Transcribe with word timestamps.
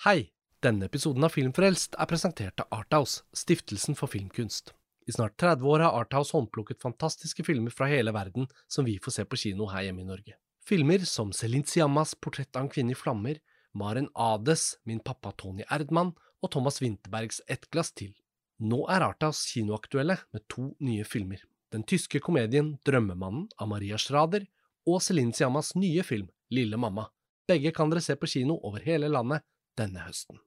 Hei! 0.00 0.30
Denne 0.64 0.86
episoden 0.88 1.26
av 1.26 1.34
Filmfrelst 1.34 1.92
er 2.00 2.08
presentert 2.08 2.62
av 2.62 2.70
Arthouse, 2.72 3.18
stiftelsen 3.36 3.92
for 3.98 4.08
filmkunst. 4.08 4.70
I 5.04 5.12
snart 5.12 5.34
30 5.36 5.66
år 5.68 5.82
har 5.84 5.98
Arthouse 5.98 6.32
håndplukket 6.32 6.80
fantastiske 6.80 7.44
filmer 7.44 7.74
fra 7.76 7.84
hele 7.90 8.14
verden 8.16 8.46
som 8.64 8.88
vi 8.88 8.94
får 8.96 9.14
se 9.18 9.24
på 9.28 9.36
kino 9.42 9.66
her 9.68 9.84
hjemme 9.84 10.00
i 10.00 10.08
Norge. 10.08 10.38
Filmer 10.64 11.04
som 11.04 11.34
Celine 11.36 11.68
Siammas 11.68 12.14
Portrett 12.16 12.56
av 12.56 12.64
en 12.64 12.72
kvinne 12.72 12.96
i 12.96 12.96
flammer, 12.96 13.42
Maren 13.76 14.08
Ades 14.14 14.78
Min 14.88 15.04
pappa 15.04 15.34
Tony 15.36 15.68
Erdmann 15.68 16.14
og 16.40 16.54
Thomas 16.56 16.80
Winterbergs 16.80 17.42
Et 17.44 17.68
glass 17.68 17.92
til. 17.92 18.16
Nå 18.56 18.86
er 18.88 19.04
Arthouse 19.04 19.52
kinoaktuelle 19.52 20.16
med 20.32 20.48
to 20.48 20.70
nye 20.80 21.04
filmer. 21.04 21.44
Den 21.76 21.84
tyske 21.84 22.24
komedien 22.24 22.78
Drømmemannen 22.88 23.50
av 23.60 23.68
Maria 23.76 24.00
Schrader 24.00 24.48
og 24.88 25.04
Celine 25.04 25.36
Siammas 25.36 25.74
nye 25.76 26.08
film 26.08 26.32
Lille 26.48 26.80
mamma. 26.80 27.10
Begge 27.44 27.76
kan 27.76 27.92
dere 27.92 28.00
se 28.00 28.16
på 28.16 28.32
kino 28.38 28.62
over 28.64 28.80
hele 28.88 29.12
landet 29.12 29.44
denne 29.80 30.04
høsten. 30.04 30.40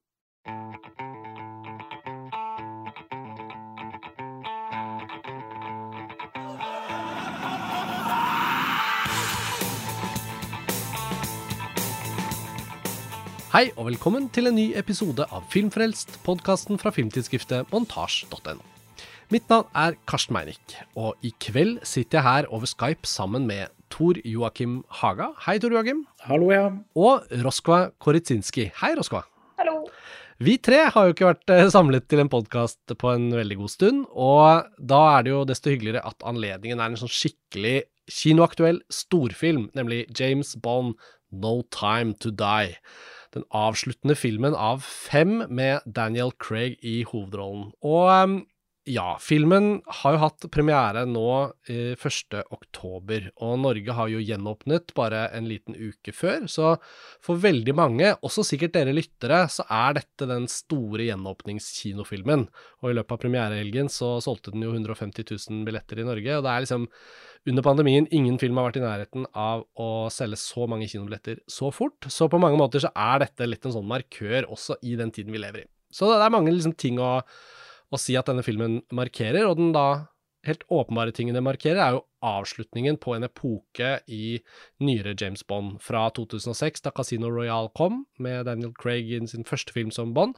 Hei 13.54 13.68
og 13.78 13.86
velkommen 13.86 14.32
til 14.34 14.50
en 14.50 14.56
ny 14.58 14.72
episode 14.80 15.28
av 15.30 15.44
Filmfrelst, 15.54 16.16
podkasten 16.26 16.80
fra 16.82 16.90
filmtidsskriftet 16.90 17.70
montasj.no. 17.70 18.64
Mitt 19.30 19.46
navn 19.50 19.70
er 19.78 19.94
Karsten 20.10 20.34
Meinick, 20.34 20.74
og 20.98 21.22
i 21.22 21.30
kveld 21.38 21.84
sitter 21.86 22.18
jeg 22.18 22.26
her 22.26 22.50
over 22.50 22.66
Skype 22.70 23.06
sammen 23.06 23.46
med 23.46 23.70
Tor 23.94 24.18
Joakim 24.26 24.82
Haga. 25.02 25.30
Hei, 25.46 25.60
Tor 25.62 25.76
Joakim. 25.76 26.02
Hallo, 26.26 26.50
ja. 26.50 26.66
Og 26.98 27.30
Roskva 27.46 27.92
Koritsinski. 28.02 28.72
Hei, 28.80 28.96
Roskva. 28.98 29.22
Hallo. 29.60 29.84
Vi 30.42 30.58
tre 30.58 30.88
har 30.92 31.06
jo 31.06 31.14
ikke 31.14 31.30
vært 31.30 31.52
eh, 31.54 31.68
samlet 31.72 32.08
til 32.10 32.24
en 32.24 32.32
podkast 32.32 32.96
på 32.98 33.12
en 33.14 33.30
veldig 33.38 33.60
god 33.62 33.72
stund, 33.72 34.06
og 34.10 34.72
da 34.82 35.02
er 35.14 35.26
det 35.26 35.32
jo 35.36 35.44
desto 35.48 35.70
hyggeligere 35.70 36.02
at 36.10 36.26
anledningen 36.26 36.82
er 36.82 36.90
en 36.90 37.00
sånn 37.04 37.12
skikkelig 37.14 37.84
kinoaktuell 38.10 38.82
storfilm, 38.92 39.70
nemlig 39.78 40.08
James 40.18 40.56
Bond 40.58 40.98
No 41.30 41.62
Time 41.72 42.18
To 42.26 42.34
Die. 42.34 42.74
Den 43.38 43.46
avsluttende 43.54 44.18
filmen 44.18 44.58
av 44.58 44.82
fem 44.86 45.44
med 45.50 45.86
Daniel 45.86 46.34
Craig 46.42 46.82
i 46.82 47.04
hovedrollen. 47.08 47.70
Og 47.86 48.10
um, 48.10 48.36
ja, 48.84 49.16
filmen 49.22 49.78
har 50.02 50.16
jo 50.16 50.20
hatt 50.20 50.46
premiere 50.52 51.06
nå 51.08 51.28
eh, 51.72 51.94
1. 51.96 52.36
oktober, 52.52 53.30
og 53.40 53.62
Norge 53.64 53.96
har 53.96 54.10
jo 54.12 54.20
gjenåpnet 54.20 54.92
bare 54.98 55.22
en 55.38 55.48
liten 55.48 55.78
uke 55.78 56.12
før, 56.16 56.50
så 56.52 56.74
for 57.24 57.40
veldig 57.40 57.76
mange, 57.80 58.10
også 58.20 58.44
sikkert 58.48 58.76
dere 58.76 58.96
lyttere, 58.96 59.46
så 59.48 59.64
er 59.72 59.96
dette 60.02 60.28
den 60.28 60.50
store 60.52 61.08
gjenåpningskinofilmen. 61.08 62.46
Og 62.84 62.92
i 62.92 62.98
løpet 62.98 63.16
av 63.16 63.24
premierehelgen 63.24 63.92
så 63.94 64.18
solgte 64.24 64.52
den 64.52 64.68
jo 64.68 64.74
150 64.76 65.32
000 65.32 65.64
billetter 65.70 66.04
i 66.04 66.08
Norge, 66.10 66.36
og 66.36 66.44
det 66.44 66.52
er 66.52 66.68
liksom 66.68 66.90
under 67.48 67.64
pandemien 67.64 68.12
ingen 68.12 68.36
film 68.40 68.60
har 68.60 68.70
vært 68.70 68.82
i 68.82 68.86
nærheten 68.86 69.32
av 69.32 69.66
å 69.80 69.90
selge 70.12 70.40
så 70.44 70.68
mange 70.68 70.92
kinobilletter 70.92 71.40
så 71.48 71.72
fort, 71.76 72.04
så 72.12 72.28
på 72.32 72.40
mange 72.40 72.60
måter 72.60 72.84
så 72.84 72.92
er 72.92 73.24
dette 73.24 73.48
litt 73.48 73.64
en 73.68 73.80
sånn 73.80 73.88
markør 73.88 74.52
også 74.52 74.82
i 74.84 75.00
den 75.00 75.12
tiden 75.16 75.32
vi 75.32 75.44
lever 75.44 75.64
i. 75.64 75.70
Så 75.94 76.10
det 76.10 76.20
er 76.20 76.34
mange 76.34 76.52
liksom 76.52 76.76
ting 76.76 77.00
å 77.00 77.22
å 77.94 78.00
si 78.02 78.18
at 78.18 78.30
denne 78.30 78.46
filmen 78.46 78.82
markerer, 78.96 79.46
og 79.48 79.60
den 79.60 79.72
da 79.76 79.88
helt 80.44 80.66
åpenbare 80.74 81.14
tingen 81.16 81.38
det 81.38 81.44
markerer, 81.44 81.80
er 81.80 81.96
jo 81.96 82.04
avslutningen 82.24 82.98
på 83.04 83.16
en 83.16 83.28
epoke 83.28 83.94
i 84.12 84.40
nyere 84.84 85.14
James 85.20 85.44
Bond 85.48 85.78
fra 85.84 86.06
2006, 86.16 86.84
da 86.84 86.92
Casino 86.96 87.32
Royale 87.32 87.72
kom, 87.78 88.04
med 88.20 88.48
Daniel 88.50 88.74
Craig 88.76 89.12
i 89.12 89.22
sin 89.30 89.48
første 89.48 89.76
film 89.76 89.92
som 89.96 90.14
Bond, 90.16 90.36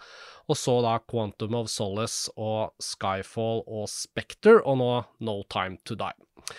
og 0.50 0.60
så 0.60 0.78
da 0.86 1.00
Quantum 1.10 1.58
of 1.58 1.72
Solace 1.74 2.30
og 2.38 2.76
Skyfall 2.82 3.64
og 3.66 3.90
Spectre, 3.92 4.60
og 4.62 4.80
nå 4.82 4.92
No 5.26 5.42
Time 5.50 5.82
To 5.90 5.98
Die. 5.98 6.54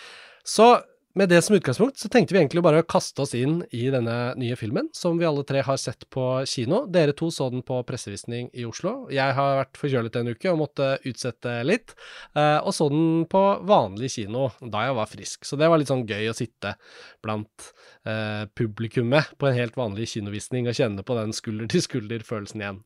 Så 0.47 0.73
med 1.17 1.31
det 1.33 1.39
som 1.43 1.57
utgangspunkt 1.57 1.97
så 1.97 2.11
tenkte 2.13 2.35
vi 2.35 2.41
egentlig 2.43 2.61
bare 2.65 2.83
å 2.83 2.87
kaste 2.87 3.25
oss 3.25 3.33
inn 3.39 3.63
i 3.75 3.87
denne 3.93 4.35
nye 4.37 4.57
filmen, 4.61 4.91
som 4.93 5.17
vi 5.17 5.25
alle 5.25 5.47
tre 5.49 5.63
har 5.65 5.79
sett 5.81 6.05
på 6.13 6.25
kino. 6.49 6.83
Dere 6.93 7.15
to 7.17 7.31
så 7.33 7.49
den 7.53 7.65
på 7.67 7.79
pressevisning 7.89 8.51
i 8.53 8.67
Oslo. 8.69 9.07
Jeg 9.13 9.37
har 9.39 9.63
vært 9.63 9.81
forkjølet 9.81 10.19
en 10.21 10.33
uke 10.35 10.53
og 10.53 10.61
måtte 10.61 10.91
utsette 11.09 11.55
litt. 11.65 11.97
Eh, 12.37 12.59
og 12.61 12.75
så 12.77 12.91
den 12.93 13.25
på 13.33 13.43
vanlig 13.65 14.13
kino 14.19 14.51
da 14.61 14.85
jeg 14.87 14.99
var 15.01 15.09
frisk. 15.09 15.49
Så 15.49 15.57
det 15.57 15.71
var 15.73 15.81
litt 15.81 15.93
sånn 15.93 16.05
gøy 16.05 16.29
å 16.29 16.37
sitte 16.37 16.75
blant 17.25 17.71
eh, 18.05 18.45
publikummet 18.53 19.33
på 19.41 19.49
en 19.49 19.57
helt 19.57 19.81
vanlig 19.81 20.11
kinovisning 20.13 20.69
og 20.69 20.77
kjenne 20.77 21.07
på 21.07 21.17
den 21.17 21.33
skulder-til-skulder-følelsen 21.37 22.65
igjen 22.65 22.85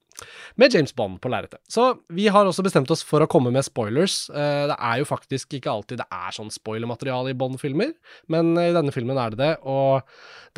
med 0.61 0.75
James 0.75 0.95
Bond 0.97 1.21
på 1.23 1.31
lerretet. 1.33 1.61
Så 1.71 1.93
vi 2.13 2.29
har 2.33 2.47
også 2.47 2.65
bestemt 2.67 2.91
oss 2.93 3.05
for 3.07 3.23
å 3.23 3.29
komme 3.31 3.53
med 3.55 3.67
spoilers. 3.67 4.23
Eh, 4.31 4.67
det 4.71 4.77
er 4.77 5.01
jo 5.01 5.09
faktisk 5.09 5.57
ikke 5.59 5.73
alltid 5.73 6.03
det 6.03 6.09
er 6.13 6.37
sånn 6.37 6.53
spoilermateriale 6.53 7.33
i 7.33 7.39
Bond-filmer, 7.39 7.95
men 8.33 8.53
i 8.61 8.71
denne 8.77 8.95
filmen 8.95 9.21
er 9.21 9.35
det 9.35 9.41
det, 9.41 9.53
og 9.69 10.07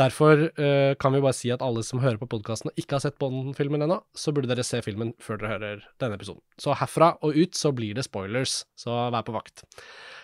derfor 0.00 0.46
uh, 0.56 0.92
kan 1.00 1.12
vi 1.12 1.20
bare 1.20 1.36
si 1.36 1.50
at 1.52 1.62
alle 1.64 1.82
som 1.84 2.00
hører 2.02 2.16
på 2.20 2.28
podkasten 2.32 2.70
og 2.70 2.78
ikke 2.80 2.96
har 2.96 3.04
sett 3.04 3.18
Bond-filmen 3.20 3.84
ennå, 3.84 4.00
så 4.16 4.32
burde 4.34 4.50
dere 4.50 4.64
se 4.66 4.80
filmen 4.84 5.12
før 5.22 5.40
dere 5.40 5.52
hører 5.52 5.84
denne 6.02 6.16
episoden. 6.18 6.42
Så 6.60 6.74
herfra 6.80 7.12
og 7.20 7.36
ut 7.36 7.58
så 7.58 7.74
blir 7.76 7.96
det 7.98 8.06
spoilers, 8.08 8.62
så 8.78 9.06
vær 9.12 9.26
på 9.26 9.36
vakt. 9.36 9.66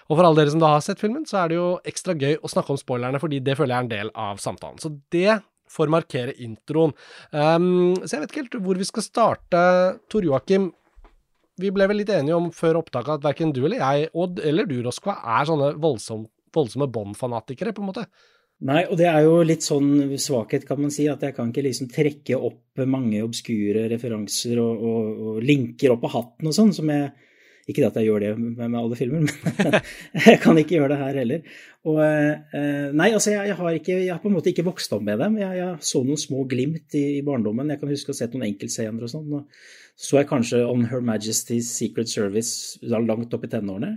Og 0.09 0.17
for 0.17 0.25
alle 0.25 0.41
dere 0.41 0.55
som 0.55 0.63
da 0.63 0.73
har 0.73 0.85
sett 0.85 1.03
filmen, 1.03 1.27
så 1.29 1.43
er 1.43 1.51
det 1.51 1.59
jo 1.59 1.69
ekstra 1.89 2.17
gøy 2.17 2.39
å 2.41 2.51
snakke 2.51 2.73
om 2.73 2.81
spoilerne, 2.81 3.21
fordi 3.21 3.43
det 3.45 3.59
føler 3.59 3.75
jeg 3.75 3.79
er 3.79 3.87
en 3.87 3.93
del 3.93 4.13
av 4.17 4.41
samtalen. 4.43 4.81
Så 4.81 4.95
det 5.13 5.41
får 5.73 5.93
markere 5.93 6.35
introen. 6.45 6.95
Um, 7.33 7.97
så 8.05 8.17
jeg 8.17 8.25
vet 8.25 8.33
ikke 8.33 8.45
helt 8.45 8.59
hvor 8.67 8.81
vi 8.81 8.89
skal 8.89 9.07
starte. 9.07 9.63
Tor 10.11 10.27
Joakim, 10.27 10.71
vi 11.59 11.73
ble 11.75 11.89
vel 11.91 12.03
litt 12.03 12.15
enige 12.15 12.39
om 12.39 12.51
før 12.55 12.81
opptaket 12.83 13.19
at 13.19 13.29
verken 13.29 13.53
du 13.55 13.65
eller 13.65 13.83
jeg, 13.83 14.11
Odd 14.15 14.43
eller 14.47 14.69
du, 14.69 14.79
Roskva, 14.87 15.19
er 15.39 15.49
sånne 15.49 15.73
voldsom, 15.83 16.27
voldsomme 16.55 16.91
Bond-fanatikere, 16.95 17.75
på 17.75 17.83
en 17.83 17.91
måte. 17.91 18.07
Nei, 18.69 18.83
og 18.91 18.99
det 18.99 19.07
er 19.07 19.23
jo 19.23 19.37
litt 19.47 19.63
sånn 19.63 20.17
svakhet, 20.19 20.65
kan 20.67 20.81
man 20.83 20.91
si, 20.91 21.07
at 21.11 21.23
jeg 21.23 21.35
kan 21.37 21.53
ikke 21.53 21.63
liksom 21.69 21.91
trekke 21.95 22.39
opp 22.39 22.83
mange 22.91 23.21
obskure 23.23 23.85
referanser 23.91 24.59
og, 24.63 24.83
og, 24.83 25.21
og 25.33 25.45
linker 25.47 25.95
opp 25.95 26.09
av 26.09 26.15
hatten 26.17 26.51
og 26.51 26.57
sånn, 26.57 26.73
som 26.75 26.91
jeg 26.91 27.13
ikke 27.69 27.89
at 27.89 27.99
jeg 28.01 28.09
gjør 28.09 28.23
det 28.25 28.31
med, 28.41 28.77
alle 28.81 28.97
filmer, 28.97 29.25
men 29.29 29.77
jeg 30.25 30.39
kan 30.43 30.61
ikke 30.61 30.79
gjøre 30.79 30.93
det 30.95 31.01
her 31.03 31.19
heller. 31.21 31.59
Og, 31.89 31.99
eh, 32.03 32.87
nei, 32.97 33.11
altså 33.13 33.33
jeg, 33.33 33.51
jeg, 33.51 33.57
har 33.59 33.77
ikke, 33.77 33.97
jeg, 33.97 34.13
har 34.13 34.23
på 34.23 34.31
en 34.31 34.39
måte 34.39 34.53
ikke 34.53 34.67
vokst 34.67 34.93
opp 34.97 35.05
med 35.05 35.21
dem. 35.23 35.37
Jeg, 35.41 35.59
jeg 35.61 35.91
så 35.91 36.03
noen 36.05 36.21
små 36.21 36.47
glimt 36.51 36.97
i, 36.99 37.05
i, 37.19 37.27
barndommen. 37.27 37.71
Jeg 37.73 37.83
kan 37.83 37.93
huske 37.93 38.13
å 38.13 38.17
ha 38.17 38.23
sett 38.23 38.35
noen 38.37 38.49
enkeltscener 38.49 39.05
og 39.05 39.13
sånn. 39.13 39.29
Så 39.29 39.45
så 39.99 40.21
jeg 40.21 40.29
kanskje 40.31 40.61
On 40.63 40.85
Her 40.87 41.01
Majesty's 41.03 41.73
Secret 41.75 42.07
Service 42.07 42.79
langt 42.87 43.33
opp 43.35 43.43
i 43.43 43.49
tenårene. 43.51 43.97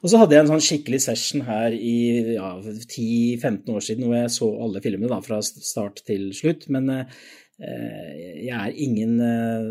Og 0.00 0.08
så 0.08 0.22
hadde 0.22 0.32
jeg 0.32 0.46
en 0.46 0.52
sånn 0.54 0.64
skikkelig 0.64 1.02
session 1.04 1.44
her 1.44 1.74
i 1.76 1.96
ja, 2.38 2.54
10-15 2.64 3.68
år 3.74 3.84
siden 3.84 4.08
hvor 4.08 4.16
jeg 4.16 4.32
så 4.32 4.48
alle 4.64 4.80
filmene 4.84 5.12
da, 5.12 5.18
fra 5.24 5.42
start 5.44 6.00
til 6.08 6.30
slutt. 6.36 6.64
Men 6.72 6.88
Eh, 6.94 7.04
jeg 7.58 8.54
er 8.54 8.80
ingen 8.82 9.18
eh, 9.22 9.68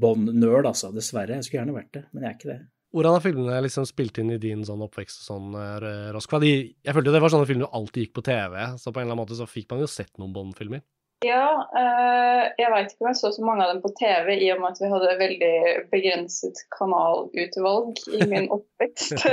Bond-nerd, 0.00 0.66
altså, 0.66 0.90
dessverre. 0.94 1.38
Jeg 1.38 1.46
skulle 1.46 1.62
gjerne 1.62 1.76
vært 1.76 1.92
det, 1.94 2.02
men 2.12 2.24
jeg 2.24 2.30
er 2.30 2.38
ikke 2.38 2.50
det. 2.54 2.62
Hvordan 2.96 3.16
har 3.16 3.22
filmene 3.24 3.56
liksom 3.66 3.84
spilt 3.88 4.18
inn 4.22 4.32
i 4.32 4.40
din 4.40 4.62
sånn 4.64 4.84
oppvekst 4.86 5.20
og 5.20 5.26
sånn, 5.28 5.56
eh, 5.60 6.10
Roskva? 6.16 6.40
jeg 6.42 6.94
følte 6.94 7.10
jo 7.10 7.16
det 7.16 7.22
var 7.22 7.34
sånne 7.34 7.48
filmer 7.48 7.66
du 7.66 7.76
alltid 7.76 8.06
gikk 8.06 8.14
på 8.16 8.24
TV, 8.24 8.54
så 8.80 8.90
på 8.90 9.00
en 9.00 9.06
eller 9.06 9.12
annen 9.12 9.22
måte 9.24 9.38
så 9.38 9.48
fikk 9.50 9.68
man 9.72 9.82
jo 9.84 9.90
sett 9.90 10.14
noen 10.16 10.32
Bond-filmer. 10.34 10.84
Ja, 11.26 11.46
eh, 11.74 12.42
jeg 12.60 12.70
veit 12.72 12.92
ikke 12.92 13.04
om 13.04 13.08
jeg 13.10 13.18
så 13.18 13.30
så 13.34 13.44
mange 13.46 13.64
av 13.64 13.72
dem 13.72 13.80
på 13.82 13.90
TV, 13.98 14.30
i 14.36 14.50
og 14.54 14.60
med 14.62 14.74
at 14.74 14.80
vi 14.82 14.90
hadde 14.92 15.16
veldig 15.20 15.54
begrenset 15.92 16.60
kanalutvalg 16.76 17.98
i 18.14 18.20
min 18.30 18.48
oppvekst. 18.56 19.24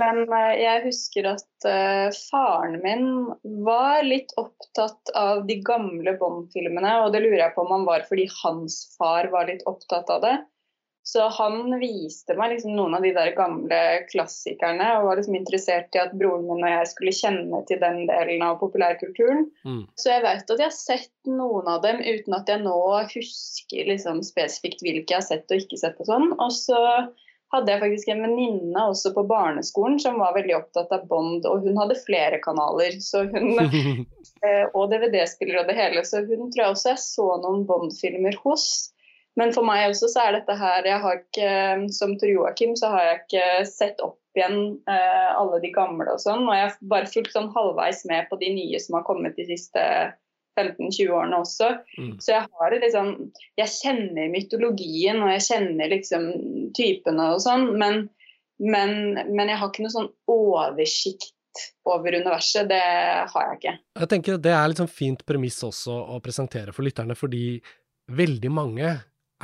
Men 0.00 0.22
eh, 0.26 0.52
jeg 0.60 0.84
husker 0.84 1.30
at 1.32 1.68
eh, 1.70 2.08
faren 2.28 2.78
min 2.84 3.08
var 3.64 4.04
litt 4.06 4.34
opptatt 4.40 5.14
av 5.18 5.46
de 5.48 5.58
gamle 5.64 6.16
Bond-filmene, 6.20 6.98
og 7.04 7.14
det 7.14 7.24
lurer 7.24 7.44
jeg 7.46 7.56
på 7.56 7.64
om 7.64 7.74
han 7.78 7.88
var 7.88 8.06
fordi 8.10 8.28
hans 8.42 8.82
far 8.98 9.30
var 9.32 9.48
litt 9.50 9.64
opptatt 9.70 10.12
av 10.12 10.24
det. 10.26 10.36
Så 11.08 11.24
han 11.38 11.70
viste 11.80 12.34
meg 12.36 12.50
liksom 12.52 12.74
noen 12.76 12.98
av 12.98 13.04
de 13.06 13.14
der 13.16 13.30
gamle 13.32 13.76
klassikerne 14.10 14.90
og 14.98 15.06
var 15.06 15.16
liksom 15.16 15.38
interessert 15.38 15.96
i 15.96 16.02
at 16.02 16.12
broren 16.20 16.44
min 16.44 16.60
og 16.66 16.68
jeg 16.68 16.90
skulle 16.90 17.14
kjenne 17.16 17.60
til 17.70 17.80
den 17.80 18.02
delen 18.10 18.44
av 18.44 18.58
populærkulturen. 18.60 19.46
Mm. 19.64 19.86
Så 19.96 20.10
jeg 20.12 20.24
vet 20.26 20.52
at 20.52 20.60
jeg 20.60 20.68
har 20.68 20.74
sett 20.76 21.30
noen 21.30 21.70
av 21.72 21.80
dem 21.86 22.02
uten 22.04 22.36
at 22.36 22.52
jeg 22.52 22.60
nå 22.60 22.76
husker 23.14 23.88
liksom 23.88 24.20
spesifikt 24.26 24.84
hvilke 24.84 25.14
jeg 25.14 25.22
har 25.22 25.24
sett 25.30 25.48
og 25.48 25.64
ikke 25.64 25.80
sett 25.80 26.04
og 26.04 26.10
sånn. 26.10 26.28
Og 26.36 26.52
så 26.52 26.82
hadde 27.56 27.72
jeg 27.72 27.82
faktisk 27.86 28.12
en 28.12 28.22
venninne 28.26 28.84
også 28.90 29.14
på 29.16 29.24
barneskolen 29.32 29.96
som 30.02 30.20
var 30.20 30.36
veldig 30.36 30.58
opptatt 30.58 30.92
av 30.92 31.08
Bond, 31.08 31.48
og 31.48 31.64
hun 31.64 31.80
hadde 31.80 31.96
flere 32.02 32.42
kanaler 32.44 33.00
så 33.00 33.24
hun, 33.32 33.56
eh, 34.44 34.66
og 34.74 34.92
DVD-spiller 34.92 35.62
og 35.62 35.72
det 35.72 35.80
hele. 35.80 36.04
Så 36.04 36.20
hun 36.28 36.50
tror 36.52 36.66
jeg 36.66 36.76
også 36.76 36.92
jeg 36.92 37.04
så 37.06 37.32
noen 37.40 37.64
Bond-filmer 37.70 38.36
hos. 38.44 38.68
Men 39.38 39.52
for 39.54 39.66
meg 39.66 39.86
også 39.86 40.10
så 40.10 40.24
er 40.24 40.38
dette 40.38 40.54
her 40.58 40.86
jeg 40.88 41.02
har 41.04 41.20
ikke, 41.20 41.50
Som 41.94 42.16
Tor 42.18 42.32
Joakim 42.32 42.74
så 42.78 42.90
har 42.94 43.04
jeg 43.06 43.20
ikke 43.22 43.44
sett 43.70 44.00
opp 44.04 44.18
igjen 44.38 44.78
eh, 44.90 45.28
alle 45.34 45.58
de 45.62 45.70
gamle 45.74 46.12
og 46.14 46.22
sånn. 46.22 46.46
Og 46.46 46.54
jeg 46.54 46.66
har 46.66 46.78
bare 46.90 47.10
fulgt 47.10 47.34
sånn 47.34 47.50
halvveis 47.54 48.04
med 48.10 48.28
på 48.30 48.38
de 48.42 48.50
nye 48.54 48.80
som 48.82 48.98
har 48.98 49.06
kommet 49.06 49.38
de 49.38 49.46
siste 49.48 49.82
15-20-årene 50.58 51.38
også. 51.38 51.72
Mm. 51.98 52.12
Så 52.22 52.34
jeg 52.34 52.44
har 52.46 52.74
det 52.74 52.82
liksom 52.84 53.10
Jeg 53.58 53.74
kjenner 53.76 54.30
mytologien, 54.32 55.22
og 55.22 55.32
jeg 55.36 55.46
kjenner 55.48 55.92
liksom 55.94 56.28
typene 56.76 57.32
og 57.34 57.42
sånn, 57.44 57.72
men, 57.80 58.06
men, 58.62 58.94
men 59.30 59.50
jeg 59.50 59.60
har 59.60 59.70
ikke 59.70 59.86
noe 59.86 59.94
sånn 59.94 60.12
oversikt 60.30 61.34
over 61.88 62.14
universet. 62.14 62.70
Det 62.70 62.82
har 63.32 63.50
jeg 63.50 63.60
ikke. 63.60 63.76
Jeg 64.02 64.10
tenker 64.14 64.42
Det 64.42 64.54
er 64.54 64.70
litt 64.70 64.82
sånn 64.82 64.96
fint 65.00 65.22
premiss 65.26 65.62
også 65.66 65.94
å 66.14 66.18
presentere 66.22 66.74
for 66.74 66.86
lytterne, 66.86 67.18
fordi 67.18 67.60
veldig 68.08 68.50
mange 68.54 68.92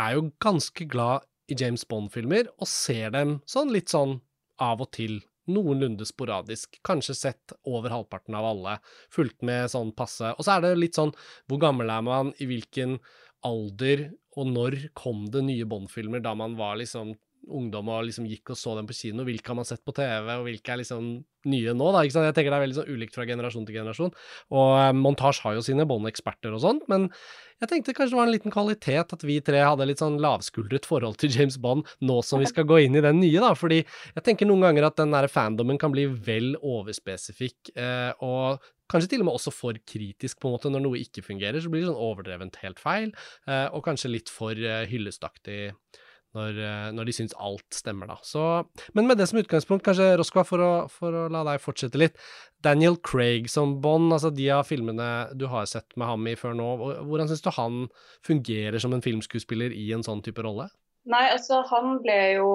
er 0.00 0.16
jo 0.16 0.28
ganske 0.42 0.86
glad 0.90 1.26
i 1.50 1.56
James 1.58 1.84
Bond-filmer 1.88 2.48
og 2.56 2.68
ser 2.70 3.12
dem 3.14 3.38
sånn 3.50 3.72
litt 3.74 3.92
sånn 3.92 4.18
av 4.62 4.82
og 4.84 4.92
til. 4.96 5.20
Noenlunde 5.44 6.06
sporadisk. 6.08 6.78
Kanskje 6.86 7.16
sett 7.18 7.52
over 7.68 7.92
halvparten 7.92 8.36
av 8.38 8.46
alle. 8.48 8.78
Fulgt 9.12 9.42
med 9.44 9.68
sånn 9.68 9.90
passe. 9.96 10.30
Og 10.38 10.46
så 10.46 10.54
er 10.54 10.64
det 10.64 10.78
litt 10.78 10.96
sånn 10.96 11.12
hvor 11.50 11.60
gammel 11.60 11.92
er 11.92 12.06
man, 12.06 12.32
i 12.40 12.48
hvilken 12.48 12.96
alder 13.44 14.08
og 14.40 14.48
når 14.50 14.78
kom 14.96 15.26
det 15.30 15.44
nye 15.44 15.66
Bond-filmer 15.68 16.22
da 16.24 16.32
man 16.38 16.56
var 16.58 16.78
liksom 16.80 17.12
ungdom 17.48 17.90
og 17.92 18.04
liksom 18.08 18.26
gikk 18.28 18.54
og 18.54 18.58
så 18.58 18.74
dem 18.78 18.88
på 18.88 18.96
kino. 18.96 19.24
Hvilke 19.26 19.52
har 19.52 19.58
man 19.58 19.68
sett 19.68 19.84
på 19.84 19.94
TV, 19.96 20.28
og 20.34 20.44
hvilke 20.48 20.74
er 20.74 20.80
liksom 20.80 21.08
nye 21.50 21.74
nå? 21.76 21.88
da, 21.92 22.02
ikke 22.04 22.16
sant? 22.16 22.28
Jeg 22.28 22.36
tenker 22.38 22.54
Det 22.54 22.58
er 22.58 22.64
veldig 22.64 22.78
sånn 22.78 22.92
ulikt 22.94 23.16
fra 23.16 23.26
generasjon 23.28 23.66
til 23.68 23.78
generasjon. 23.78 24.14
Og 24.54 24.70
eh, 24.80 24.92
Montage 24.96 25.44
har 25.44 25.56
jo 25.58 25.64
sine 25.66 25.86
båndeksperter 25.88 26.54
og 26.56 26.62
sånt, 26.64 26.86
men 26.92 27.10
jeg 27.62 27.70
tenkte 27.70 27.94
kanskje 27.96 28.14
det 28.14 28.18
var 28.18 28.28
en 28.28 28.34
liten 28.34 28.54
kvalitet 28.54 29.14
at 29.14 29.24
vi 29.24 29.38
tre 29.44 29.60
hadde 29.62 29.86
litt 29.86 30.02
sånn 30.02 30.18
lavskuldret 30.22 30.88
forhold 30.88 31.20
til 31.22 31.32
James 31.36 31.56
Bond 31.62 31.88
nå 32.04 32.18
som 32.26 32.42
vi 32.42 32.48
skal 32.50 32.66
gå 32.68 32.80
inn 32.84 32.98
i 32.98 33.04
den 33.04 33.20
nye, 33.22 33.42
da. 33.42 33.52
Fordi 33.58 33.82
jeg 33.82 34.24
tenker 34.26 34.48
noen 34.48 34.64
ganger 34.66 34.88
at 34.88 34.98
den 35.00 35.14
der 35.14 35.28
fandomen 35.30 35.80
kan 35.80 35.94
bli 35.94 36.08
vel 36.08 36.54
overspesifikk, 36.60 37.74
eh, 37.76 38.10
og 38.24 38.64
kanskje 38.90 39.14
til 39.14 39.24
og 39.24 39.30
med 39.30 39.38
også 39.38 39.52
for 39.54 39.78
kritisk, 39.88 40.40
på 40.40 40.50
en 40.50 40.56
måte. 40.56 40.72
Når 40.72 40.84
noe 40.84 41.00
ikke 41.00 41.24
fungerer, 41.24 41.60
så 41.62 41.70
blir 41.72 41.84
det 41.84 41.92
sånn 41.92 42.02
overdrevent 42.08 42.58
helt 42.64 42.82
feil, 42.82 43.14
eh, 43.48 43.68
og 43.70 43.84
kanskje 43.86 44.12
litt 44.12 44.32
for 44.32 44.58
eh, 44.58 44.84
hyllestaktig 44.90 45.74
når, 46.34 46.58
eh, 46.58 46.88
når, 46.94 47.08
de 47.08 47.14
syns 47.16 47.36
alt 47.38 47.66
stemmer, 47.74 48.10
da. 48.10 48.18
Så, 48.26 48.42
men 48.96 49.08
med 49.08 49.20
det 49.20 49.28
som 49.30 49.40
utgangspunkt, 49.40 49.84
kanskje 49.86 50.14
Roskva, 50.20 50.44
for 50.48 50.64
å, 50.64 50.72
for 50.92 51.14
å 51.24 51.26
la 51.32 51.44
deg 51.48 51.62
fortsette 51.62 52.00
litt. 52.00 52.18
Daniel 52.64 52.96
Craig 53.04 53.50
som 53.52 53.76
Bond, 53.84 54.12
altså 54.14 54.32
de 54.34 54.48
av 54.54 54.64
filmene 54.68 55.10
du 55.36 55.46
har 55.52 55.68
sett 55.70 55.96
med 56.00 56.08
ham 56.08 56.30
i 56.30 56.36
før 56.38 56.56
nå, 56.58 56.70
hvordan 57.04 57.30
syns 57.30 57.44
du 57.44 57.52
han 57.54 57.84
fungerer 58.26 58.80
som 58.82 58.96
en 58.96 59.04
filmskuespiller 59.04 59.74
i 59.76 59.90
en 59.96 60.04
sånn 60.06 60.24
type 60.24 60.42
rolle? 60.44 60.70
Nei, 61.04 61.24
altså 61.34 61.58
han 61.68 61.98
ble 62.00 62.16
jo 62.38 62.50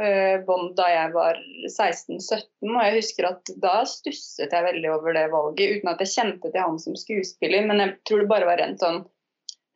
eh, 0.00 0.38
Bond 0.46 0.72
da 0.78 0.86
jeg 0.88 1.10
var 1.12 1.36
16-17, 1.68 2.46
og 2.70 2.78
jeg 2.86 2.94
husker 2.96 3.28
at 3.28 3.52
da 3.60 3.82
stusset 3.88 4.54
jeg 4.56 4.64
veldig 4.64 4.94
over 4.94 5.12
det 5.12 5.26
valget, 5.34 5.76
uten 5.76 5.92
at 5.92 6.00
jeg 6.00 6.14
kjente 6.14 6.48
til 6.48 6.64
han 6.64 6.80
som 6.80 6.96
skuespiller, 6.96 7.66
men 7.68 7.84
jeg 7.84 7.98
tror 8.08 8.22
det 8.22 8.30
bare 8.32 8.48
var 8.48 8.62
rent 8.62 8.80
sånn 8.80 9.02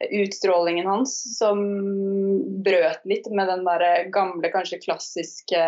utstrålingen 0.05 0.87
hans 0.87 1.39
som 1.39 1.63
brøt 2.65 3.07
litt 3.09 3.31
med 3.33 3.49
den 3.49 3.65
der 3.65 4.11
gamle, 4.13 4.51
kanskje 4.53 4.83
klassiske 4.83 5.63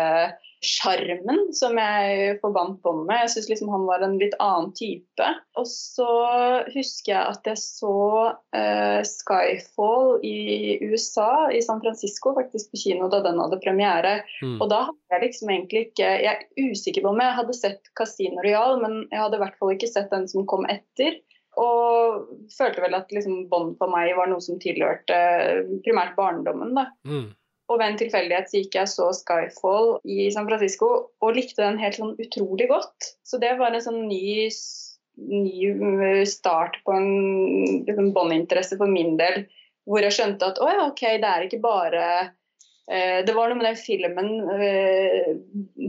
sjarmen 0.59 1.53
som 1.55 1.77
jeg 1.79 2.35
forbandt 2.41 2.81
bånd 2.83 3.05
med. 3.07 3.23
Jeg 3.23 3.31
syns 3.33 3.49
liksom 3.51 3.71
han 3.71 3.85
var 3.87 4.03
en 4.03 4.17
litt 4.19 4.35
annen 4.43 4.73
type. 4.75 5.27
Og 5.59 5.67
så 5.71 6.09
husker 6.73 7.13
jeg 7.13 7.21
at 7.21 7.47
jeg 7.47 7.61
så 7.61 7.95
uh, 8.35 8.99
Skyfall 9.07 10.19
i 10.27 10.79
USA, 10.83 11.47
i 11.55 11.63
San 11.63 11.79
Francisco, 11.83 12.35
faktisk 12.35 12.73
på 12.73 12.83
kino 12.83 13.07
da 13.11 13.21
den 13.25 13.39
hadde 13.39 13.61
premiere. 13.63 14.19
Mm. 14.43 14.57
Og 14.59 14.67
da 14.71 14.83
hadde 14.89 15.15
jeg 15.15 15.25
liksom 15.27 15.53
egentlig 15.55 15.85
ikke 15.89 16.09
Jeg 16.09 16.29
er 16.35 16.69
usikker 16.69 17.05
på 17.05 17.13
om 17.13 17.23
jeg 17.23 17.37
hadde 17.39 17.55
sett 17.55 17.91
Casino 17.97 18.43
Royal, 18.43 18.79
men 18.83 19.01
jeg 19.07 19.23
hadde 19.23 19.39
i 19.39 19.43
hvert 19.45 19.59
fall 19.59 19.75
ikke 19.75 19.91
sett 19.91 20.11
den 20.11 20.27
som 20.31 20.47
kom 20.49 20.67
etter. 20.69 21.21
Og 21.57 22.29
følte 22.53 22.83
vel 22.83 22.95
at 22.97 23.11
liksom 23.13 23.47
bånd 23.49 23.75
på 23.79 23.89
meg 23.89 24.13
var 24.17 24.29
noe 24.29 24.43
som 24.43 24.59
tilhørte 24.61 25.17
primært 25.85 26.15
barndommen. 26.19 26.75
da. 26.77 26.89
Mm. 27.07 27.29
Og 27.69 27.77
ved 27.77 27.85
en 27.91 27.99
tilfeldighet 27.99 28.49
så 28.49 28.63
gikk 28.63 28.79
jeg 28.79 28.89
så 28.89 29.11
Skyfall 29.13 29.91
i 30.09 30.29
San 30.33 30.47
Francisco 30.49 30.89
og 31.21 31.35
likte 31.37 31.61
den 31.61 31.77
helt 31.81 31.99
sånn 31.99 32.15
utrolig 32.17 32.69
godt. 32.71 33.11
Så 33.25 33.37
det 33.41 33.53
var 33.59 33.75
en 33.75 33.85
sånn 33.85 34.01
ny, 34.09 34.49
ny 35.29 36.25
start 36.29 36.79
på 36.85 36.97
en 36.97 37.11
liksom, 37.85 38.09
Bond-interesse 38.15 38.79
for 38.79 38.89
min 38.89 39.19
del. 39.21 39.45
Hvor 39.89 40.05
jeg 40.05 40.17
skjønte 40.17 40.49
at 40.49 40.61
å 40.61 40.69
ja, 40.69 40.87
OK, 40.89 41.05
det 41.21 41.29
er 41.29 41.45
ikke 41.45 41.61
bare 41.61 42.03
eh, 42.89 43.21
det 43.25 43.33
var 43.37 43.49
noe 43.49 43.57
med 43.57 43.69
den 43.69 43.77
filmen, 43.77 44.33
eh, 44.57 45.29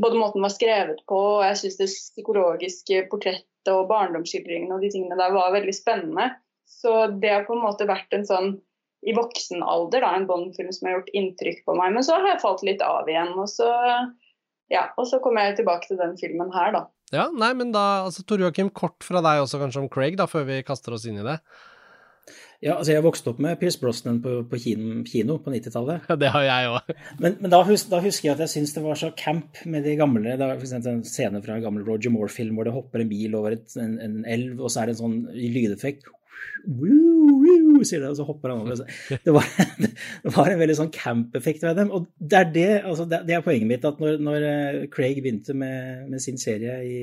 både 0.00 0.20
måten 0.20 0.40
den 0.40 0.46
var 0.46 0.54
skrevet 0.54 1.02
på, 1.08 1.18
og 1.38 1.44
jeg 1.48 1.62
syns 1.62 1.80
det 1.80 1.90
psykologiske 1.92 3.02
portrettet 3.12 3.46
og 3.68 3.88
barndomsskildringene 3.90 4.76
og 4.76 4.84
de 4.84 4.90
tingene 4.92 5.18
der 5.20 5.34
var 5.34 5.52
veldig 5.52 5.74
spennende. 5.76 6.30
Så 6.70 7.10
det 7.20 7.32
har 7.34 7.46
på 7.48 7.56
en 7.56 7.64
måte 7.64 7.88
vært 7.90 8.14
en 8.16 8.26
sånn 8.26 8.52
i 9.08 9.14
voksen 9.16 9.62
alder 9.64 10.04
da, 10.04 10.12
en 10.16 10.26
Bond-film 10.28 10.72
som 10.76 10.88
har 10.88 10.98
gjort 10.98 11.12
inntrykk 11.16 11.62
på 11.66 11.76
meg. 11.78 11.94
Men 11.96 12.04
så 12.04 12.18
har 12.18 12.34
jeg 12.34 12.42
falt 12.42 12.64
litt 12.66 12.82
av 12.84 13.08
igjen. 13.08 13.32
Og 13.40 13.48
så, 13.48 13.68
ja, 14.72 14.86
og 15.00 15.08
så 15.08 15.20
kommer 15.24 15.48
jeg 15.48 15.60
tilbake 15.62 15.88
til 15.88 16.00
den 16.00 16.16
filmen 16.20 16.52
her, 16.52 16.74
da. 16.76 16.82
Ja, 17.10 17.26
nei, 17.34 17.50
men 17.58 17.72
da, 17.74 18.04
altså 18.04 18.22
Tor 18.28 18.42
Joakim, 18.44 18.68
kort 18.76 19.02
fra 19.02 19.22
deg 19.24 19.42
også 19.42 19.58
kanskje 19.62 19.82
om 19.82 19.88
Craig, 19.90 20.18
da, 20.20 20.28
før 20.30 20.44
vi 20.46 20.60
kaster 20.66 20.94
oss 20.94 21.08
inn 21.10 21.18
i 21.18 21.26
det. 21.26 21.40
Ja, 22.60 22.74
altså 22.76 22.92
jeg 22.92 23.04
vokste 23.06 23.30
opp 23.32 23.38
med 23.40 23.56
Pierce 23.56 23.80
Brosnan 23.80 24.18
på, 24.20 24.34
på 24.50 24.58
kino, 24.60 24.98
kino, 25.08 25.38
på 25.40 25.52
90-tallet. 25.54 26.10
Det 26.20 26.28
har 26.34 26.44
jeg 26.44 26.68
òg. 26.74 26.90
Men, 27.16 27.38
men 27.40 27.52
da, 27.52 27.62
hus, 27.64 27.86
da, 27.88 28.02
husker 28.04 28.28
jeg 28.28 28.34
at 28.34 28.42
jeg 28.44 28.52
syntes 28.52 28.74
det 28.76 28.82
var 28.84 28.98
så 29.00 29.08
camp 29.16 29.62
med 29.64 29.86
de 29.88 29.94
gamle 29.96 30.34
da, 30.36 30.50
For 30.58 30.66
eksempel 30.66 30.98
en 30.98 31.06
scene 31.08 31.40
fra 31.40 31.56
en 31.56 31.64
gammel 31.64 31.86
Roger 31.86 32.12
Moore-film 32.12 32.58
hvor 32.58 32.68
det 32.68 32.74
hopper 32.74 33.00
en 33.00 33.08
bil 33.08 33.36
over 33.38 33.56
et, 33.56 33.64
en, 33.80 33.94
en, 34.04 34.18
elv, 34.28 34.60
og 34.60 34.68
så 34.68 34.82
er 34.82 34.90
det 34.90 34.98
en 34.98 35.00
sånn 35.00 35.16
lydeffekt. 35.32 36.10
Woo, 36.68 37.38
woo, 37.40 37.80
sier 37.88 38.04
det, 38.04 38.10
og 38.12 38.18
så 38.18 38.26
hopper 38.28 38.52
han 38.52 38.60
over. 38.66 38.84
Det 39.24 39.34
var, 39.38 39.48
det 40.26 40.34
var 40.34 40.52
en 40.52 40.60
veldig 40.60 40.76
sånn 40.82 40.92
camp-effekt 40.92 41.64
ved 41.64 41.80
dem. 41.80 41.94
Og 41.96 42.10
det 42.20 42.42
er, 42.42 42.52
det, 42.58 42.68
altså 42.82 43.08
det, 43.08 43.22
det 43.30 43.38
er 43.38 43.46
poenget 43.46 43.70
mitt, 43.72 43.88
at 43.88 44.04
når, 44.04 44.20
når 44.20 44.46
eh, 44.50 44.84
Craig 44.92 45.22
begynte 45.24 45.56
med, 45.56 46.04
med 46.12 46.20
sin 46.20 46.36
serie 46.40 46.76
i 46.84 47.00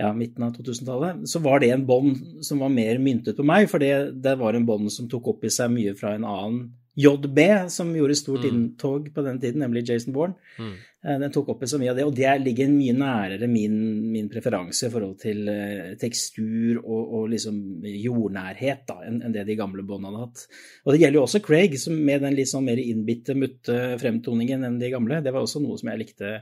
ja, 0.00 0.12
midten 0.12 0.46
av 0.46 0.54
2000-tallet, 0.56 1.26
så 1.30 1.42
var 1.44 1.60
det 1.62 1.70
en 1.70 1.84
bånd 1.86 2.44
som 2.44 2.62
var 2.64 2.72
mer 2.72 2.98
myntet 3.02 3.36
på 3.38 3.46
meg, 3.46 3.68
for 3.70 3.82
det, 3.82 4.14
det 4.24 4.38
var 4.40 4.56
en 4.56 4.66
bånd 4.66 4.90
som 4.92 5.10
tok 5.10 5.34
opp 5.34 5.44
i 5.46 5.52
seg 5.54 5.70
mye 5.74 5.94
fra 5.98 6.16
en 6.16 6.26
annen 6.26 6.64
JB, 6.94 7.38
som 7.74 7.90
gjorde 7.96 8.14
stort 8.14 8.44
mm. 8.44 8.50
inntog 8.50 9.14
på 9.14 9.22
den 9.26 9.40
tiden, 9.42 9.64
nemlig 9.64 9.82
Jason 9.88 10.14
Bourne. 10.14 10.34
Mm. 10.58 10.74
Eh, 11.04 11.16
den 11.18 11.32
tok 11.34 11.48
opp 11.50 11.62
i 11.62 11.68
så 11.70 11.78
mye 11.82 11.90
av 11.90 11.98
det, 11.98 12.04
og 12.06 12.14
det 12.14 12.30
ligger 12.42 12.70
mye 12.70 12.94
nærere 12.94 13.48
min, 13.50 13.76
min 14.12 14.28
preferanse 14.30 14.86
i 14.86 14.92
forhold 14.92 15.16
til 15.22 15.42
uh, 15.50 15.96
tekstur 16.00 16.78
og, 16.84 17.00
og, 17.02 17.24
liksom 17.34 17.58
jordnærhet 17.90 18.86
da, 18.86 19.00
enn 19.08 19.20
en 19.26 19.34
det 19.34 19.42
de 19.48 19.58
gamle 19.58 19.82
båndene 19.86 20.14
hadde 20.14 20.28
hatt. 20.28 20.44
Og 20.86 20.94
det 20.94 21.02
gjelder 21.02 21.18
jo 21.18 21.24
også 21.26 21.42
Craig, 21.44 21.74
som 21.82 21.98
med 21.98 22.22
den 22.22 22.38
litt 22.38 22.52
sånn 22.52 22.66
mer 22.66 22.82
innbitte, 22.82 23.34
mutte 23.38 23.80
fremtoningen 24.02 24.66
enn 24.66 24.78
de 24.82 24.94
gamle. 24.94 25.18
Det 25.24 25.34
var 25.34 25.42
også 25.42 25.62
noe 25.64 25.80
som 25.80 25.90
jeg 25.90 26.04
likte 26.04 26.36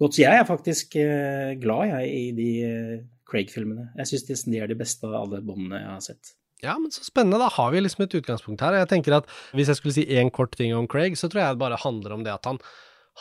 godt. 0.00 0.16
Så 0.16 0.24
jeg 0.24 0.40
er 0.40 0.48
faktisk 0.48 0.98
uh, 0.98 1.54
glad 1.60 1.92
jeg, 1.92 2.10
i 2.14 2.26
de 2.36 2.50
uh, 2.64 3.06
Craig-filmene. 3.28 3.90
Jeg 4.00 4.12
syns 4.12 4.44
de 4.46 4.60
er 4.60 4.70
de 4.70 4.78
beste 4.78 5.06
av 5.08 5.16
alle 5.24 5.42
båndene 5.44 5.82
jeg 5.82 5.90
har 5.92 6.04
sett. 6.04 6.34
Ja, 6.64 6.74
men 6.80 6.90
så 6.90 7.04
spennende. 7.06 7.38
Da 7.38 7.50
har 7.54 7.70
vi 7.70 7.82
liksom 7.84 8.04
et 8.06 8.16
utgangspunkt 8.18 8.62
her. 8.64 8.80
Jeg 8.80 8.90
tenker 8.90 9.20
at 9.20 9.28
Hvis 9.54 9.70
jeg 9.70 9.78
skulle 9.78 9.94
si 9.94 10.06
én 10.10 10.32
kort 10.34 10.56
ting 10.58 10.74
om 10.74 10.88
Craig, 10.90 11.14
så 11.18 11.30
tror 11.30 11.44
jeg 11.44 11.54
det 11.54 11.62
bare 11.62 11.78
handler 11.84 12.16
om 12.16 12.24
det 12.26 12.34
at 12.34 12.48
han, 12.50 12.58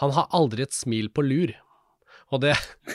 han 0.01 0.13
har 0.17 0.29
aldri 0.33 0.65
et 0.65 0.73
smil 0.73 1.11
på 1.13 1.25
lur. 1.25 1.53
Og 2.35 2.41
det, 2.43 2.53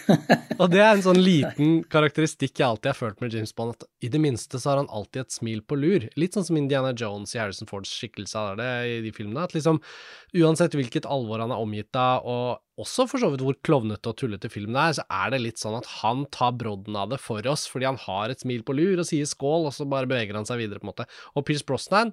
og 0.61 0.67
det, 0.69 0.81
er 0.83 0.91
en 0.91 1.05
sånn 1.07 1.21
liten 1.25 1.79
karakteristikk 1.93 2.61
jeg 2.61 2.67
alltid 2.67 2.91
har 2.91 2.99
følt 2.99 3.23
med 3.23 3.33
James 3.33 3.55
Bond, 3.57 3.79
at 3.79 3.87
i 4.05 4.11
det 4.13 4.21
minste 4.21 4.61
så 4.61 4.73
har 4.73 4.83
han 4.83 4.91
alltid 4.93 5.23
et 5.23 5.37
smil 5.37 5.63
på 5.65 5.79
lur. 5.81 6.05
Litt 6.21 6.37
sånn 6.37 6.45
som 6.45 6.59
Indiana 6.61 6.91
Jones 6.93 7.33
i 7.33 7.41
Harrison 7.41 7.71
Fords 7.71 7.95
skikkelse 7.97 8.43
er 8.51 8.61
det 8.61 8.69
i 8.91 8.99
de 9.07 9.15
filmene. 9.17 9.47
At 9.49 9.57
liksom, 9.57 9.81
uansett 10.37 10.77
hvilket 10.77 11.09
alvor 11.09 11.41
han 11.41 11.55
er 11.55 11.65
omgitt 11.65 11.97
av, 11.97 12.29
og 12.29 12.83
også 12.83 13.09
for 13.09 13.25
så 13.25 13.33
vidt 13.33 13.45
hvor 13.47 13.57
klovnete 13.65 14.13
og 14.13 14.21
tullete 14.21 14.53
filmen 14.53 14.77
er, 14.77 14.99
så 15.01 15.09
er 15.09 15.33
det 15.33 15.43
litt 15.47 15.61
sånn 15.63 15.81
at 15.81 15.89
han 16.03 16.27
tar 16.35 16.53
brodden 16.61 16.99
av 17.01 17.15
det 17.15 17.21
for 17.23 17.49
oss, 17.49 17.65
fordi 17.73 17.89
han 17.89 18.01
har 18.05 18.33
et 18.33 18.45
smil 18.45 18.65
på 18.69 18.77
lur 18.77 19.01
og 19.01 19.09
sier 19.09 19.29
skål, 19.29 19.71
og 19.71 19.77
så 19.77 19.89
bare 19.89 20.11
beveger 20.11 20.37
han 20.37 20.49
seg 20.49 20.61
videre, 20.61 20.83
på 20.83 20.91
en 20.91 20.93
måte. 20.93 21.09
Og 21.33 21.49
Pierce 21.49 21.65
Brosnan 21.69 22.13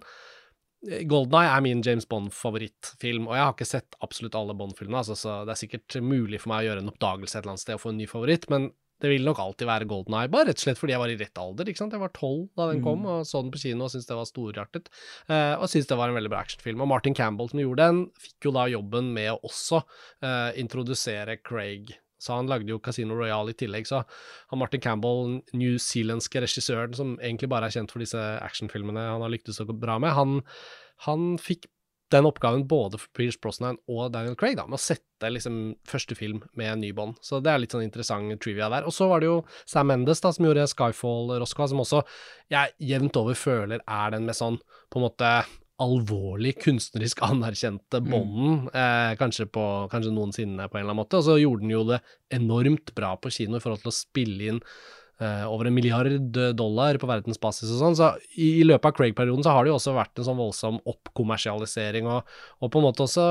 Golden 0.82 1.36
Eye 1.36 1.52
er 1.52 1.64
min 1.66 1.82
James 1.84 2.06
Bond-favorittfilm, 2.08 3.26
og 3.28 3.36
jeg 3.36 3.44
har 3.44 3.56
ikke 3.56 3.68
sett 3.68 3.98
absolutt 4.06 4.38
alle 4.40 4.56
Bond-filmene, 4.56 5.02
altså, 5.02 5.18
så 5.20 5.42
det 5.48 5.56
er 5.56 5.60
sikkert 5.60 5.98
mulig 6.00 6.40
for 6.40 6.54
meg 6.54 6.64
å 6.64 6.70
gjøre 6.70 6.86
en 6.86 6.92
oppdagelse 6.94 7.36
et 7.36 7.42
eller 7.44 7.56
annet 7.56 7.64
sted 7.66 7.76
og 7.76 7.84
få 7.84 7.92
en 7.92 8.00
ny 8.00 8.08
favoritt, 8.08 8.48
men 8.54 8.70
det 9.00 9.12
vil 9.14 9.24
nok 9.24 9.40
alltid 9.40 9.68
være 9.68 9.88
Golden 9.88 10.16
Eye, 10.20 10.32
bare 10.32 10.50
rett 10.50 10.60
og 10.60 10.66
slett 10.66 10.80
fordi 10.80 10.96
jeg 10.96 11.02
var 11.02 11.12
i 11.14 11.18
rett 11.20 11.40
alder. 11.40 11.70
ikke 11.72 11.80
sant? 11.80 11.96
Jeg 11.96 12.04
var 12.04 12.12
tolv 12.16 12.50
da 12.60 12.68
den 12.72 12.82
kom, 12.84 13.06
mm. 13.06 13.12
og 13.14 13.28
så 13.28 13.40
den 13.44 13.54
på 13.54 13.62
kino 13.62 13.88
og 13.88 13.94
syntes 13.94 14.10
det 14.10 14.18
var 14.20 14.28
storartet. 14.28 14.92
Uh, 15.30 15.56
og 15.56 15.70
syntes 15.72 15.88
det 15.88 16.00
var 16.00 16.12
en 16.12 16.20
veldig 16.20 16.32
bra 16.34 16.42
actionfilm. 16.44 16.84
Og 16.84 16.92
Martin 16.92 17.16
Campbell, 17.16 17.48
som 17.52 17.64
gjorde 17.64 17.88
den, 17.88 18.02
fikk 18.20 18.50
jo 18.50 18.56
da 18.58 18.68
jobben 18.72 19.14
med 19.16 19.32
å 19.32 19.40
også 19.48 19.80
uh, 19.86 20.52
introdusere 20.60 21.40
Craig 21.40 21.96
så 22.20 22.38
han 22.38 22.52
lagde 22.52 22.72
jo 22.74 22.82
Casino 22.84 23.18
Royale 23.18 23.56
i 23.56 23.58
tillegg. 23.58 23.88
Så 23.90 24.04
han 24.04 24.62
Martin 24.62 24.84
Campbell, 24.84 25.40
newzealandske 25.56 26.44
regissøren 26.46 26.96
som 26.98 27.18
egentlig 27.18 27.50
bare 27.52 27.70
er 27.70 27.78
kjent 27.80 27.96
for 27.96 28.04
disse 28.04 28.22
actionfilmene 28.44 29.10
han 29.10 29.26
har 29.26 29.34
lyktes 29.34 29.60
så 29.60 29.68
bra 29.70 29.98
med, 30.04 30.14
han, 30.18 30.40
han 31.08 31.36
fikk 31.42 31.70
den 32.10 32.26
oppgaven 32.26 32.64
både 32.68 32.98
for 32.98 33.10
Pierce 33.18 33.38
Brosnan 33.42 33.78
og 33.90 34.10
Daniel 34.14 34.38
Craig, 34.38 34.56
da, 34.58 34.66
med 34.66 34.80
å 34.80 34.82
sette 34.82 35.30
liksom 35.30 35.60
første 35.88 36.18
film 36.18 36.42
med 36.58 36.72
en 36.72 36.82
ny 36.82 36.90
bånd. 36.96 37.20
Så 37.22 37.38
det 37.44 37.52
er 37.54 37.62
litt 37.62 37.76
sånn 37.76 37.86
interessant 37.86 38.34
trivia 38.42 38.70
der. 38.74 38.88
Og 38.90 38.96
så 38.96 39.06
var 39.12 39.22
det 39.22 39.30
jo 39.30 39.40
Sam 39.70 39.92
Mendes 39.92 40.24
da, 40.24 40.32
som 40.34 40.48
gjorde 40.48 40.66
Skyfall 40.72 41.36
Roscoa, 41.38 41.70
som 41.70 41.84
også 41.84 42.02
jeg 42.50 42.74
jevnt 42.92 43.20
over 43.22 43.38
føler 43.38 43.84
er 43.86 44.16
den 44.16 44.26
med 44.26 44.38
sånn 44.38 44.58
på 44.90 45.00
en 45.00 45.06
måte 45.06 45.34
alvorlig 45.82 46.56
kunstnerisk 46.64 47.24
anerkjente 47.30 48.00
Mm. 48.00 48.12
Bonden, 48.12 48.70
eh, 48.74 49.16
kanskje, 49.20 49.46
på, 49.52 49.64
kanskje 49.92 50.14
noensinne 50.14 50.70
på 50.70 50.78
en 50.78 50.84
eller 50.84 50.94
annen 50.94 51.02
måte. 51.04 51.20
Og 51.20 51.28
så 51.28 51.40
gjorde 51.40 51.66
den 51.66 51.74
jo 51.74 51.84
det 51.88 52.00
enormt 52.34 52.94
bra 52.96 53.16
på 53.20 53.32
kino 53.34 53.58
i 53.58 53.64
forhold 53.64 53.84
til 53.84 53.92
å 53.92 53.96
spille 53.96 54.50
inn 54.54 54.62
eh, 55.20 55.46
over 55.48 55.68
en 55.68 55.76
milliard 55.76 56.38
dollar 56.56 56.98
på 57.00 57.10
verdensbasis 57.10 57.74
og 57.76 57.82
sånn. 57.82 57.98
Så 58.00 58.10
i, 58.36 58.62
i 58.62 58.66
løpet 58.68 58.90
av 58.90 58.96
Craig-perioden 58.98 59.46
så 59.46 59.56
har 59.56 59.66
det 59.66 59.74
jo 59.74 59.78
også 59.80 59.96
vært 59.98 60.22
en 60.22 60.30
sånn 60.30 60.40
voldsom 60.40 60.80
oppkommersialisering, 60.90 62.10
og, 62.10 62.34
og 62.60 62.72
på 62.72 62.82
en 62.82 62.88
måte 62.88 63.06
også 63.06 63.28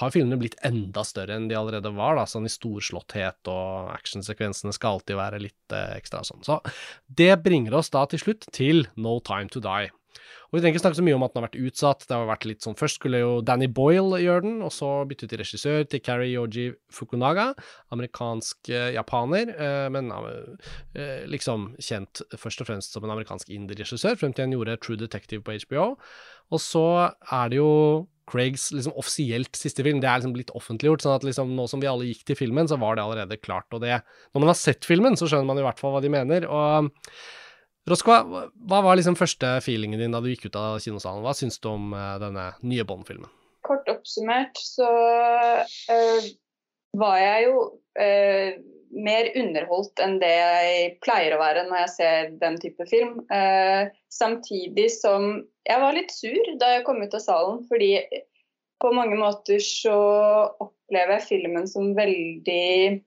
har 0.00 0.14
filmene 0.14 0.40
blitt 0.40 0.58
enda 0.66 1.04
større 1.06 1.36
enn 1.36 1.48
de 1.50 1.58
allerede 1.58 1.92
var, 1.96 2.16
da, 2.18 2.26
sånn 2.30 2.48
i 2.48 2.52
storslåtthet, 2.52 3.40
og 3.52 3.92
actionsekvensene 3.94 4.74
skal 4.76 4.98
alltid 4.98 5.20
være 5.20 5.44
litt 5.46 5.76
eh, 5.76 5.96
ekstra 5.98 6.24
sånn. 6.26 6.44
Så 6.46 6.60
det 7.06 7.32
bringer 7.44 7.78
oss 7.80 7.92
da 7.94 8.06
til 8.10 8.22
slutt 8.24 8.48
til 8.56 8.86
No 8.96 9.18
Time 9.26 9.50
To 9.52 9.62
Die. 9.64 9.90
Og 10.50 10.56
Vi 10.58 10.62
trenger 10.64 10.74
ikke 10.74 10.82
snakke 10.82 10.98
så 10.98 11.04
mye 11.06 11.14
om 11.14 11.22
at 11.22 11.32
den 11.32 11.40
har 11.40 11.46
vært 11.46 11.60
utsatt. 11.62 12.04
Det 12.10 12.16
har 12.16 12.26
vært 12.26 12.46
litt 12.48 12.64
sånn, 12.66 12.78
Først 12.78 12.98
skulle 12.98 13.20
jo 13.22 13.30
Danny 13.46 13.68
Boyle 13.70 14.18
gjøre 14.18 14.42
den, 14.48 14.56
og 14.66 14.72
så 14.74 14.88
bytte 15.06 15.28
til 15.30 15.38
regissør 15.38 15.84
til 15.86 16.02
Kari 16.02 16.32
Yoji 16.32 16.72
Fukunaga, 16.90 17.52
amerikansk 17.94 18.72
eh, 18.74 18.90
japaner, 18.96 19.54
eh, 19.54 19.86
men 19.94 20.10
eh, 20.10 21.22
liksom 21.30 21.70
kjent 21.78 22.24
først 22.34 22.64
og 22.64 22.70
fremst 22.72 22.98
som 22.98 23.06
en 23.06 23.14
amerikansk 23.14 23.52
indie-regissør, 23.54 24.18
frem 24.18 24.34
til 24.34 24.48
han 24.48 24.56
gjorde 24.56 24.80
True 24.82 24.98
Detective 24.98 25.46
på 25.46 25.54
HBO. 25.68 25.92
Og 26.50 26.62
så 26.62 26.86
er 27.30 27.52
det 27.52 27.60
jo 27.60 27.70
Craigs 28.30 28.68
liksom 28.74 28.94
offisielt 28.98 29.58
siste 29.58 29.84
film. 29.86 30.02
Det 30.02 30.10
er 30.10 30.20
liksom 30.20 30.34
blitt 30.34 30.52
offentliggjort, 30.58 31.02
sånn 31.04 31.16
at 31.16 31.26
liksom 31.26 31.54
nå 31.54 31.66
som 31.70 31.82
vi 31.82 31.90
alle 31.90 32.10
gikk 32.10 32.26
til 32.26 32.38
filmen, 32.38 32.66
så 32.70 32.78
var 32.80 32.98
det 32.98 33.06
allerede 33.06 33.38
klart. 33.42 33.70
Og 33.74 33.82
det, 33.82 34.00
når 34.34 34.44
man 34.44 34.52
har 34.52 34.58
sett 34.58 34.86
filmen, 34.86 35.18
så 35.18 35.30
skjønner 35.30 35.50
man 35.50 35.62
i 35.62 35.66
hvert 35.66 35.82
fall 35.82 35.94
hva 35.94 36.02
de 36.02 36.10
mener. 36.12 36.46
og 36.50 36.90
Roskva, 37.88 38.20
hva 38.68 38.80
var 38.84 38.98
liksom 38.98 39.16
første 39.18 39.54
feelingen 39.64 40.00
din 40.00 40.12
da 40.12 40.20
du 40.20 40.28
gikk 40.30 40.50
ut 40.50 40.58
av 40.58 40.80
kinosalen? 40.84 41.24
Hva 41.24 41.32
syns 41.36 41.56
du 41.62 41.70
om 41.70 41.94
uh, 41.96 42.18
denne 42.20 42.50
nye 42.60 42.84
Bond-filmen? 42.86 43.30
Kort 43.66 43.88
oppsummert 43.92 44.60
så 44.60 44.88
uh, 44.88 46.28
var 47.00 47.16
jeg 47.22 47.48
jo 47.48 47.64
uh, 48.00 48.60
mer 48.90 49.30
underholdt 49.38 50.02
enn 50.02 50.18
det 50.20 50.32
jeg 50.34 50.86
pleier 51.04 51.36
å 51.36 51.40
være 51.40 51.64
når 51.68 51.84
jeg 51.84 51.92
ser 51.94 52.32
den 52.40 52.56
type 52.58 52.84
film. 52.90 53.20
samtidig 54.10 54.88
som 54.90 55.28
jeg 55.62 55.78
var 55.78 55.94
litt 55.94 56.10
sur 56.10 56.50
da 56.58 56.72
jeg 56.72 56.82
kom 56.88 56.98
ut 56.98 57.14
av 57.14 57.22
salen, 57.22 57.60
fordi 57.70 57.92
på 58.82 58.90
mange 58.96 59.14
måter 59.20 59.62
så 59.62 59.94
opplever 60.58 61.20
jeg 61.20 61.28
filmen 61.28 61.70
som 61.70 61.92
veldig 61.94 62.98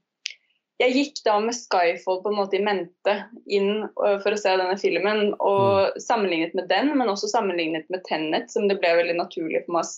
jeg 0.84 0.96
gikk 0.98 1.22
da 1.25 1.36
med 1.44 1.56
Skyfall 1.56 2.22
på 2.24 2.32
en 2.32 2.38
måte 2.38 2.58
i 2.58 2.63
mente 2.63 3.16
inn 3.52 3.86
for 3.96 4.34
å 4.34 4.40
se 4.40 4.54
denne 4.60 4.78
filmen. 4.82 5.34
Og 5.40 6.00
sammenlignet 6.02 6.56
med 6.58 6.68
den, 6.72 6.92
men 7.00 7.12
også 7.12 7.32
sammenlignet 7.32 7.88
med 7.94 8.04
Tenet, 8.08 8.52
som 8.54 8.68
det 8.70 8.80
ble 8.82 8.96
veldig 9.00 9.18
naturlig 9.20 9.63
for 9.66 9.80
meg 9.80 9.94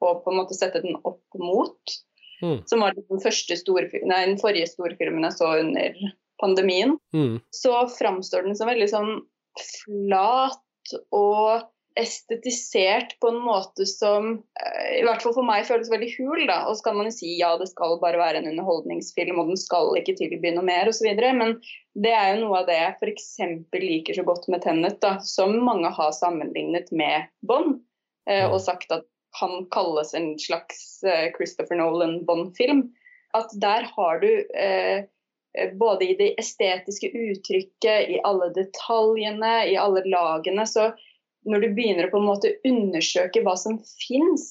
å 0.00 0.14
på 0.24 0.32
en 0.32 0.40
måte 0.40 0.56
sette 0.56 0.82
den 0.84 0.96
opp 1.04 1.40
mot. 1.40 1.98
Mm. 2.40 2.62
Som 2.70 2.80
var 2.80 2.96
den, 2.96 3.20
store, 3.20 3.88
nei, 4.08 4.22
den 4.30 4.40
forrige 4.40 4.70
storfilmen 4.70 5.26
jeg 5.28 5.36
så 5.36 5.52
under 5.60 6.00
pandemien. 6.40 6.96
Mm. 7.12 7.36
Så 7.52 7.74
framstår 7.98 8.48
den 8.48 8.56
som 8.56 8.70
veldig 8.70 8.88
sånn 8.88 9.12
flat 9.60 10.94
og 11.12 11.68
estetisert 12.00 13.14
på 13.22 13.30
en 13.30 13.38
måte 13.44 13.86
som 13.88 14.32
i 14.96 15.02
hvert 15.06 15.22
fall 15.22 15.34
for 15.36 15.46
meg 15.46 15.66
føles 15.68 15.90
veldig 15.92 16.08
hul. 16.16 16.42
da, 16.48 16.64
Og 16.68 16.78
så 16.78 16.88
kan 16.88 16.98
man 16.98 17.08
jo 17.08 17.14
si 17.14 17.34
ja, 17.38 17.52
det 17.60 17.70
skal 17.70 17.98
bare 18.02 18.20
være 18.20 18.40
en 18.40 18.50
underholdningsfilm, 18.52 19.38
og 19.40 19.52
den 19.52 19.60
skal 19.60 19.92
ikke 20.00 20.16
tilby 20.18 20.54
noe 20.54 20.66
mer 20.66 20.90
osv. 20.90 21.08
Men 21.38 21.56
det 21.98 22.14
er 22.16 22.34
jo 22.34 22.46
noe 22.46 22.62
av 22.62 22.70
det 22.70 22.78
jeg 22.78 22.96
f.eks. 22.98 23.30
liker 23.76 24.18
så 24.18 24.26
godt 24.26 24.48
med 24.52 24.64
Tennet, 24.64 25.00
da, 25.04 25.16
som 25.24 25.56
mange 25.66 25.92
har 25.94 26.12
sammenlignet 26.16 26.90
med 26.94 27.30
Bond, 27.46 27.78
eh, 28.30 28.46
og 28.48 28.60
sagt 28.64 28.92
at 28.94 29.06
kan 29.38 29.66
kalles 29.70 30.14
en 30.14 30.38
slags 30.38 31.02
eh, 31.06 31.30
Christopher 31.36 31.78
Nolan-Bond-film. 31.78 32.88
At 33.36 33.52
der 33.62 33.86
har 33.96 34.18
du 34.18 34.30
eh, 34.58 35.04
både 35.78 36.08
i 36.10 36.16
det 36.18 36.34
estetiske 36.38 37.10
uttrykket, 37.14 38.10
i 38.10 38.18
alle 38.26 38.50
detaljene, 38.54 39.54
i 39.70 39.76
alle 39.78 40.02
lagene, 40.06 40.66
så 40.66 40.90
når 41.48 41.64
du 41.64 41.68
begynner 41.76 42.08
å 42.08 42.12
på 42.12 42.20
en 42.20 42.28
måte 42.28 42.56
undersøke 42.68 43.42
hva 43.44 43.56
som 43.58 43.78
fins 44.02 44.48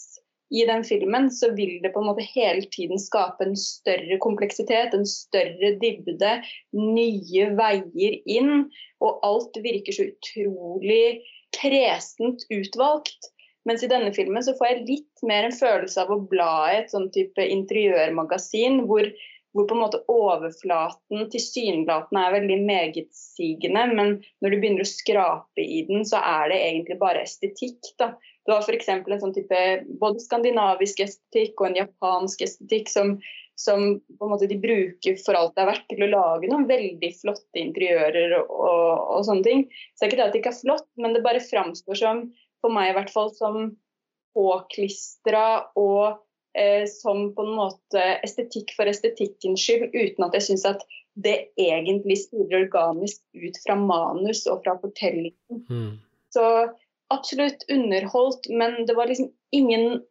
i 0.50 0.64
den 0.66 0.84
filmen, 0.84 1.30
så 1.32 1.52
vil 1.54 1.78
det 1.84 1.92
på 1.94 2.02
en 2.02 2.10
måte 2.10 2.26
hele 2.26 2.66
tiden 2.74 2.98
skape 3.02 3.46
en 3.46 3.58
større 3.60 4.18
kompleksitet, 4.24 4.96
en 4.98 5.06
større 5.06 5.76
dybde, 5.82 6.32
nye 6.74 7.50
veier 7.60 8.16
inn. 8.26 8.70
Og 9.06 9.22
alt 9.26 9.60
virker 9.62 9.96
så 9.96 10.08
utrolig 10.10 11.20
kresent 11.56 12.48
utvalgt. 12.50 13.30
Mens 13.70 13.84
i 13.86 13.92
denne 13.92 14.10
filmen 14.16 14.42
så 14.42 14.56
får 14.58 14.72
jeg 14.72 14.86
litt 14.88 15.26
mer 15.30 15.46
en 15.46 15.56
følelse 15.56 16.02
av 16.02 16.14
å 16.16 16.24
bla 16.32 16.54
i 16.72 16.80
et 16.80 16.94
sånn 16.94 17.10
type 17.14 17.44
interiørmagasin, 17.44 18.86
hvor 18.90 19.06
hvor 19.54 19.66
på 19.66 19.76
en 19.76 19.82
måte 19.82 20.02
overflaten 20.12 21.26
tilsynelatende 21.34 22.22
er 22.22 22.36
veldig 22.36 22.58
megetsigende, 22.68 23.86
men 23.98 24.12
når 24.44 24.54
du 24.54 24.58
begynner 24.60 24.86
å 24.86 24.90
skrape 24.90 25.64
i 25.64 25.82
den, 25.88 26.06
så 26.06 26.22
er 26.22 26.52
det 26.52 26.60
egentlig 26.68 27.00
bare 27.02 27.24
estetikk. 27.26 27.92
da. 28.02 28.12
Du 28.46 28.54
har 28.54 28.62
f.eks. 28.62 28.92
en 28.94 29.24
sånn 29.24 29.34
type 29.34 29.64
både 30.02 30.22
skandinavisk 30.22 31.02
estetikk 31.06 31.62
og 31.62 31.72
en 31.72 31.82
japansk 31.82 32.46
estetikk 32.46 32.94
som, 32.94 33.16
som 33.58 33.98
på 33.98 34.28
en 34.28 34.34
måte 34.36 34.50
de 34.50 34.60
bruker 34.62 35.18
for 35.24 35.38
alt 35.40 35.58
det 35.58 35.66
er 35.66 35.72
verdt 35.74 35.90
til 35.90 36.06
å 36.06 36.14
lage 36.14 36.52
noen 36.52 36.70
veldig 36.70 37.12
flotte 37.18 37.62
interiører 37.64 38.38
og, 38.44 38.54
og, 38.54 38.88
og 39.18 39.28
sånne 39.28 39.48
ting. 39.50 39.68
Så 39.94 40.04
det 40.04 40.08
er 40.08 40.14
ikke 40.14 40.22
det 40.22 40.28
at 40.28 40.38
det 40.38 40.44
ikke 40.44 40.56
er 40.56 40.62
flott, 40.62 40.90
men 41.02 41.18
det 41.18 41.26
bare 41.26 41.44
framstår 41.44 42.04
som, 42.06 42.26
for 42.62 42.76
meg 42.76 42.94
i 42.94 42.98
hvert 43.00 43.14
fall, 43.14 43.34
som 43.34 43.72
påklistra 44.38 45.46
og 45.80 46.22
som 46.90 47.20
på 47.38 47.44
en 47.46 47.52
måte 47.56 48.02
estetikk 48.26 48.72
for 48.74 48.90
estetikkens 48.90 49.62
skyld, 49.62 49.94
uten 49.94 50.26
at 50.26 50.34
jeg 50.36 50.46
syns 50.48 50.64
at 50.66 50.82
det 51.14 51.36
egentlig 51.60 52.18
spiller 52.24 52.64
organisk 52.64 53.22
ut 53.38 53.60
fra 53.64 53.76
manus 53.78 54.46
og 54.50 54.64
fra 54.66 54.74
fortellingen. 54.82 55.62
Mm. 55.70 56.00
Så 56.34 56.46
absolutt 57.14 57.66
underholdt, 57.70 58.50
men 58.50 58.86
det 58.88 58.96
var 58.98 59.08
liksom 59.08 59.30
ingen 59.52 60.02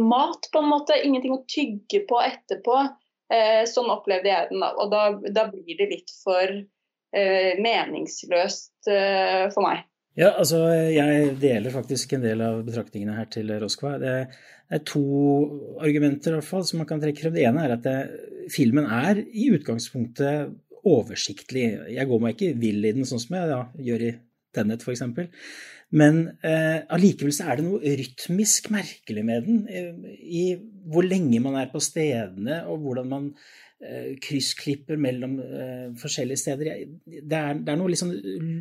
mat, 0.00 0.48
på 0.52 0.58
en 0.58 0.68
måte. 0.68 0.98
Ingenting 1.04 1.34
å 1.34 1.44
tygge 1.48 2.02
på 2.08 2.20
etterpå. 2.22 2.80
Eh, 3.30 3.62
sånn 3.70 3.90
opplevde 3.92 4.32
jeg 4.32 4.50
den, 4.50 4.62
da. 4.64 4.72
Og 4.82 4.90
da, 4.92 5.04
da 5.30 5.46
blir 5.52 5.78
det 5.78 5.90
litt 5.92 6.10
for 6.24 6.50
eh, 6.50 7.52
meningsløst 7.62 8.90
eh, 8.90 9.46
for 9.54 9.66
meg. 9.66 9.86
Ja, 10.18 10.32
altså 10.34 10.64
jeg 10.90 11.36
deler 11.40 11.72
faktisk 11.72 12.16
en 12.16 12.24
del 12.26 12.42
av 12.42 12.64
betraktningene 12.66 13.14
her 13.14 13.28
til 13.30 13.52
Roskva. 13.62 13.94
Det 14.02 14.14
er 14.70 14.82
to 14.86 15.02
argumenter 15.82 16.32
i 16.34 16.38
hvert 16.38 16.46
fall 16.46 16.66
som 16.66 16.80
man 16.80 16.88
kan 16.88 17.02
trekke 17.02 17.24
frem. 17.24 17.36
Det 17.36 17.46
ene 17.48 17.66
er 17.66 17.74
at 17.76 17.86
det, 17.86 17.98
filmen 18.54 18.86
er 18.86 19.20
i 19.20 19.50
utgangspunktet 19.54 20.54
oversiktlig. 20.86 21.66
Jeg 21.92 22.08
går 22.08 22.22
meg 22.22 22.36
ikke 22.36 22.58
vill 22.60 22.84
i 22.84 22.94
den 22.96 23.08
sånn 23.08 23.22
som 23.22 23.36
jeg 23.36 23.52
ja, 23.52 23.62
gjør 23.90 24.08
i 24.08 24.16
Tennet 24.50 24.82
f.eks. 24.82 25.04
Men 25.94 26.20
eh, 26.46 26.82
så 26.86 27.46
er 27.46 27.58
det 27.58 27.66
noe 27.66 27.94
rytmisk 28.00 28.70
merkelig 28.74 29.24
med 29.26 29.46
den. 29.46 29.60
Eh, 29.70 30.16
I 30.18 30.44
hvor 30.90 31.06
lenge 31.06 31.38
man 31.42 31.58
er 31.58 31.70
på 31.70 31.82
stedene, 31.82 32.62
og 32.66 32.82
hvordan 32.82 33.10
man 33.10 33.28
kryssklipper 34.20 34.98
mellom 35.00 35.38
eh, 35.40 35.86
forskjellige 36.00 36.40
steder. 36.42 36.70
Det 37.00 37.36
er, 37.36 37.60
det 37.64 37.72
er 37.72 37.78
noe, 37.80 37.88
liksom, 37.88 38.10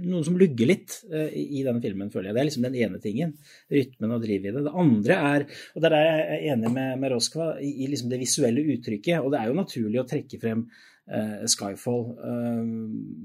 noe, 0.08 0.22
som 0.24 0.38
lugger 0.40 0.70
litt 0.70 0.96
eh, 1.12 1.34
i 1.60 1.64
denne 1.66 1.84
filmen, 1.84 2.12
føler 2.14 2.30
jeg. 2.30 2.38
Det 2.38 2.42
er 2.42 2.48
liksom 2.48 2.68
den 2.68 2.78
ene 2.86 3.02
tingen. 3.04 3.34
Rytmen 3.74 4.16
og 4.16 4.24
drivet 4.24 4.48
i 4.48 4.54
det. 4.56 4.64
Det 4.70 4.76
andre 4.86 5.18
er, 5.34 5.48
og 5.76 5.84
der 5.84 5.98
er 5.98 6.08
jeg 6.08 6.54
enig 6.54 6.72
med, 6.78 6.94
med 7.02 7.12
Roskva, 7.16 7.52
i, 7.60 7.74
i 7.84 7.90
liksom 7.92 8.14
det 8.14 8.22
visuelle 8.22 8.64
uttrykket. 8.78 9.20
Og 9.20 9.34
det 9.34 9.42
er 9.42 9.52
jo 9.52 9.60
naturlig 9.60 10.04
å 10.04 10.08
trekke 10.10 10.42
frem 10.42 10.70
Uh, 11.10 11.42
Skyfall. 11.50 12.04
Uh, 12.22 12.68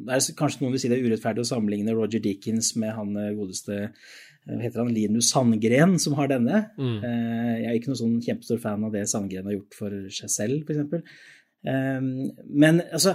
det 0.08 0.14
er 0.14 0.36
kanskje 0.38 0.62
noen 0.62 0.70
vil 0.72 0.80
si 0.80 0.88
det 0.88 0.96
er 0.96 1.04
urettferdig 1.04 1.42
å 1.42 1.48
sammenligne 1.50 1.92
Roger 1.92 2.22
Dickens 2.24 2.70
med 2.80 2.94
han 2.96 3.10
godeste 3.36 3.90
heter 4.48 4.80
han 4.80 4.94
Linus 4.96 5.28
Sandgren, 5.34 5.98
som 6.00 6.16
har 6.16 6.30
denne. 6.32 6.62
Mm. 6.80 7.04
jeg 7.04 7.68
er 7.68 7.76
ikke 7.76 7.90
noen 7.90 8.00
sånn 8.00 8.16
kjempestor 8.24 8.62
fan 8.64 8.88
av 8.88 8.96
det 8.96 9.04
Sandgren 9.12 9.50
har 9.50 9.58
gjort 9.58 9.76
for 9.76 9.98
seg 10.16 10.32
selv, 10.32 10.64
f.eks. 10.64 11.12
Um, 11.64 12.28
men 12.52 12.82
altså, 12.92 13.14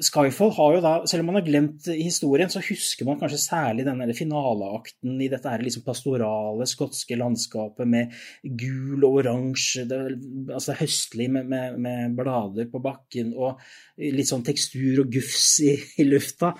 Skyfall 0.00 0.54
har 0.56 0.76
jo 0.76 0.80
da, 0.80 0.92
selv 1.08 1.24
om 1.24 1.28
man 1.28 1.36
har 1.40 1.44
glemt 1.44 1.88
historien, 1.92 2.48
så 2.52 2.62
husker 2.64 3.04
man 3.04 3.18
kanskje 3.20 3.40
særlig 3.42 3.84
denne 3.84 4.06
finaleakten 4.16 5.20
i 5.20 5.28
dette 5.32 5.50
her 5.52 5.60
liksom 5.60 5.84
pastorale 5.84 6.64
skotske 6.68 7.18
landskapet 7.20 7.90
med 7.92 8.14
gul 8.62 9.04
og 9.04 9.20
oransje, 9.20 9.84
det, 9.90 10.00
altså 10.48 10.78
høstlig 10.80 11.28
med, 11.34 11.50
med, 11.52 11.76
med, 11.84 12.16
blader 12.16 12.70
på 12.72 12.80
bakken 12.82 13.34
og 13.36 13.60
litt 14.00 14.30
sånn 14.30 14.44
tekstur 14.46 15.04
og 15.04 15.12
gufs 15.12 15.60
i, 15.64 15.76
i 16.00 16.08
lufta. 16.08 16.54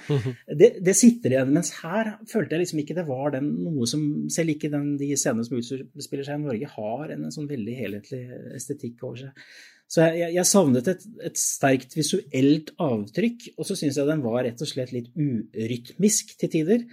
Det, 0.46 0.74
det, 0.84 0.96
sitter 0.98 1.32
igjen. 1.32 1.52
Mens 1.56 1.72
her 1.80 2.16
følte 2.28 2.56
jeg 2.58 2.66
liksom 2.66 2.84
ikke 2.84 2.98
det 3.00 3.08
var 3.08 3.32
den, 3.38 3.48
noe 3.64 3.88
som 3.88 4.02
Selv 4.32 4.52
ikke 4.52 4.68
den, 4.72 4.94
de 5.00 5.08
scenene 5.18 5.44
som 5.46 5.56
utspiller 5.58 6.26
seg 6.26 6.38
i 6.38 6.44
Norge, 6.44 6.68
har 6.76 7.12
en, 7.14 7.26
en 7.26 7.34
sånn 7.34 7.48
veldig 7.50 7.74
helhetlig 7.78 8.22
estetikk 8.58 9.02
over 9.06 9.24
seg. 9.24 9.46
Så 9.92 10.06
jeg, 10.16 10.30
jeg 10.38 10.48
savnet 10.48 10.86
et, 10.88 11.02
et, 11.20 11.36
sterkt 11.36 11.96
visuelt 11.98 12.70
avtrykk, 12.80 13.50
og 13.58 13.66
så 13.68 13.76
syns 13.76 13.98
jeg 14.00 14.08
den 14.08 14.22
var 14.24 14.46
rett 14.46 14.62
og 14.64 14.70
slett 14.70 14.94
litt 14.94 15.10
urytmisk 15.12 16.32
til 16.40 16.52
tider. 16.54 16.86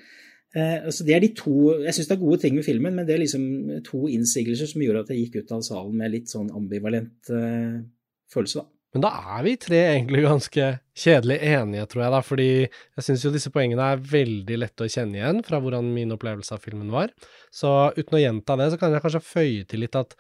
Eh, 0.52 0.82
altså 0.82 1.06
det 1.08 1.14
er 1.16 1.22
de 1.24 1.30
to, 1.38 1.54
Jeg 1.86 1.96
syns 1.96 2.10
det 2.10 2.16
er 2.18 2.24
gode 2.24 2.42
ting 2.42 2.58
med 2.58 2.66
filmen, 2.66 2.98
men 2.98 3.08
det 3.08 3.16
er 3.16 3.24
liksom 3.24 3.46
to 3.88 4.10
innsigelser 4.12 4.68
som 4.68 4.84
gjorde 4.84 5.06
at 5.06 5.14
jeg 5.14 5.24
gikk 5.24 5.40
ut 5.40 5.56
av 5.56 5.64
salen 5.68 5.96
med 6.02 6.12
litt 6.18 6.32
sånn 6.32 6.52
ambivalent 6.52 7.32
eh, 7.32 7.80
følelse, 8.34 8.64
da. 8.64 8.72
Men 8.90 9.04
da 9.06 9.10
er 9.38 9.44
vi 9.46 9.52
tre 9.62 9.80
egentlig 9.92 10.24
ganske 10.26 10.68
kjedelig 10.98 11.36
enige, 11.46 11.86
tror 11.92 12.02
jeg, 12.04 12.14
da, 12.16 12.22
fordi 12.26 12.48
jeg 12.66 13.06
syns 13.06 13.26
jo 13.26 13.32
disse 13.36 13.52
poengene 13.54 13.92
er 13.94 14.02
veldig 14.02 14.58
lette 14.64 14.88
å 14.88 14.90
kjenne 14.90 15.20
igjen 15.20 15.44
fra 15.46 15.60
hvordan 15.62 15.92
min 15.94 16.16
opplevelse 16.16 16.56
av 16.58 16.64
filmen 16.66 16.90
var. 16.94 17.14
Så 17.54 17.70
uten 17.94 18.18
å 18.18 18.24
gjenta 18.24 18.58
det, 18.58 18.72
så 18.74 18.82
kan 18.82 18.96
jeg 18.96 19.04
kanskje 19.06 19.22
føye 19.28 19.68
til 19.70 19.86
litt 19.86 20.00
at 20.00 20.18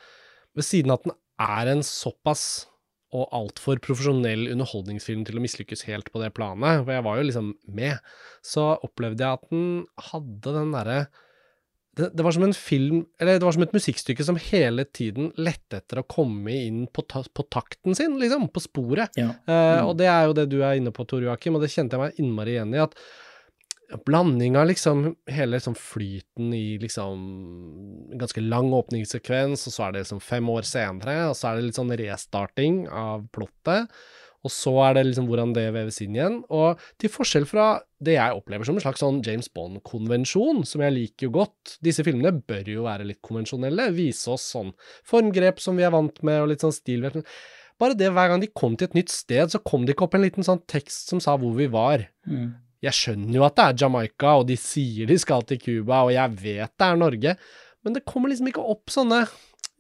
ved 0.58 0.68
siden 0.68 0.94
av 0.94 1.02
at 1.02 1.10
den 1.10 1.18
er 1.40 1.72
en 1.72 1.86
såpass 1.86 2.68
og 3.16 3.32
altfor 3.34 3.80
profesjonell 3.82 4.52
underholdningsfilm 4.52 5.24
til 5.26 5.40
å 5.40 5.42
mislykkes 5.42 5.88
helt 5.88 6.12
på 6.14 6.22
det 6.22 6.30
planet, 6.38 6.84
for 6.84 6.94
jeg 6.94 7.06
var 7.08 7.18
jo 7.18 7.26
liksom 7.26 7.48
med, 7.74 8.12
så 8.46 8.76
opplevde 8.86 9.26
jeg 9.26 9.40
at 9.40 9.50
den 9.50 9.72
hadde 10.12 10.54
den 10.60 10.76
derre 10.76 11.00
det, 11.98 12.12
det, 12.14 12.24
var 12.24 12.36
som 12.36 12.46
en 12.46 12.54
film, 12.56 13.00
eller 13.20 13.40
det 13.40 13.48
var 13.48 13.56
som 13.56 13.64
et 13.66 13.74
musikkstykke 13.76 14.24
som 14.24 14.38
hele 14.40 14.86
tiden 14.96 15.34
lette 15.42 15.82
etter 15.82 16.00
å 16.00 16.06
komme 16.08 16.54
inn 16.54 16.84
på, 16.94 17.04
ta, 17.10 17.24
på 17.26 17.44
takten 17.52 17.98
sin, 17.98 18.16
liksom, 18.22 18.46
på 18.54 18.62
sporet. 18.64 19.18
Ja. 19.20 19.34
Eh, 19.34 19.50
mm. 19.50 19.80
Uh, 19.82 19.90
og 19.90 19.98
det 20.00 20.08
er 20.08 20.30
jo 20.30 20.38
det 20.38 20.46
du 20.54 20.60
er 20.62 20.78
inne 20.80 20.94
på, 20.96 21.04
Tor 21.10 21.26
Joakim, 21.26 21.58
og 21.58 21.66
det 21.66 21.72
kjente 21.74 21.98
jeg 21.98 22.04
meg 22.06 22.22
innmari 22.22 22.56
igjen 22.56 22.78
i. 22.78 22.84
at 22.86 22.96
blanding 24.06 24.58
av 24.60 24.68
liksom 24.70 25.16
hele 25.32 25.58
liksom 25.58 25.76
flyten 25.78 26.54
i 26.54 26.78
liksom 26.82 28.14
ganske 28.20 28.44
lang 28.44 28.72
åpningssekvens, 28.76 29.66
og 29.68 29.74
så 29.74 29.86
er 29.86 29.94
det 29.94 30.06
liksom 30.06 30.22
fem 30.24 30.50
år 30.52 30.68
senere, 30.68 31.20
og 31.30 31.38
så 31.38 31.50
er 31.50 31.58
det 31.58 31.68
litt 31.68 31.80
sånn 31.80 31.96
restarting 31.98 32.84
av 32.88 33.26
plottet. 33.34 33.90
Og 34.40 34.52
så 34.56 34.72
er 34.86 34.94
det 34.96 35.02
liksom 35.10 35.26
hvordan 35.28 35.52
det 35.52 35.66
veves 35.76 35.98
inn 36.00 36.14
igjen. 36.16 36.38
Og 36.56 36.80
til 37.02 37.12
forskjell 37.12 37.44
fra 37.50 37.82
det 38.00 38.16
jeg 38.16 38.38
opplever 38.38 38.64
som 38.64 38.78
en 38.78 38.86
slags 38.86 39.02
sånn 39.04 39.20
James 39.26 39.50
Bond-konvensjon, 39.52 40.62
som 40.64 40.84
jeg 40.86 40.96
liker 40.96 41.28
jo 41.28 41.34
godt 41.42 41.74
Disse 41.84 42.06
filmene 42.08 42.32
bør 42.48 42.70
jo 42.72 42.86
være 42.86 43.10
litt 43.10 43.20
konvensjonelle, 43.26 43.90
vise 43.98 44.32
oss 44.32 44.48
sånn 44.54 44.72
formgrep 45.08 45.60
som 45.60 45.76
vi 45.76 45.84
er 45.84 45.92
vant 45.92 46.24
med, 46.24 46.40
og 46.40 46.54
litt 46.54 46.64
sånn 46.64 46.76
stil. 46.76 47.10
Bare 47.80 48.00
det 48.00 48.14
hver 48.16 48.32
gang 48.32 48.40
de 48.40 48.52
kom 48.56 48.80
til 48.80 48.88
et 48.88 48.96
nytt 49.02 49.12
sted, 49.12 49.52
så 49.52 49.60
kom 49.60 49.84
det 49.84 49.98
ikke 49.98 50.08
opp 50.08 50.16
en 50.16 50.24
liten 50.24 50.48
sånn 50.48 50.64
tekst 50.72 51.12
som 51.12 51.20
sa 51.24 51.36
hvor 51.40 51.60
vi 51.60 51.68
var. 51.76 52.08
Mm 52.30 52.69
jeg 52.86 52.96
skjønner 52.96 53.40
jo 53.40 53.46
at 53.48 53.58
det 53.58 53.66
er 53.66 53.84
Jamaica, 53.84 54.36
og 54.40 54.48
de 54.50 54.56
sier 54.60 55.10
de 55.10 55.18
skal 55.20 55.46
til 55.48 55.60
Cuba, 55.62 56.06
og 56.08 56.14
jeg 56.16 56.36
vet 56.40 56.74
det 56.80 56.88
er 56.88 57.00
Norge, 57.00 57.36
men 57.84 57.96
det 57.96 58.06
kommer 58.08 58.32
liksom 58.32 58.50
ikke 58.52 58.66
opp 58.74 58.92
sånne 58.94 59.24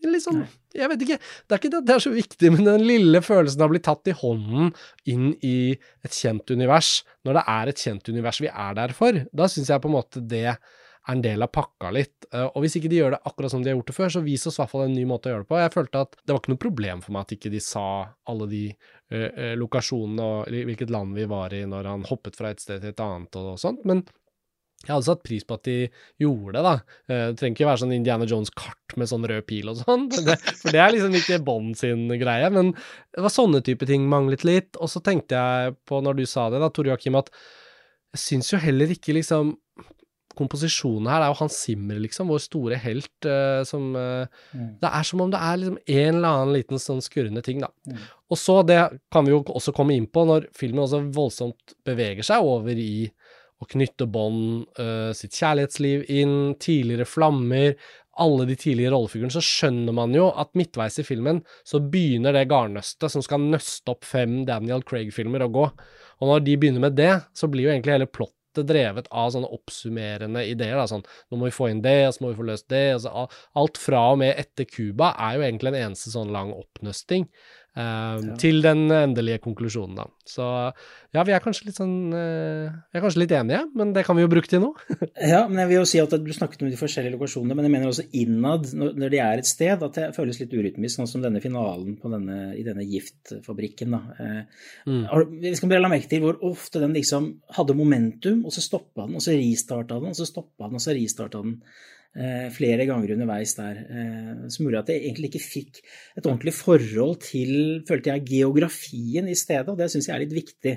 liksom, 0.07 0.43
Jeg 0.75 0.87
vet 0.91 1.01
ikke. 1.03 1.17
Det 1.19 1.55
er 1.55 1.59
ikke 1.59 1.71
det 1.73 1.79
at 1.81 1.87
det 1.87 1.93
er 1.95 2.03
så 2.03 2.11
viktig, 2.13 2.51
men 2.53 2.67
den 2.67 2.83
lille 2.85 3.21
følelsen 3.25 3.63
av 3.63 3.71
å 3.71 3.73
bli 3.73 3.81
tatt 3.83 4.11
i 4.11 4.15
hånden 4.15 4.69
inn 5.09 5.31
i 5.43 5.73
et 6.05 6.13
kjent 6.15 6.53
univers, 6.53 7.01
når 7.25 7.39
det 7.39 7.43
er 7.55 7.71
et 7.71 7.81
kjent 7.83 8.11
univers 8.13 8.39
vi 8.43 8.51
er 8.51 8.77
der 8.77 8.93
for, 8.95 9.23
da 9.33 9.49
syns 9.49 9.71
jeg 9.73 9.83
på 9.83 9.89
en 9.89 9.97
måte 9.97 10.23
det 10.23 10.53
er 11.09 11.17
en 11.17 11.23
del 11.23 11.43
av 11.43 11.51
pakka 11.53 11.91
litt. 11.93 12.27
Eh, 12.31 12.45
og 12.45 12.63
hvis 12.63 12.77
ikke 12.79 12.91
de 12.91 13.01
gjør 13.01 13.15
det 13.15 13.21
akkurat 13.27 13.53
som 13.53 13.63
de 13.63 13.71
har 13.71 13.77
gjort 13.77 13.89
det 13.91 13.97
før, 13.97 14.13
så 14.13 14.23
vis 14.25 14.45
oss 14.49 14.59
i 14.59 14.61
hvert 14.61 14.73
fall 14.73 14.85
en 14.85 14.95
ny 14.95 15.03
måte 15.09 15.29
å 15.29 15.33
gjøre 15.33 15.45
det 15.45 15.49
på. 15.49 15.59
Jeg 15.63 15.73
følte 15.75 16.05
at 16.05 16.15
det 16.21 16.35
var 16.35 16.41
ikke 16.43 16.53
noe 16.53 16.63
problem 16.67 17.03
for 17.05 17.15
meg 17.15 17.25
at 17.25 17.35
ikke 17.35 17.53
de 17.53 17.61
sa 17.63 17.89
alle 18.29 18.47
de 18.51 18.63
uh, 18.69 19.53
lokasjonene 19.59 20.29
og 20.29 20.55
hvilket 20.69 20.93
land 20.93 21.17
vi 21.17 21.27
var 21.29 21.53
i 21.57 21.65
når 21.69 21.89
han 21.89 22.07
hoppet 22.09 22.37
fra 22.37 22.53
et 22.53 22.63
sted 22.63 22.83
til 22.83 22.93
et 22.93 23.03
annet 23.03 23.39
og, 23.39 23.53
og 23.55 23.61
sånt, 23.61 23.85
men 23.89 24.03
jeg 24.85 24.93
hadde 24.93 25.07
satt 25.09 25.23
pris 25.27 25.43
på 25.43 25.57
at 25.57 25.65
de 25.67 25.77
gjorde 26.23 26.53
det, 26.55 26.61
da. 26.63 26.75
Det 27.11 27.39
trenger 27.41 27.57
ikke 27.57 27.65
være 27.67 27.81
sånn 27.81 27.95
Indiana 27.97 28.27
Jones-kart 28.31 28.93
med 28.95 29.09
sånn 29.11 29.25
rød 29.27 29.43
pil 29.49 29.73
og 29.73 29.81
sånn, 29.81 30.05
for 30.61 30.71
det 30.71 30.79
er 30.79 30.93
liksom 30.95 31.17
ikke 31.19 31.41
Bond 31.43 31.75
sin 31.75 32.05
greie. 32.21 32.47
Men 32.55 32.71
det 32.71 33.25
var 33.25 33.33
sånne 33.33 33.59
type 33.67 33.89
ting 33.89 34.05
manglet 34.07 34.45
litt. 34.47 34.79
Og 34.79 34.87
så 34.87 35.03
tenkte 35.03 35.35
jeg 35.35 35.75
på, 35.83 35.99
når 36.05 36.21
du 36.21 36.23
sa 36.31 36.47
det, 36.53 36.63
da, 36.63 36.71
Tore 36.71 36.93
Joakim, 36.93 37.19
at 37.19 37.27
jeg 38.15 38.23
syns 38.23 38.53
jo 38.53 38.61
heller 38.63 38.95
ikke 38.95 39.17
liksom 39.19 39.51
komposisjonen 40.39 41.10
her 41.12 41.22
Det 41.22 41.27
er 41.27 41.34
jo 41.34 41.39
Hans 41.41 41.58
Zimmer, 41.65 42.00
liksom, 42.03 42.31
vår 42.31 42.41
store 42.43 42.79
helt, 42.81 43.12
uh, 43.27 43.62
som 43.67 43.91
uh, 43.96 44.25
mm. 44.55 44.69
Det 44.81 44.93
er 45.00 45.10
som 45.10 45.25
om 45.25 45.34
det 45.34 45.41
er 45.43 45.60
liksom 45.62 45.79
en 45.86 46.15
eller 46.15 46.29
annen 46.29 46.55
liten 46.55 46.81
sånn 46.81 47.03
skurrende 47.05 47.43
ting, 47.46 47.62
da. 47.65 47.72
Mm. 47.89 48.01
Og 48.30 48.39
så, 48.39 48.60
det 48.65 48.80
kan 49.13 49.28
vi 49.28 49.36
jo 49.36 49.43
også 49.43 49.73
komme 49.75 49.97
inn 49.97 50.08
på, 50.10 50.25
når 50.30 50.49
filmen 50.58 50.86
også 50.86 51.04
voldsomt 51.15 51.75
beveger 51.88 52.25
seg 52.25 52.45
over 52.45 52.80
i 52.80 53.10
å 53.60 53.67
knytte 53.67 54.08
bånd, 54.08 54.69
uh, 54.80 55.12
sitt 55.17 55.36
kjærlighetsliv 55.36 56.06
inn, 56.15 56.38
tidligere 56.63 57.08
flammer, 57.10 57.73
alle 58.19 58.45
de 58.49 58.56
tidligere 58.60 58.93
rollefigurene, 58.93 59.32
så 59.32 59.43
skjønner 59.43 59.95
man 59.95 60.13
jo 60.15 60.28
at 60.39 60.52
midtveis 60.60 60.99
i 60.99 61.06
filmen 61.08 61.41
så 61.67 61.80
begynner 61.80 62.36
det 62.36 62.49
garnnøstet 62.52 63.13
som 63.13 63.23
skal 63.23 63.45
nøste 63.45 63.93
opp 63.93 64.08
fem 64.08 64.41
Daniel 64.47 64.84
Craig-filmer, 64.88 65.45
å 65.45 65.54
gå. 65.56 65.65
Og 66.19 66.32
når 66.32 66.43
de 66.47 66.58
begynner 66.60 66.84
med 66.84 66.97
det, 66.99 67.13
så 67.36 67.47
blir 67.52 67.67
jo 67.67 67.73
egentlig 67.73 67.95
hele 67.95 68.10
plott 68.60 68.69
drevet 68.69 69.08
av 69.12 69.32
sånne 69.34 69.50
oppsummerende 69.56 70.43
ideer. 70.48 70.78
Da, 70.78 70.88
sånn 70.88 71.06
nå 71.30 71.39
må 71.39 71.50
vi 71.50 71.56
få 71.56 71.69
inn 71.72 71.82
det, 71.82 72.08
og 72.08 72.13
så 72.15 72.24
må 72.24 72.32
vi 72.34 72.39
få 72.39 72.48
løst 72.50 72.69
det. 72.69 72.86
Altså, 72.98 73.28
alt 73.60 73.78
fra 73.78 74.04
og 74.13 74.19
med 74.22 74.36
etter 74.38 74.67
Cuba 74.69 75.13
er 75.17 75.38
jo 75.38 75.45
egentlig 75.48 75.74
en 75.74 75.89
eneste 75.89 76.13
sånn 76.13 76.34
lang 76.34 76.54
oppnøsting. 76.56 77.28
Uh, 77.77 78.17
ja. 78.17 78.36
Til 78.41 78.63
den 78.65 78.88
endelige 78.91 79.39
konklusjonen, 79.43 79.99
da. 79.99 80.08
Så 80.27 80.43
ja, 81.13 81.21
vi 81.25 81.34
er 81.36 81.41
kanskje 81.43 81.67
litt 81.67 81.77
sånn 81.77 82.10
uh, 82.10 82.65
Vi 82.89 82.97
er 82.97 83.03
kanskje 83.03 83.21
litt 83.21 83.34
enige, 83.38 83.60
men 83.77 83.91
det 83.93 84.03
kan 84.08 84.17
vi 84.17 84.23
jo 84.23 84.32
bruke 84.32 84.49
til 84.49 84.63
noe. 84.63 84.97
ja, 85.34 85.43
men 85.45 85.62
jeg 85.62 85.69
vil 85.69 85.77
jo 85.77 85.86
si 85.91 86.01
at 86.01 86.15
du 86.17 86.32
snakket 86.34 86.65
om 86.65 86.71
de 86.71 86.79
forskjellige 86.79 87.13
lokasjonene, 87.13 87.55
men 87.55 87.67
jeg 87.67 87.73
mener 87.75 87.91
også 87.91 88.08
innad, 88.17 88.71
når 88.73 89.13
de 89.13 89.21
er 89.21 89.43
et 89.43 89.49
sted, 89.49 89.86
at 89.86 89.99
det 89.99 90.10
føles 90.17 90.41
litt 90.41 90.55
urytmisk, 90.58 90.97
sånn 90.97 91.12
som 91.12 91.23
denne 91.23 91.43
finalen 91.43 91.99
denne, 92.01 92.39
i 92.58 92.65
denne 92.65 92.88
giftfabrikken. 92.89 93.93
da. 93.95 94.01
Uh, 94.17 94.65
mm. 94.89 95.38
Vi 95.45 95.53
skal 95.60 95.73
bare 95.75 95.86
la 95.86 95.93
merke 95.93 96.10
til 96.10 96.25
hvor 96.25 96.41
ofte 96.49 96.82
den 96.82 96.97
liksom 96.97 97.32
hadde 97.60 97.77
momentum, 97.77 98.43
og 98.49 98.55
så 98.55 98.65
stoppa 98.65 99.05
den, 99.05 99.19
og 99.21 99.23
så 99.23 99.38
restarta 99.38 100.01
den, 100.01 100.12
og 100.12 100.17
så 100.17 100.27
stoppa 100.27 100.65
den, 100.65 100.82
og 100.82 100.84
så 100.84 100.97
restarta 100.97 101.45
den. 101.45 101.60
Eh, 102.17 102.48
flere 102.50 102.88
ganger 102.89 103.12
underveis 103.13 103.52
der, 103.54 103.84
eh, 103.86 104.48
som 104.50 104.65
gjorde 104.65 104.80
at 104.82 104.88
jeg 104.89 105.04
egentlig 105.04 105.30
ikke 105.30 105.43
fikk 105.45 105.76
et 106.17 106.26
ordentlig 106.26 106.56
forhold 106.58 107.19
til, 107.22 107.52
følte 107.86 108.10
jeg, 108.10 108.26
geografien 108.32 109.30
i 109.30 109.38
stedet, 109.38 109.69
og 109.69 109.78
det 109.78 109.91
syns 109.93 110.10
jeg 110.10 110.15
er 110.15 110.24
litt 110.24 110.34
viktig 110.34 110.74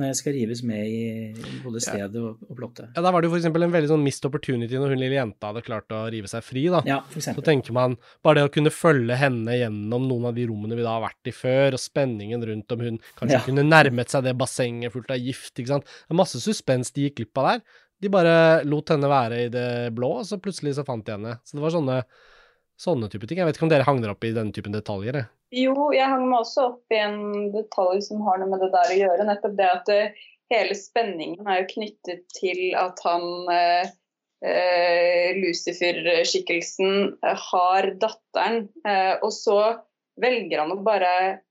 når 0.00 0.08
jeg 0.08 0.18
skal 0.20 0.34
rives 0.38 0.62
med 0.64 0.86
i 0.88 1.50
både 1.60 1.82
stedet 1.84 2.16
og, 2.16 2.40
og 2.46 2.56
plottet. 2.56 2.88
Ja, 2.94 3.02
Der 3.04 3.12
var 3.12 3.20
det 3.20 3.28
jo 3.28 3.34
f.eks. 3.34 3.48
en 3.50 3.74
veldig 3.74 3.90
sånn 3.90 4.06
missed 4.06 4.24
opportunity 4.24 4.78
når 4.80 4.94
hun 4.94 5.02
lille 5.02 5.18
jenta 5.18 5.50
hadde 5.50 5.64
klart 5.66 5.92
å 5.92 6.00
rive 6.14 6.30
seg 6.30 6.46
fri. 6.46 6.62
da. 6.72 6.80
Ja, 6.88 7.02
for 7.10 7.20
eksempel. 7.20 7.42
Så 7.42 7.48
tenker 7.50 7.76
man 7.76 7.98
bare 8.24 8.40
det 8.40 8.46
å 8.48 8.54
kunne 8.54 8.72
følge 8.72 9.18
henne 9.20 9.58
gjennom 9.60 10.08
noen 10.08 10.30
av 10.30 10.38
de 10.38 10.48
rommene 10.48 10.78
vi 10.78 10.86
da 10.86 10.96
har 10.96 11.04
vært 11.04 11.28
i 11.28 11.36
før, 11.36 11.76
og 11.76 11.84
spenningen 11.84 12.48
rundt 12.48 12.76
om 12.76 12.86
hun 12.86 12.98
kanskje 13.20 13.36
ja. 13.36 13.44
kunne 13.50 13.66
nærmet 13.68 14.14
seg 14.14 14.24
det 14.24 14.36
bassenget 14.40 14.96
fullt 14.96 15.12
av 15.12 15.20
gift. 15.20 15.52
ikke 15.58 15.74
sant. 15.74 15.92
Det 16.08 16.16
er 16.16 16.22
masse 16.22 16.40
suspens 16.40 16.94
de 16.96 17.10
gikk 17.10 17.20
glipp 17.20 17.44
av 17.44 17.50
der. 17.50 17.64
De 18.00 18.08
bare 18.12 18.34
lot 18.64 18.92
henne 18.92 19.08
være 19.10 19.36
i 19.44 19.48
det 19.52 19.70
blå, 19.96 20.10
og 20.20 20.26
så 20.28 20.40
plutselig 20.40 20.76
så 20.78 20.86
fant 20.88 21.04
de 21.06 21.12
henne. 21.16 21.32
Så 21.44 21.58
det 21.58 21.64
var 21.64 21.74
sånne, 21.74 21.98
sånne 22.80 23.10
type 23.12 23.26
ting. 23.28 23.38
Jeg 23.42 23.50
vet 23.50 23.58
ikke 23.58 23.66
om 23.68 23.72
dere 23.72 23.88
hang 23.88 24.00
dere 24.00 24.14
opp 24.16 24.24
i 24.24 24.36
denne 24.36 24.54
typen 24.56 24.76
detaljer? 24.76 25.16
Jo, 25.52 25.74
jeg 25.92 26.08
hang 26.08 26.24
meg 26.30 26.40
også 26.40 26.60
opp 26.70 26.94
i 26.94 27.02
en 27.02 27.50
detalj 27.52 28.00
som 28.06 28.22
har 28.24 28.40
noe 28.40 28.50
med 28.52 28.60
det 28.64 28.70
der 28.72 28.94
å 28.94 29.00
gjøre. 29.02 29.28
Nettopp 29.28 29.56
det 29.58 29.68
at 29.68 29.92
eh, 29.92 30.12
hele 30.54 30.74
spenningen 30.78 31.46
er 31.46 31.62
jo 31.62 31.72
knyttet 31.74 32.22
til 32.40 32.60
at 32.80 32.96
han 33.06 33.24
eh 33.56 33.96
Lucifer-skikkelsen 34.40 37.18
har 37.20 37.88
datteren, 38.00 38.72
og 39.20 39.32
så 39.36 39.84
velger 40.16 40.62
han 40.62 40.72
å 40.72 40.80
bare 40.80 41.44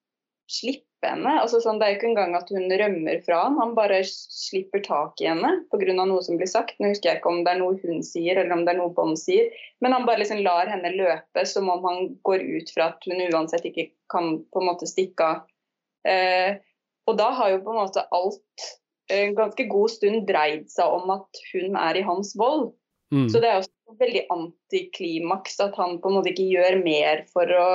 slippe 0.50 1.08
henne. 1.08 1.36
Altså, 1.42 1.62
sånn, 1.64 1.80
det 1.80 1.86
er 1.86 1.94
jo 1.94 1.98
ikke 2.00 2.10
engang 2.10 2.34
at 2.38 2.50
hun 2.52 2.66
rømmer 2.82 3.22
fra 3.26 3.44
han, 3.46 3.58
han 3.62 3.76
bare 3.78 4.02
slipper 4.08 4.82
tak 4.86 5.22
i 5.24 5.30
henne 5.30 5.54
pga. 5.72 5.94
noe 6.00 6.24
som 6.26 6.40
blir 6.40 6.50
sagt. 6.50 6.76
Nå 6.80 6.92
husker 6.92 7.12
jeg 7.12 7.22
ikke 7.22 7.32
om 7.32 7.44
det 7.46 7.54
er 7.54 7.62
noe 7.62 7.78
hun 7.84 8.02
sier 8.06 8.40
eller 8.40 8.56
om 8.56 8.66
det 8.66 8.74
er 8.74 8.82
noe 8.82 8.94
Bond 8.96 9.20
sier, 9.22 9.54
men 9.84 9.96
han 9.96 10.08
bare 10.10 10.24
liksom 10.24 10.42
lar 10.46 10.72
henne 10.72 10.96
løpe 10.96 11.46
som 11.48 11.70
om 11.72 11.86
han 11.88 12.10
går 12.28 12.44
ut 12.44 12.74
fra 12.76 12.92
at 12.94 13.08
hun 13.08 13.24
uansett 13.30 13.70
ikke 13.70 13.90
kan 14.12 14.42
på 14.52 14.64
en 14.64 14.70
måte 14.72 14.90
stikke 14.90 15.30
av. 15.30 15.48
Eh, 16.08 16.60
og 17.10 17.18
da 17.20 17.32
har 17.38 17.56
jo 17.56 17.64
på 17.64 17.74
en 17.74 17.82
måte 17.82 18.06
alt 18.16 18.68
en 19.10 19.34
ganske 19.38 19.66
god 19.72 19.90
stund 19.90 20.28
dreid 20.30 20.68
seg 20.70 20.92
om 21.00 21.10
at 21.16 21.42
hun 21.54 21.78
er 21.80 21.98
i 21.98 22.06
hans 22.06 22.36
vold. 22.38 22.70
Mm. 23.14 23.26
Så 23.32 23.42
det 23.42 23.50
er 23.50 23.62
også 23.62 23.98
veldig 23.98 24.28
antiklimaks 24.36 25.58
at 25.64 25.78
han 25.80 25.98
på 26.02 26.12
en 26.12 26.20
måte 26.20 26.30
ikke 26.34 26.46
gjør 26.52 26.78
mer 26.84 27.24
for 27.34 27.56
å 27.58 27.70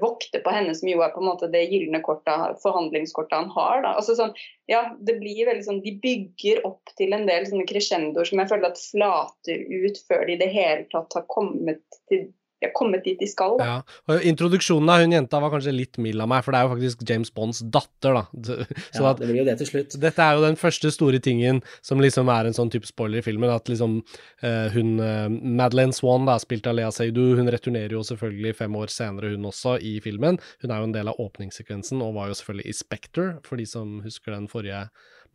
vokte 0.00 0.40
på 0.42 0.50
henne, 0.50 0.74
som 0.74 0.88
jo 0.90 1.02
er 1.04 1.12
på 1.14 1.22
en 1.22 1.28
måte 1.28 1.48
det 1.52 1.62
gylne 1.70 2.00
forhandlingskortet 2.02 3.36
han 3.36 3.50
har. 3.54 3.84
Altså 3.92 4.16
sånn, 4.18 4.32
ja, 4.70 4.82
det 4.98 5.18
blir 5.20 5.46
veldig 5.46 5.66
sånn, 5.66 5.82
De 5.84 5.94
bygger 6.02 6.64
opp 6.66 6.94
til 6.98 7.14
en 7.14 7.26
del 7.28 7.46
sånne 7.46 7.68
crescendoer 7.68 8.26
som 8.26 8.42
jeg 8.42 8.50
føler 8.50 8.72
at 8.72 8.82
flater 8.82 9.62
ut 9.70 10.02
før 10.08 10.26
de 10.26 10.34
i 10.34 10.40
det 10.42 10.50
hele 10.54 10.88
tatt 10.92 11.14
har 11.18 11.28
kommet 11.32 11.84
til 12.10 12.28
de 12.66 12.72
har 12.72 12.74
kommet 12.76 13.04
dit 13.06 13.18
de 13.20 13.28
skal. 13.30 13.56
Da. 13.60 13.66
Ja, 13.66 13.98
og 14.10 14.26
Introduksjonen 14.26 14.90
av 14.92 15.02
hun 15.04 15.14
jenta 15.14 15.40
var 15.42 15.52
kanskje 15.54 15.74
litt 15.74 16.00
mild 16.02 16.22
av 16.22 16.30
meg, 16.30 16.44
for 16.44 16.54
det 16.54 16.60
er 16.60 16.66
jo 16.66 16.72
faktisk 16.74 17.04
James 17.08 17.32
Bonds 17.34 17.62
datter, 17.62 18.18
da. 18.18 18.24
Så 18.94 19.04
ja, 19.04 19.12
det 19.18 19.28
blir 19.30 19.40
jo 19.42 19.46
det 19.48 19.56
til 19.62 19.70
slutt. 19.70 19.96
Dette 20.02 20.26
er 20.26 20.36
jo 20.36 20.44
den 20.44 20.58
første 20.60 20.92
store 20.94 21.20
tingen 21.22 21.62
som 21.86 22.02
liksom 22.02 22.30
er 22.32 22.48
en 22.48 22.56
sånn 22.56 22.72
type 22.72 22.88
spoiler 22.88 23.22
i 23.22 23.26
filmen, 23.26 23.52
at 23.52 23.70
liksom 23.70 23.98
uh, 24.02 24.68
hun 24.74 24.96
uh, 25.02 25.26
Madeleine 25.30 25.94
Swan, 25.96 26.26
da, 26.28 26.38
spilt 26.42 26.66
av 26.70 26.78
Lea 26.78 26.92
Seydoux, 26.94 27.36
hun 27.40 27.52
returnerer 27.52 27.96
jo 27.96 28.04
selvfølgelig 28.06 28.56
fem 28.62 28.78
år 28.78 28.92
senere, 28.92 29.34
hun 29.36 29.50
også, 29.50 29.78
i 29.80 29.96
filmen. 30.04 30.40
Hun 30.64 30.72
er 30.72 30.82
jo 30.82 30.90
en 30.90 30.96
del 30.96 31.12
av 31.12 31.20
åpningssekvensen, 31.22 32.02
og 32.04 32.16
var 32.18 32.32
jo 32.32 32.40
selvfølgelig 32.40 32.72
i 32.72 32.80
Spectre, 32.80 33.28
for 33.46 33.60
de 33.60 33.68
som 33.68 34.00
husker 34.06 34.34
den 34.34 34.50
forrige 34.50 34.86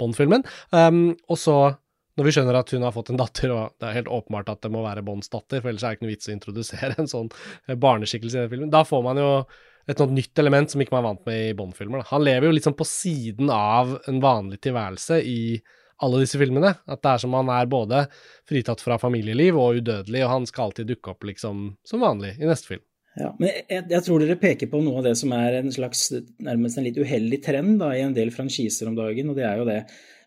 Bond-filmen. 0.01 0.45
Um, 0.73 1.11
og 1.29 1.37
så 1.37 1.57
når 2.21 2.29
vi 2.29 2.33
skjønner 2.35 2.59
at 2.59 2.71
hun 2.75 2.85
har 2.85 2.93
fått 2.93 3.09
en 3.09 3.17
datter, 3.17 3.51
og 3.55 3.73
det 3.81 3.89
er 3.89 3.97
helt 3.97 4.13
åpenbart 4.13 4.53
at 4.53 4.61
det 4.61 4.69
må 4.73 4.85
være 4.85 5.01
Bonds 5.05 5.31
datter, 5.33 5.63
for 5.63 5.71
ellers 5.71 5.83
er 5.83 5.95
det 5.95 5.97
ikke 5.97 6.05
noe 6.05 6.13
vits 6.13 6.29
å 6.29 6.35
introdusere 6.35 6.95
en 7.01 7.09
sånn 7.09 7.31
eh, 7.33 7.73
barneskikkelse 7.73 8.37
i 8.37 8.43
den 8.43 8.51
filmen, 8.53 8.73
da 8.73 8.83
får 8.85 9.01
man 9.05 9.21
jo 9.21 9.29
et 9.89 9.97
noe 9.97 10.13
nytt 10.13 10.37
element 10.39 10.69
som 10.69 10.83
ikke 10.83 10.93
man 10.93 11.01
er 11.01 11.07
vant 11.07 11.23
med 11.25 11.39
i 11.47 11.55
Bond-filmer. 11.57 12.03
Han 12.11 12.21
lever 12.21 12.47
jo 12.47 12.53
litt 12.53 12.67
sånn 12.67 12.77
på 12.77 12.85
siden 12.85 13.49
av 13.49 13.95
en 14.07 14.21
vanlig 14.21 14.61
tilværelse 14.61 15.17
i 15.25 15.41
alle 16.05 16.21
disse 16.21 16.37
filmene. 16.37 16.75
At 16.85 17.01
det 17.01 17.15
er 17.15 17.23
som 17.23 17.33
han 17.37 17.49
er 17.49 17.69
både 17.71 18.05
fritatt 18.49 18.83
fra 18.85 18.99
familieliv 19.01 19.57
og 19.57 19.81
udødelig, 19.81 20.21
og 20.21 20.33
han 20.35 20.47
skal 20.49 20.69
alltid 20.69 20.93
dukke 20.93 21.15
opp 21.15 21.27
liksom 21.27 21.65
som 21.87 22.05
vanlig 22.05 22.35
i 22.37 22.45
neste 22.45 22.75
film. 22.75 22.85
Ja, 23.19 23.33
men 23.41 23.49
jeg, 23.51 23.83
jeg, 23.89 24.03
tror 24.05 24.21
dere 24.23 24.39
peker 24.39 24.69
på 24.71 24.79
noe 24.85 25.01
av 25.01 25.09
det 25.09 25.17
som 25.19 25.33
er 25.35 25.57
en 25.57 25.73
slags 25.73 26.05
nærmest 26.39 26.79
en 26.79 26.85
litt 26.85 26.99
uheldig 27.01 27.41
trend 27.43 27.81
da, 27.81 27.89
i 27.97 28.05
en 28.05 28.15
del 28.15 28.31
franchiser 28.31 28.87
om 28.87 28.95
dagen, 28.95 29.33
og 29.33 29.39
det 29.39 29.47
er 29.49 29.59
jo 29.59 29.67
det 29.67 29.81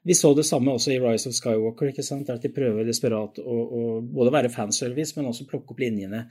vi 0.04 0.14
så 0.14 0.34
det 0.36 0.44
samme 0.44 0.74
også 0.76 0.92
i 0.92 0.98
Rise 1.00 1.30
of 1.30 1.36
Skywalker, 1.36 1.88
ikke 1.88 2.04
sant? 2.04 2.28
at 2.28 2.42
de 2.44 2.52
prøver 2.52 2.84
desperat 2.84 3.38
å, 3.40 3.54
å 3.64 3.84
både 4.04 4.32
være 4.34 4.50
fanservice, 4.52 5.16
men 5.16 5.30
også 5.30 5.46
plukke 5.48 5.72
opp 5.72 5.80
linjene. 5.80 6.26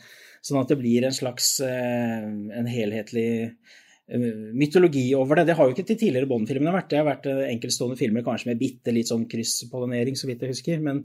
Sånn 0.45 0.59
at 0.61 0.69
det 0.69 0.77
blir 0.77 1.07
en 1.07 1.15
slags 1.15 1.55
eh, 1.65 2.27
en 2.59 2.69
helhetlig 2.69 3.31
eh, 3.49 4.27
mytologi 4.53 5.07
over 5.17 5.41
det. 5.41 5.47
Det 5.49 5.57
har 5.57 5.69
jo 5.69 5.73
ikke 5.73 5.87
de 5.89 5.97
tidligere 5.97 6.29
Bond-filmene 6.29 6.75
vært. 6.75 6.91
Det 6.91 7.01
har 7.01 7.09
vært 7.09 7.25
eh, 7.31 7.41
enkeltstående 7.55 7.97
filmer 7.97 8.25
kanskje 8.27 8.51
med 8.51 8.61
bitte 8.61 8.93
litt 8.93 9.09
sånn 9.09 9.25
krysspollinering, 9.31 10.21
så 10.21 10.29
vidt 10.29 10.45
jeg 10.45 10.53
husker. 10.53 10.85
Men, 10.85 11.01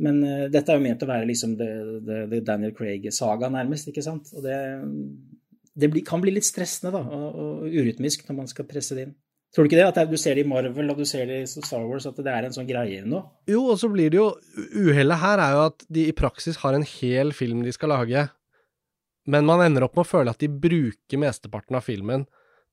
men 0.00 0.24
dette 0.48 0.72
er 0.72 0.80
jo 0.80 0.86
ment 0.88 1.04
å 1.04 1.12
være 1.12 1.28
liksom 1.28 1.58
det, 1.60 1.70
det, 2.08 2.22
det 2.32 2.44
Daniel 2.48 2.72
Craig-saga, 2.78 3.52
nærmest. 3.52 3.92
ikke 3.92 4.06
sant? 4.06 4.32
Og 4.32 4.48
det, 4.48 4.58
det 5.76 5.92
bli, 5.92 6.08
kan 6.08 6.24
bli 6.24 6.38
litt 6.38 6.48
stressende 6.48 6.96
da, 6.96 7.04
og, 7.04 7.42
og 7.44 7.68
urytmisk 7.68 8.24
når 8.30 8.40
man 8.40 8.48
skal 8.48 8.70
presse 8.70 8.96
det 8.96 9.10
inn. 9.10 9.16
Tror 9.54 9.64
du 9.64 9.70
ikke 9.70 9.78
det? 9.80 9.86
At 9.88 10.10
du 10.10 10.18
ser 10.20 10.36
det 10.36 10.44
i 10.44 10.48
Marvel 10.48 10.92
og 10.92 10.98
du 11.00 11.06
ser 11.08 11.28
det 11.28 11.38
i 11.42 11.46
Star 11.48 11.84
Wars, 11.88 12.06
at 12.08 12.18
det 12.20 12.32
er 12.32 12.48
en 12.48 12.54
sånn 12.54 12.68
greie 12.68 13.00
nå? 13.06 13.22
Jo, 13.48 13.62
og 13.72 13.78
så 13.80 13.88
blir 13.92 14.12
det 14.12 14.20
jo 14.20 14.28
Uhellet 14.76 15.22
her 15.22 15.40
er 15.40 15.54
jo 15.56 15.62
at 15.70 15.86
de 15.88 16.08
i 16.10 16.16
praksis 16.16 16.60
har 16.64 16.76
en 16.76 16.84
hel 16.84 17.32
film 17.36 17.62
de 17.64 17.72
skal 17.72 17.94
lage, 17.94 18.26
men 19.28 19.48
man 19.48 19.62
ender 19.64 19.86
opp 19.86 19.96
med 19.96 20.04
å 20.04 20.10
føle 20.10 20.32
at 20.32 20.40
de 20.40 20.50
bruker 20.52 21.20
mesteparten 21.20 21.76
av 21.76 21.84
filmen 21.84 22.26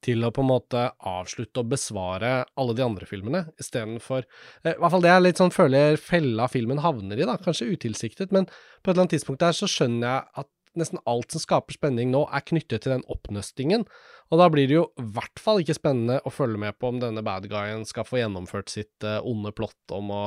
til 0.05 0.21
å 0.25 0.31
på 0.33 0.43
en 0.43 0.49
måte 0.49 0.81
avslutte 1.07 1.61
og 1.61 1.71
besvare 1.71 2.31
alle 2.59 2.75
de 2.77 2.83
andre 2.85 3.07
filmene, 3.09 3.45
istedenfor 3.61 4.21
eh, 4.21 4.73
I 4.73 4.77
hvert 4.77 4.93
fall 4.93 5.05
det 5.05 5.13
jeg 5.13 5.23
litt 5.23 5.41
sånn 5.41 5.55
føler 5.55 5.99
fella 6.01 6.49
filmen 6.51 6.81
havner 6.83 7.21
i, 7.21 7.27
da. 7.27 7.38
Kanskje 7.41 7.71
utilsiktet, 7.71 8.35
men 8.35 8.45
på 8.45 8.89
et 8.89 8.93
eller 8.93 9.05
annet 9.05 9.15
tidspunkt 9.15 9.41
der 9.41 9.55
så 9.57 9.69
skjønner 9.71 10.07
jeg 10.09 10.43
at 10.43 10.51
nesten 10.79 11.01
alt 11.09 11.33
som 11.33 11.41
skaper 11.43 11.75
spenning 11.77 12.11
nå, 12.13 12.25
er 12.29 12.43
knyttet 12.45 12.85
til 12.85 12.95
den 12.95 13.05
oppnøstingen. 13.11 13.85
Og 14.33 14.41
da 14.41 14.47
blir 14.51 14.69
det 14.69 14.77
jo 14.77 14.85
i 15.01 15.05
hvert 15.15 15.41
fall 15.41 15.61
ikke 15.61 15.77
spennende 15.77 16.17
å 16.25 16.33
følge 16.33 16.61
med 16.61 16.77
på 16.79 16.89
om 16.89 17.01
denne 17.01 17.23
bad 17.25 17.47
guyen 17.51 17.85
skal 17.88 18.07
få 18.07 18.19
gjennomført 18.21 18.73
sitt 18.73 19.05
uh, 19.05 19.19
onde 19.25 19.53
plott 19.55 19.95
om 19.95 20.09
å 20.13 20.23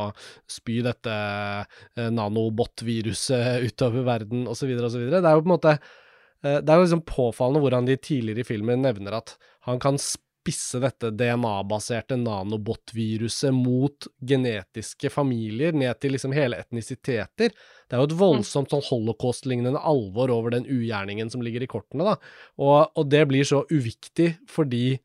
spy 0.50 0.80
dette 0.86 1.14
uh, 1.14 2.08
nanobot-viruset 2.14 3.64
utover 3.68 4.06
verden, 4.06 4.46
osv., 4.50 4.70
osv. 4.76 5.08
Det 5.10 5.22
er 5.22 5.34
jo 5.34 5.42
på 5.42 5.48
en 5.48 5.56
måte 5.56 5.74
uh, 5.78 6.58
Det 6.62 6.68
er 6.68 6.78
jo 6.78 6.86
liksom 6.86 7.04
påfallende 7.08 7.64
hvordan 7.64 7.90
de 7.90 7.98
tidligere 7.98 8.44
i 8.44 8.50
filmen 8.52 8.86
nevner 8.86 9.18
at 9.18 9.36
han 9.66 9.82
kan 9.82 9.98
spille 9.98 10.27
spisse 10.48 10.78
dette 10.80 11.10
DNA-baserte 11.10 12.16
nanobot-viruset 12.16 13.52
mot 13.52 14.06
genetiske 14.20 15.10
familier, 15.10 15.72
ned 15.72 16.00
til 16.00 16.14
liksom 16.14 16.32
hele 16.32 16.56
etnisiteter. 16.56 17.52
Det 17.52 17.96
er 17.96 18.00
jo 18.00 18.08
et 18.08 18.14
mm. 18.16 18.20
voldsomt 18.22 18.72
sånn 18.72 18.84
holocaust-lignende 18.88 19.80
alvor 19.80 20.32
over 20.32 20.54
den 20.54 20.64
ugjerningen 20.64 21.28
som 21.30 21.44
ligger 21.44 21.62
i 21.62 21.68
kortene, 21.68 22.04
da. 22.04 22.16
Og, 22.56 22.88
og 22.96 23.10
det 23.12 23.26
blir 23.28 23.44
så 23.44 23.64
uviktig 23.68 24.38
fordi 24.48 24.98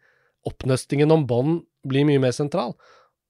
oppnøstingen 0.48 1.12
om 1.12 1.28
bånd 1.28 1.64
blir 1.88 2.08
mye 2.08 2.22
mer 2.24 2.36
sentral. 2.36 2.78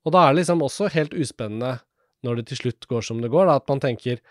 Og 0.06 0.14
da 0.14 0.28
er 0.28 0.34
det 0.34 0.44
liksom 0.44 0.62
også 0.66 0.92
helt 0.94 1.14
uspennende, 1.18 1.80
når 2.24 2.40
det 2.40 2.52
til 2.52 2.62
slutt 2.62 2.88
går 2.90 3.10
som 3.10 3.24
det 3.24 3.34
går, 3.34 3.50
da, 3.50 3.58
at 3.58 3.70
man 3.72 3.82
tenker 3.82 4.22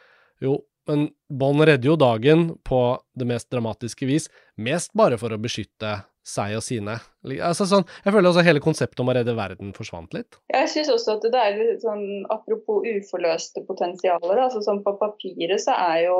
jo, 0.42 0.60
men 0.86 1.10
Bond 1.30 1.62
redder 1.62 1.92
jo 1.92 1.98
dagen 1.98 2.48
på 2.66 2.78
det 3.18 3.26
mest 3.28 3.50
dramatiske 3.52 4.06
vis, 4.08 4.30
mest 4.58 4.94
bare 4.98 5.18
for 5.20 5.34
å 5.34 5.38
beskytte 5.38 6.00
seg 6.26 6.56
og 6.58 6.64
sine. 6.64 6.96
Altså 7.42 7.66
sånn, 7.68 7.86
jeg 8.04 8.14
føler 8.14 8.30
også 8.30 8.44
hele 8.46 8.62
konseptet 8.62 9.02
om 9.02 9.10
å 9.10 9.16
redde 9.16 9.34
verden 9.38 9.72
forsvant 9.76 10.14
litt. 10.16 10.38
Jeg 10.52 10.70
syns 10.70 10.90
også 10.94 11.16
at 11.18 11.28
det 11.34 11.40
er 11.40 11.58
litt 11.58 11.84
sånn 11.84 12.04
apropos 12.32 12.86
uforløste 12.86 13.64
potensialer. 13.68 14.44
altså 14.46 14.62
sånn 14.64 14.82
På 14.86 14.94
papiret 15.00 15.62
så 15.64 15.74
er 15.78 16.04
jo 16.06 16.18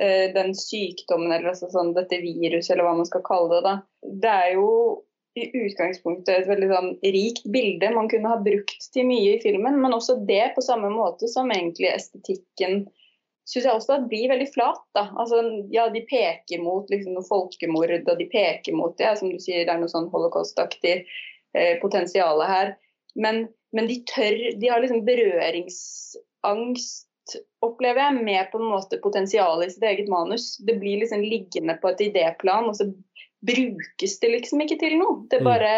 eh, 0.00 0.28
den 0.34 0.52
sykdommen 0.56 1.32
eller 1.32 1.54
altså 1.54 1.70
sånn 1.72 1.94
dette 1.96 2.20
viruset 2.22 2.74
eller 2.74 2.88
hva 2.88 2.98
man 3.00 3.08
skal 3.08 3.24
kalle 3.26 3.56
det, 3.56 3.62
da, 3.68 3.78
det 4.22 4.36
er 4.44 4.52
jo 4.58 4.68
i 5.32 5.46
utgangspunktet 5.56 6.42
et 6.42 6.48
veldig 6.48 6.68
sånn 6.68 6.90
rikt 7.14 7.46
bilde 7.52 7.88
man 7.94 8.08
kunne 8.12 8.34
ha 8.34 8.40
brukt 8.44 8.88
til 8.92 9.06
mye 9.08 9.38
i 9.38 9.40
filmen, 9.40 9.78
men 9.80 9.96
også 9.96 10.18
det 10.28 10.52
på 10.56 10.64
samme 10.64 10.90
måte 10.92 11.30
som 11.32 11.48
egentlig 11.54 11.88
estetikken 11.88 12.82
syns 13.48 13.66
jeg 13.66 13.74
også 13.74 13.96
at 13.96 14.08
blir 14.10 14.30
veldig 14.30 14.48
flat. 14.54 14.82
da. 14.96 15.06
Altså, 15.18 15.42
ja, 15.74 15.88
De 15.92 16.04
peker 16.08 16.62
mot 16.62 16.90
liksom, 16.90 17.16
noe 17.16 17.26
folkemord, 17.26 17.94
og 18.00 18.18
de 18.18 18.28
peker 18.30 18.76
mot 18.76 18.96
det, 18.98 19.12
som 19.18 19.32
du 19.32 19.38
sier, 19.42 19.66
det 19.66 19.74
er 19.74 19.82
noe 19.82 19.92
sånn 19.92 20.10
holocaustaktig 20.12 21.02
eh, 21.02 21.74
potensial 21.82 22.42
her. 22.46 22.76
Men, 23.14 23.46
men, 23.76 23.88
de 23.90 24.00
tør 24.08 24.38
De 24.60 24.70
har 24.70 24.80
liksom 24.80 25.04
berøringsangst, 25.08 27.08
opplever 27.62 28.06
jeg, 28.06 28.26
med 28.26 28.52
på 28.52 28.60
en 28.60 28.70
måte 28.72 29.02
potensialet 29.02 29.68
i 29.68 29.74
sitt 29.74 29.90
eget 29.90 30.08
manus. 30.10 30.54
Det 30.66 30.78
blir 30.80 31.02
liksom 31.02 31.22
liggende 31.22 31.76
på 31.82 31.92
et 31.92 32.06
idéplan, 32.08 32.70
og 32.70 32.78
så 32.78 32.88
brukes 33.42 34.16
det 34.22 34.32
liksom 34.36 34.62
ikke 34.62 34.80
til 34.80 34.96
noe. 35.00 35.20
Det 35.30 35.42
mm. 35.42 35.46
bare 35.46 35.74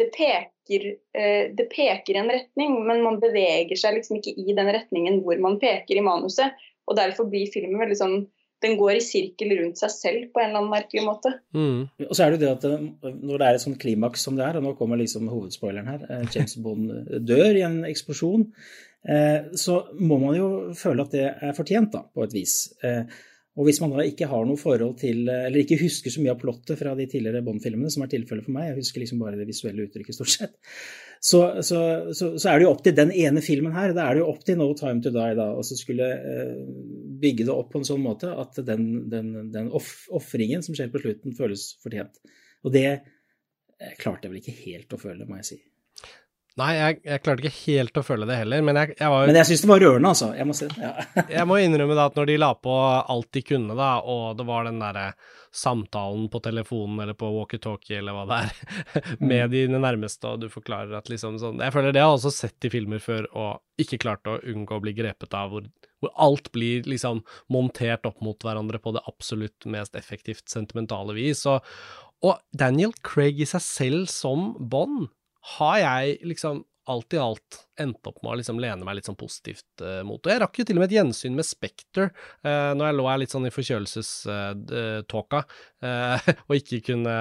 det 0.00 0.08
peker, 0.14 0.84
eh, 1.18 1.50
det 1.52 1.66
peker 1.74 2.16
en 2.16 2.30
retning, 2.32 2.78
men 2.86 3.02
man 3.04 3.18
beveger 3.20 3.76
seg 3.76 3.98
liksom 3.98 4.16
ikke 4.16 4.32
i 4.32 4.54
den 4.56 4.70
retningen 4.72 5.18
hvor 5.26 5.36
man 5.42 5.58
peker 5.60 6.00
i 6.00 6.04
manuset. 6.04 6.56
Og 6.88 6.96
derfor 6.98 7.28
blir 7.30 7.50
filmen 7.52 7.80
veldig 7.80 7.98
sånn 7.98 8.20
den 8.60 8.76
går 8.76 8.98
i 8.98 9.04
sirkel 9.04 9.54
rundt 9.58 9.80
seg 9.80 9.92
selv 9.94 10.26
på 10.34 10.42
en 10.42 10.50
eller 10.50 10.60
annen 10.60 10.74
merkelig 10.74 11.04
måte. 11.06 11.32
Mm. 11.56 11.88
Og 12.06 12.12
så 12.16 12.26
er 12.26 12.34
det 12.34 12.42
det 12.42 12.50
at 12.52 12.66
eh, 12.68 12.84
når 13.08 13.40
det 13.40 13.48
er 13.48 13.56
et 13.56 13.64
sånt 13.64 13.80
klimaks 13.80 14.26
som 14.26 14.36
det 14.36 14.44
er, 14.46 14.58
og 14.58 14.66
nå 14.66 14.74
kommer 14.78 15.00
liksom 15.00 15.30
hovedspoileren 15.32 15.88
her, 15.88 16.04
eh, 16.08 16.28
James 16.34 16.56
Bond 16.60 16.92
dør 17.30 17.56
i 17.56 17.64
en 17.66 17.80
eksplosjon, 17.88 18.46
eh, 19.08 19.50
så 19.64 19.80
må 19.96 20.20
man 20.22 20.36
jo 20.36 20.52
føle 20.76 21.06
at 21.06 21.16
det 21.16 21.26
er 21.32 21.56
fortjent, 21.56 21.92
da, 21.96 22.04
på 22.04 22.26
et 22.26 22.36
vis. 22.36 22.56
Og 23.58 23.66
hvis 23.66 23.80
man 23.82 23.92
da 23.92 24.04
ikke 24.06 24.28
har 24.30 24.44
noe 24.46 24.60
forhold 24.60 24.94
til, 25.00 25.24
eller 25.28 25.62
ikke 25.62 25.80
husker 25.80 26.12
så 26.12 26.22
mye 26.22 26.32
av 26.32 26.40
plottet 26.40 26.78
fra 26.78 26.92
de 26.96 27.08
tidligere 27.10 27.42
Bond-filmene, 27.44 27.90
som 27.92 28.04
er 28.04 28.12
tilfellet 28.12 28.46
for 28.46 28.54
meg, 28.54 28.70
jeg 28.70 28.78
husker 28.78 29.02
liksom 29.02 29.20
bare 29.24 29.40
det 29.40 29.48
visuelle 29.48 29.88
uttrykket 29.88 30.16
stort 30.16 30.32
sett, 30.36 30.54
så, 31.20 31.40
så, 31.60 31.78
så, 32.16 32.48
er 32.48 32.58
det 32.58 32.64
jo 32.64 32.70
opp 32.72 32.80
til 32.84 32.94
den 32.96 33.10
ene 33.12 33.42
filmen 33.44 33.74
her. 33.76 33.92
Da 33.96 34.06
er 34.08 34.16
det 34.16 34.22
jo 34.22 34.30
opp 34.32 34.44
til 34.46 34.56
No 34.56 34.70
Time 34.76 35.04
To 35.04 35.12
Die 35.12 35.36
da, 35.36 35.50
og 35.52 35.66
så 35.68 35.76
skulle 35.76 36.06
eh, 36.16 36.54
bygge 37.20 37.44
det 37.44 37.52
opp 37.52 37.68
på 37.74 37.82
en 37.82 37.88
sånn 37.88 38.00
måte 38.00 38.32
at 38.32 38.56
den, 38.64 38.86
den, 39.12 39.34
den 39.52 39.68
ofringen 39.76 40.64
som 40.64 40.76
skjer 40.76 40.88
på 40.92 41.02
slutten, 41.02 41.36
føles 41.36 41.66
fortjent. 41.84 42.16
Og 42.64 42.72
det 42.72 42.86
eh, 42.88 43.92
klarte 44.00 44.26
jeg 44.26 44.32
vel 44.32 44.40
ikke 44.40 44.56
helt 44.62 44.96
å 44.96 45.00
føle, 45.02 45.28
må 45.28 45.42
jeg 45.42 45.50
si. 45.50 45.60
Nei, 46.60 46.70
jeg, 46.76 47.00
jeg, 47.06 47.22
klarte 47.24 47.46
ikke 47.46 47.58
helt 47.64 47.98
å 48.00 48.04
følge 48.04 48.28
det 48.28 48.38
heller, 48.42 48.64
men 48.66 48.76
jeg, 48.76 48.94
jeg 48.98 49.12
var 49.12 49.28
Men 49.30 49.38
jeg 49.38 49.48
syns 49.48 49.64
det 49.64 49.70
var 49.70 49.82
rørende, 49.84 50.12
altså. 50.12 50.30
Jeg 50.36 50.48
må 50.48 50.56
si 50.56 50.68
det. 50.68 50.80
Ja. 50.82 51.04
jeg 51.38 51.48
må 51.48 51.58
innrømme 51.62 51.96
da 51.96 52.08
at 52.10 52.18
når 52.18 52.30
de 52.30 52.38
la 52.40 52.50
på 52.58 52.74
alt 53.00 53.30
de 53.36 53.42
kunne, 53.46 53.76
da, 53.78 53.90
og 54.04 54.38
det 54.38 54.46
var 54.48 54.66
den 54.68 54.82
derre 54.82 55.12
samtalen 55.50 56.28
på 56.30 56.40
telefonen 56.44 57.00
eller 57.02 57.16
på 57.18 57.30
walkietalkie 57.34 57.98
eller 57.98 58.14
hva 58.14 58.26
det 58.28 58.40
er, 58.44 58.74
med 59.30 59.44
mm. 59.46 59.52
dine 59.54 59.80
nærmeste, 59.82 60.30
og 60.30 60.44
du 60.44 60.50
forklarer 60.52 60.94
at 60.98 61.10
liksom 61.10 61.40
sånn 61.42 61.62
Jeg 61.64 61.74
føler 61.74 61.94
det 61.94 62.04
har 62.04 62.12
jeg 62.12 62.20
også 62.20 62.34
sett 62.36 62.68
i 62.68 62.72
filmer 62.72 63.02
før, 63.02 63.26
og 63.34 63.82
ikke 63.82 64.00
klart 64.04 64.30
å 64.30 64.38
unngå 64.52 64.78
å 64.78 64.84
bli 64.84 64.94
grepet 64.96 65.34
av, 65.36 65.54
hvor, 65.54 65.66
hvor 66.02 66.14
alt 66.20 66.52
blir 66.54 66.86
liksom 66.88 67.24
montert 67.50 68.06
opp 68.08 68.20
mot 68.24 68.46
hverandre 68.46 68.82
på 68.82 68.94
det 68.94 69.06
absolutt 69.10 69.66
mest 69.70 69.96
effektivt 69.98 70.46
sentimentale 70.52 71.16
vis. 71.16 71.42
Og, 71.50 71.64
og 72.26 72.38
Daniel 72.52 72.94
Craig 73.06 73.40
i 73.40 73.48
seg 73.48 73.64
selv 73.64 74.12
som 74.12 74.52
Bond 74.60 75.08
har 75.56 75.78
jeg 75.80 76.18
liksom 76.28 76.64
alt 76.90 77.14
i 77.14 77.18
alt 77.20 77.58
endte 77.78 78.10
opp 78.10 78.18
med 78.24 78.32
å 78.32 78.36
liksom 78.40 78.58
lene 78.60 78.86
meg 78.86 78.96
litt 78.98 79.06
sånn 79.06 79.18
positivt 79.18 79.82
uh, 79.84 80.00
mot. 80.06 80.18
Og 80.18 80.32
jeg 80.32 80.40
rakk 80.42 80.58
jo 80.58 80.66
til 80.66 80.78
og 80.78 80.82
med 80.82 80.90
et 80.90 80.96
gjensyn 80.96 81.36
med 81.36 81.46
Spekter 81.46 82.10
uh, 82.10 82.72
når 82.74 82.84
jeg 82.88 82.96
lå 82.98 83.06
her 83.06 83.20
litt 83.22 83.34
sånn 83.34 83.46
i 83.46 83.52
forkjølelseståka 83.54 85.42
uh, 85.44 86.28
og 86.48 86.56
ikke 86.56 86.82
kunne 86.90 87.14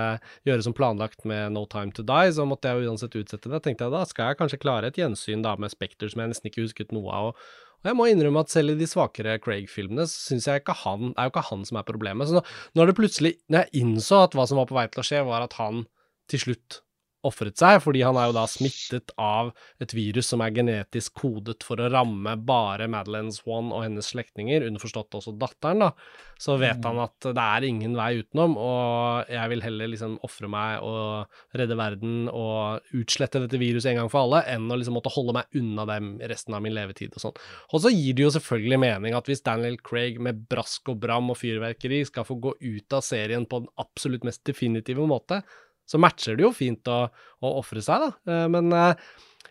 gjøre 0.47 0.65
som 0.65 0.75
planlagt 0.77 1.27
med 1.29 1.53
No 1.55 1.65
Time 1.69 1.93
To 1.95 2.05
Die, 2.08 2.34
så 2.36 2.47
måtte 2.49 2.71
jeg 2.71 2.82
jo 2.82 2.93
uansett 2.93 3.17
utsette 3.19 3.51
det. 3.51 3.62
tenkte 3.65 3.88
jeg 3.88 3.95
da 3.95 4.03
skal 4.10 4.32
jeg 4.32 4.41
kanskje 4.41 4.62
klare 4.63 4.89
et 4.89 4.99
gjensyn 4.99 5.45
da 5.45 5.55
med 5.60 5.73
Spekter 5.75 6.12
som 6.12 6.23
jeg 6.23 6.34
nesten 6.34 6.51
ikke 6.51 6.65
husket 6.65 6.95
noe 6.95 7.12
av. 7.13 7.34
og 7.34 7.65
og 7.79 7.88
jeg 7.88 7.95
må 7.95 8.10
innrømme 8.12 8.41
at 8.43 8.51
selv 8.51 8.73
i 8.73 8.79
de 8.82 8.88
svakere 8.91 9.38
Craig-filmene 9.39 10.03
så 10.03 10.34
syns 10.34 10.49
jeg 10.49 10.60
ikke 10.60 10.75
han 10.82 11.13
er 11.13 11.29
jo 11.29 11.32
ikke 11.32 11.45
han 11.47 11.62
som 11.63 11.77
er 11.79 11.86
problemet. 11.88 12.27
Så 12.27 12.36
nå, 12.36 12.41
når 12.75 12.89
det 12.89 12.95
plutselig 12.97 13.32
Når 13.47 13.63
jeg 13.63 13.86
innså 13.86 14.19
at 14.25 14.36
hva 14.36 14.43
som 14.49 14.60
var 14.60 14.67
på 14.67 14.75
vei 14.75 14.84
til 14.91 14.99
å 14.99 15.05
skje, 15.08 15.21
var 15.23 15.45
at 15.45 15.55
han 15.62 15.86
til 16.27 16.43
slutt 16.43 16.82
ofret 17.27 17.60
seg, 17.60 17.82
fordi 17.84 18.03
han 18.05 18.17
er 18.19 18.29
jo 18.29 18.36
da 18.38 18.45
smittet 18.47 19.12
av 19.19 19.51
et 19.82 19.93
virus 19.95 20.29
som 20.32 20.43
er 20.43 20.53
genetisk 20.55 21.17
kodet 21.19 21.65
for 21.67 21.82
å 21.82 21.89
ramme 21.91 22.36
bare 22.47 22.88
Madeleine 22.91 23.34
Swan 23.36 23.73
og 23.75 23.84
hennes 23.84 24.08
slektninger, 24.13 24.63
underforstått 24.69 25.17
også 25.19 25.34
datteren, 25.39 25.84
da, 25.84 25.91
så 26.39 26.55
vet 26.62 26.86
han 26.88 27.01
at 27.03 27.29
det 27.36 27.43
er 27.43 27.67
ingen 27.67 27.97
vei 27.99 28.21
utenom, 28.21 28.55
og 28.62 29.32
jeg 29.32 29.51
vil 29.51 29.63
heller 29.65 29.91
liksom 29.91 30.15
ofre 30.25 30.49
meg 30.51 30.86
og 30.86 31.60
redde 31.60 31.77
verden 31.79 32.29
og 32.32 32.95
utslette 32.95 33.43
dette 33.43 33.60
viruset 33.60 33.91
en 33.91 34.03
gang 34.03 34.12
for 34.12 34.23
alle, 34.23 34.45
enn 34.47 34.69
å 34.71 34.79
liksom 34.79 34.95
måtte 34.95 35.12
holde 35.13 35.36
meg 35.36 35.60
unna 35.60 35.88
dem 35.89 36.13
resten 36.32 36.55
av 36.55 36.63
min 36.63 36.75
levetid 36.77 37.15
og 37.17 37.25
sånn. 37.25 37.39
Og 37.73 37.84
så 37.84 37.91
gir 37.93 38.15
det 38.15 38.27
jo 38.27 38.34
selvfølgelig 38.38 38.82
mening 38.86 39.17
at 39.17 39.27
hvis 39.27 39.43
Daniel 39.43 39.75
Craig 39.84 40.21
med 40.23 40.45
brask 40.51 40.93
og 40.93 41.01
bram 41.03 41.34
og 41.34 41.39
fyrverkeri 41.41 42.05
skal 42.08 42.27
få 42.27 42.39
gå 42.39 42.55
ut 42.63 42.95
av 42.95 43.03
serien 43.05 43.47
på 43.49 43.65
den 43.65 43.73
absolutt 43.82 44.27
mest 44.27 44.45
definitive 44.47 45.03
måte, 45.10 45.43
så 45.89 46.02
matcher 46.02 46.38
det 46.38 46.45
jo 46.45 46.54
fint 46.54 46.91
å, 46.91 47.02
å 47.41 47.56
ofre 47.62 47.82
seg, 47.82 48.06
da. 48.06 48.12
Eh, 48.30 48.45
men 48.54 48.69
eh, 48.75 49.10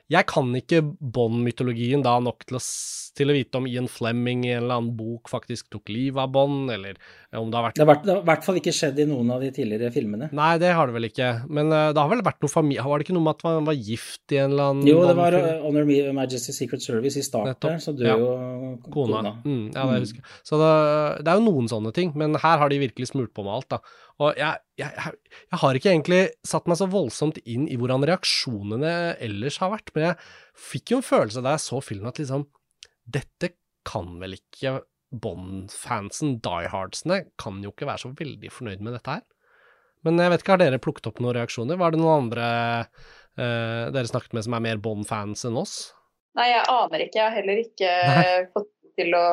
jeg 0.09 0.25
kan 0.29 0.49
ikke 0.57 0.81
Bond-mytologien 0.85 2.01
da 2.05 2.15
nok 2.25 2.47
til 2.49 2.57
å, 2.57 2.61
til 3.19 3.29
å, 3.29 3.35
vite 3.37 3.61
om 3.61 3.67
Ian 3.69 3.91
Flemming 3.93 4.47
i 4.47 4.55
en 4.55 4.63
eller 4.63 4.81
annen 4.81 4.95
bok 4.97 5.29
faktisk 5.29 5.69
tok 5.75 5.93
livet 5.93 6.23
av 6.23 6.31
Bond, 6.33 6.71
eller 6.73 6.97
om 7.37 7.51
det 7.53 7.59
har 7.59 7.67
vært 7.67 7.77
Det 7.77 7.85
har 7.85 8.23
i 8.23 8.29
hvert 8.31 8.47
fall 8.47 8.61
ikke 8.61 8.73
skjedd 8.73 9.03
i 9.05 9.07
noen 9.11 9.35
av 9.35 9.45
de 9.45 9.51
tidligere 9.53 9.93
filmene. 9.93 10.31
Nei, 10.33 10.55
det 10.63 10.73
har 10.79 10.89
det 10.89 10.97
vel 10.97 11.09
ikke. 11.11 11.29
Men 11.53 11.69
uh, 11.75 11.91
det 11.93 12.01
har 12.01 12.09
vel 12.09 12.25
vært 12.25 12.41
noe 12.41 12.53
familie 12.53 12.87
Var 12.89 13.03
det 13.03 13.05
ikke 13.05 13.19
noe 13.19 13.27
med 13.27 13.37
at 13.37 13.45
man 13.45 13.69
var 13.69 13.77
gift 13.77 14.33
i 14.33 14.41
en 14.41 14.55
eller 14.55 14.73
annen 14.73 14.89
Jo, 14.89 15.05
det 15.11 15.19
var 15.21 15.37
uh, 15.37 15.51
Honor 15.67 15.89
Me 15.91 16.01
Majesty 16.17 16.57
Secret 16.57 16.85
Service 16.85 17.21
i 17.21 17.27
starten, 17.27 17.77
så 17.85 17.93
døde 17.93 18.09
ja. 18.09 18.17
jo 18.17 18.73
kona. 18.89 19.21
kona. 19.21 19.35
Mm, 19.45 19.65
ja, 19.75 19.85
det 19.93 20.01
mm. 20.09 20.27
Så 20.49 20.63
det, 20.63 20.73
det, 21.21 21.35
er 21.35 21.43
jo 21.43 21.49
noen 21.51 21.69
sånne 21.69 21.93
ting, 21.97 22.17
men 22.17 22.41
her 22.41 22.63
har 22.65 22.73
de 22.73 22.81
virkelig 22.81 23.13
smurt 23.13 23.37
på 23.37 23.45
med 23.45 23.59
alt, 23.61 23.77
da. 23.77 24.08
Og 24.19 24.35
jeg, 24.35 24.59
jeg, 24.81 25.15
jeg, 25.31 25.59
har 25.61 25.79
ikke 25.79 25.91
egentlig 25.93 26.21
satt 26.47 26.67
meg 26.71 26.81
så 26.81 26.89
voldsomt 26.91 27.39
inn 27.47 27.69
i 27.71 27.77
hvordan 27.79 28.07
reaksjonene 28.09 28.93
ellers 29.23 29.61
har 29.63 29.71
vært, 29.77 29.93
men 29.95 30.09
jeg 30.09 30.19
fikk 30.59 30.93
jo 30.93 30.99
en 30.99 31.07
følelse 31.07 31.43
da 31.45 31.55
jeg 31.55 31.67
så 31.69 31.83
filmen 31.85 32.11
at 32.11 32.23
liksom 32.23 32.49
Dette 33.09 33.55
kan 33.89 34.19
vel 34.21 34.35
ikke 34.37 34.81
Bond-fansen, 35.09 36.35
diehardsene, 36.45 37.23
kan 37.41 37.63
jo 37.65 37.71
ikke 37.73 37.87
være 37.89 38.03
så 38.03 38.11
veldig 38.19 38.51
fornøyd 38.53 38.83
med 38.85 38.99
dette 38.99 39.15
her. 39.15 39.23
Men 40.05 40.21
jeg 40.21 40.33
vet 40.33 40.43
ikke, 40.43 40.53
har 40.55 40.61
dere 40.61 40.81
plukket 40.83 41.09
opp 41.09 41.23
noen 41.25 41.37
reaksjoner? 41.39 41.79
Var 41.81 41.95
det 41.95 42.01
noen 42.03 42.27
andre 42.27 42.49
uh, 42.85 43.89
dere 43.95 44.11
snakket 44.11 44.37
med 44.37 44.45
som 44.45 44.59
er 44.59 44.67
mer 44.67 44.83
Bond-fans 44.85 45.47
enn 45.49 45.57
oss? 45.57 45.79
Nei, 46.37 46.51
jeg 46.53 46.67
aner 46.71 47.07
ikke. 47.07 47.19
Jeg 47.19 47.25
har 47.25 47.39
heller 47.39 47.63
ikke 47.65 47.95
fått 48.55 48.71
til 48.99 49.15
å 49.17 49.25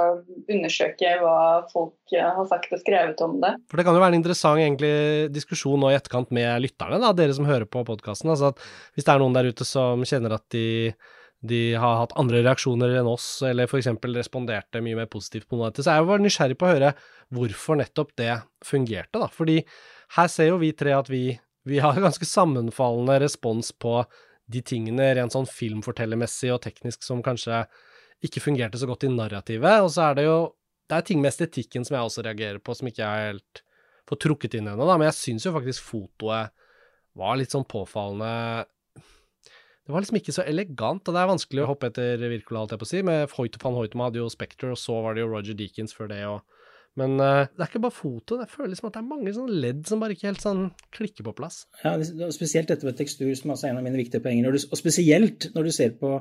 undersøke 0.51 1.15
hva 1.21 1.65
folk 1.71 2.13
eh, 2.13 2.23
har 2.37 2.47
sagt 2.49 2.73
og 2.75 2.81
skrevet 2.81 3.21
om 3.25 3.37
det. 3.41 3.55
For 3.71 3.79
det 3.79 3.87
kan 3.87 3.97
jo 3.97 4.03
være 4.03 4.15
en 4.15 4.21
interessant 4.21 4.61
egentlig, 4.61 4.93
diskusjon 5.35 5.81
nå 5.81 5.91
i 5.91 5.97
etterkant 5.97 6.31
med 6.35 6.63
lytterne, 6.63 7.01
da, 7.01 7.11
dere 7.17 7.35
som 7.37 7.49
hører 7.49 7.67
på 7.69 7.83
podkasten. 7.87 8.31
Altså 8.33 8.53
hvis 8.95 9.07
det 9.07 9.13
er 9.13 9.23
noen 9.23 9.37
der 9.37 9.49
ute 9.49 9.67
som 9.67 10.03
kjenner 10.07 10.37
at 10.37 10.45
de, 10.53 10.67
de 11.45 11.61
har 11.81 12.01
hatt 12.03 12.15
andre 12.19 12.43
reaksjoner 12.45 12.97
enn 12.99 13.09
oss, 13.09 13.29
eller 13.45 13.69
f.eks. 13.69 13.91
responderte 14.17 14.83
mye 14.85 14.99
mer 15.01 15.09
positivt 15.11 15.49
på 15.49 15.57
noe 15.57 15.69
av 15.69 15.73
dette, 15.73 15.85
så 15.85 15.93
er 15.93 15.99
jeg 15.99 16.05
jo 16.05 16.11
bare 16.13 16.25
nysgjerrig 16.25 16.59
på 16.59 16.69
å 16.69 16.75
høre 16.75 16.93
hvorfor 17.35 17.81
nettopp 17.81 18.13
det 18.21 18.37
fungerte, 18.65 19.21
da. 19.21 19.31
Fordi 19.33 19.59
her 20.19 20.29
ser 20.31 20.51
jo 20.51 20.61
vi 20.61 20.75
tre 20.77 20.93
at 20.97 21.09
vi, 21.11 21.25
vi 21.65 21.81
har 21.83 21.97
ganske 22.07 22.29
sammenfallende 22.29 23.19
respons 23.25 23.73
på 23.73 24.03
de 24.51 24.61
tingene 24.61 25.09
rent 25.17 25.33
sånn 25.33 25.47
filmfortellermessig 25.49 26.51
og 26.53 26.61
teknisk 26.65 27.05
som 27.05 27.23
kanskje 27.25 27.63
ikke 28.23 28.43
fungerte 28.43 28.79
så 28.79 28.87
godt 28.89 29.07
i 29.07 29.11
narrativet. 29.11 29.81
Og 29.83 29.91
så 29.93 30.11
er 30.11 30.21
det 30.21 30.29
jo 30.29 30.37
Det 30.85 30.99
er 30.99 31.01
ting 31.01 31.17
med 31.17 31.31
estetikken 31.33 31.81
som 31.81 31.95
jeg 31.95 32.05
også 32.05 32.21
reagerer 32.21 32.59
på, 32.61 32.73
som 32.77 32.85
ikke 32.85 33.01
jeg 33.01 33.29
helt 33.31 33.61
får 34.05 34.19
trukket 34.21 34.53
inn 34.53 34.67
ennå. 34.69 34.85
Men 34.85 35.07
jeg 35.09 35.17
syns 35.17 35.47
jo 35.47 35.53
faktisk 35.55 35.81
fotoet 35.81 36.53
var 37.17 37.39
litt 37.39 37.55
sånn 37.55 37.65
påfallende 37.65 38.67
det 39.85 39.93
var 39.93 40.01
liksom 40.01 40.17
ikke 40.17 40.33
så 40.33 40.43
elegant, 40.49 41.05
og 41.05 41.13
det 41.13 41.21
er 41.21 41.29
vanskelig 41.29 41.61
å 41.61 41.69
hoppe 41.69 41.91
etter 41.91 42.21
Wirkola, 42.25 42.63
holdt 42.63 42.73
jeg 42.73 42.81
på 42.81 42.87
å 42.87 42.89
si. 42.89 43.01
Med 43.05 43.33
Hoite 43.37 43.59
van 43.61 43.75
Hoitema 43.77 44.07
hadde 44.07 44.17
jo 44.17 44.31
Spectre, 44.33 44.71
og 44.73 44.79
så 44.81 44.97
var 45.05 45.13
det 45.13 45.21
jo 45.21 45.29
Roger 45.29 45.57
Deakins 45.59 45.93
før 45.93 46.09
det, 46.09 46.23
òg. 46.25 46.39
men 46.97 47.19
uh, 47.19 47.43
det 47.51 47.61
er 47.61 47.69
ikke 47.69 47.83
bare 47.83 47.93
foto, 47.93 48.39
det 48.39 48.47
føles 48.49 48.81
som 48.81 48.87
at 48.89 48.95
det 48.95 49.03
er 49.03 49.11
mange 49.11 49.33
sånne 49.35 49.59
ledd 49.61 49.83
som 49.85 50.01
bare 50.01 50.15
ikke 50.17 50.31
helt 50.31 50.41
sånn 50.41 50.63
klikker 50.95 51.27
på 51.27 51.35
plass. 51.37 51.59
Ja, 51.83 51.93
spesielt 52.33 52.71
dette 52.71 52.87
med 52.87 52.97
tekstur, 52.97 53.29
som 53.37 53.53
er 53.53 53.61
en 53.69 53.81
av 53.83 53.85
mine 53.85 54.01
viktige 54.01 54.25
poenger. 54.25 54.57
og 54.57 54.79
spesielt 54.79 55.51
når 55.53 55.69
du 55.69 55.75
ser 55.75 55.93
på 56.01 56.15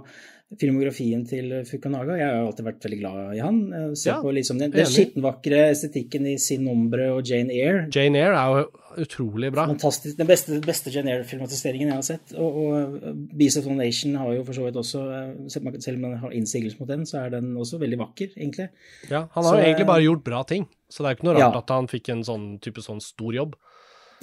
filmografien 0.61 1.25
til 1.29 1.51
Fukunaga. 1.69 2.17
Jeg 2.19 2.31
har 2.31 2.45
alltid 2.45 2.69
vært 2.69 2.87
veldig 2.87 3.01
glad 3.01 3.21
i 3.35 3.43
han. 3.43 3.61
Se 3.99 4.11
ja, 4.11 4.21
på 4.23 4.33
liksom 4.35 4.61
den, 4.61 4.73
den 4.75 4.89
skittenvakre 4.89 5.67
estetikken 5.73 6.29
i 6.31 6.39
Sin 6.43 6.69
Ombre 6.71 7.11
og 7.15 7.23
Jane 7.29 7.55
Eyre. 7.55 7.87
Jane 7.95 8.21
Eyre 8.21 8.41
er 8.41 8.59
jo 8.59 8.65
utrolig 9.05 9.51
bra. 9.53 9.67
Fantastisk. 9.67 10.17
Den 10.19 10.29
beste, 10.29 10.59
beste 10.65 10.93
Jane 10.95 11.13
Eyre-filmatiseringen 11.15 11.91
jeg 11.91 11.99
har 11.99 12.07
sett. 12.07 12.35
Og, 12.39 12.59
og 12.65 13.29
Beast 13.35 13.61
of 13.61 13.69
the 13.69 13.77
Nation 13.77 14.17
har 14.21 14.33
jo 14.37 14.47
for 14.47 14.57
så 14.57 14.67
vidt 14.67 14.81
også, 14.81 15.05
selv 15.51 15.95
om 15.97 16.07
man 16.07 16.19
har 16.23 16.35
innsigelse 16.37 16.81
mot 16.81 16.91
den, 16.91 17.07
så 17.09 17.25
er 17.25 17.37
den 17.37 17.53
også 17.61 17.81
veldig 17.83 18.01
vakker, 18.01 18.35
egentlig. 18.37 18.71
Ja, 19.11 19.27
han 19.27 19.43
har 19.43 19.51
så, 19.51 19.59
jo 19.59 19.69
egentlig 19.69 19.91
bare 19.91 20.07
gjort 20.07 20.27
bra 20.27 20.43
ting, 20.49 20.69
så 20.89 21.05
det 21.05 21.11
er 21.11 21.19
ikke 21.19 21.31
noe 21.31 21.39
rart 21.39 21.49
ja. 21.59 21.63
at 21.65 21.75
han 21.75 21.91
fikk 21.91 22.13
en 22.15 22.27
sånn 22.27 22.51
type 22.65 22.85
sånn 22.85 23.03
stor 23.05 23.37
jobb. 23.37 23.59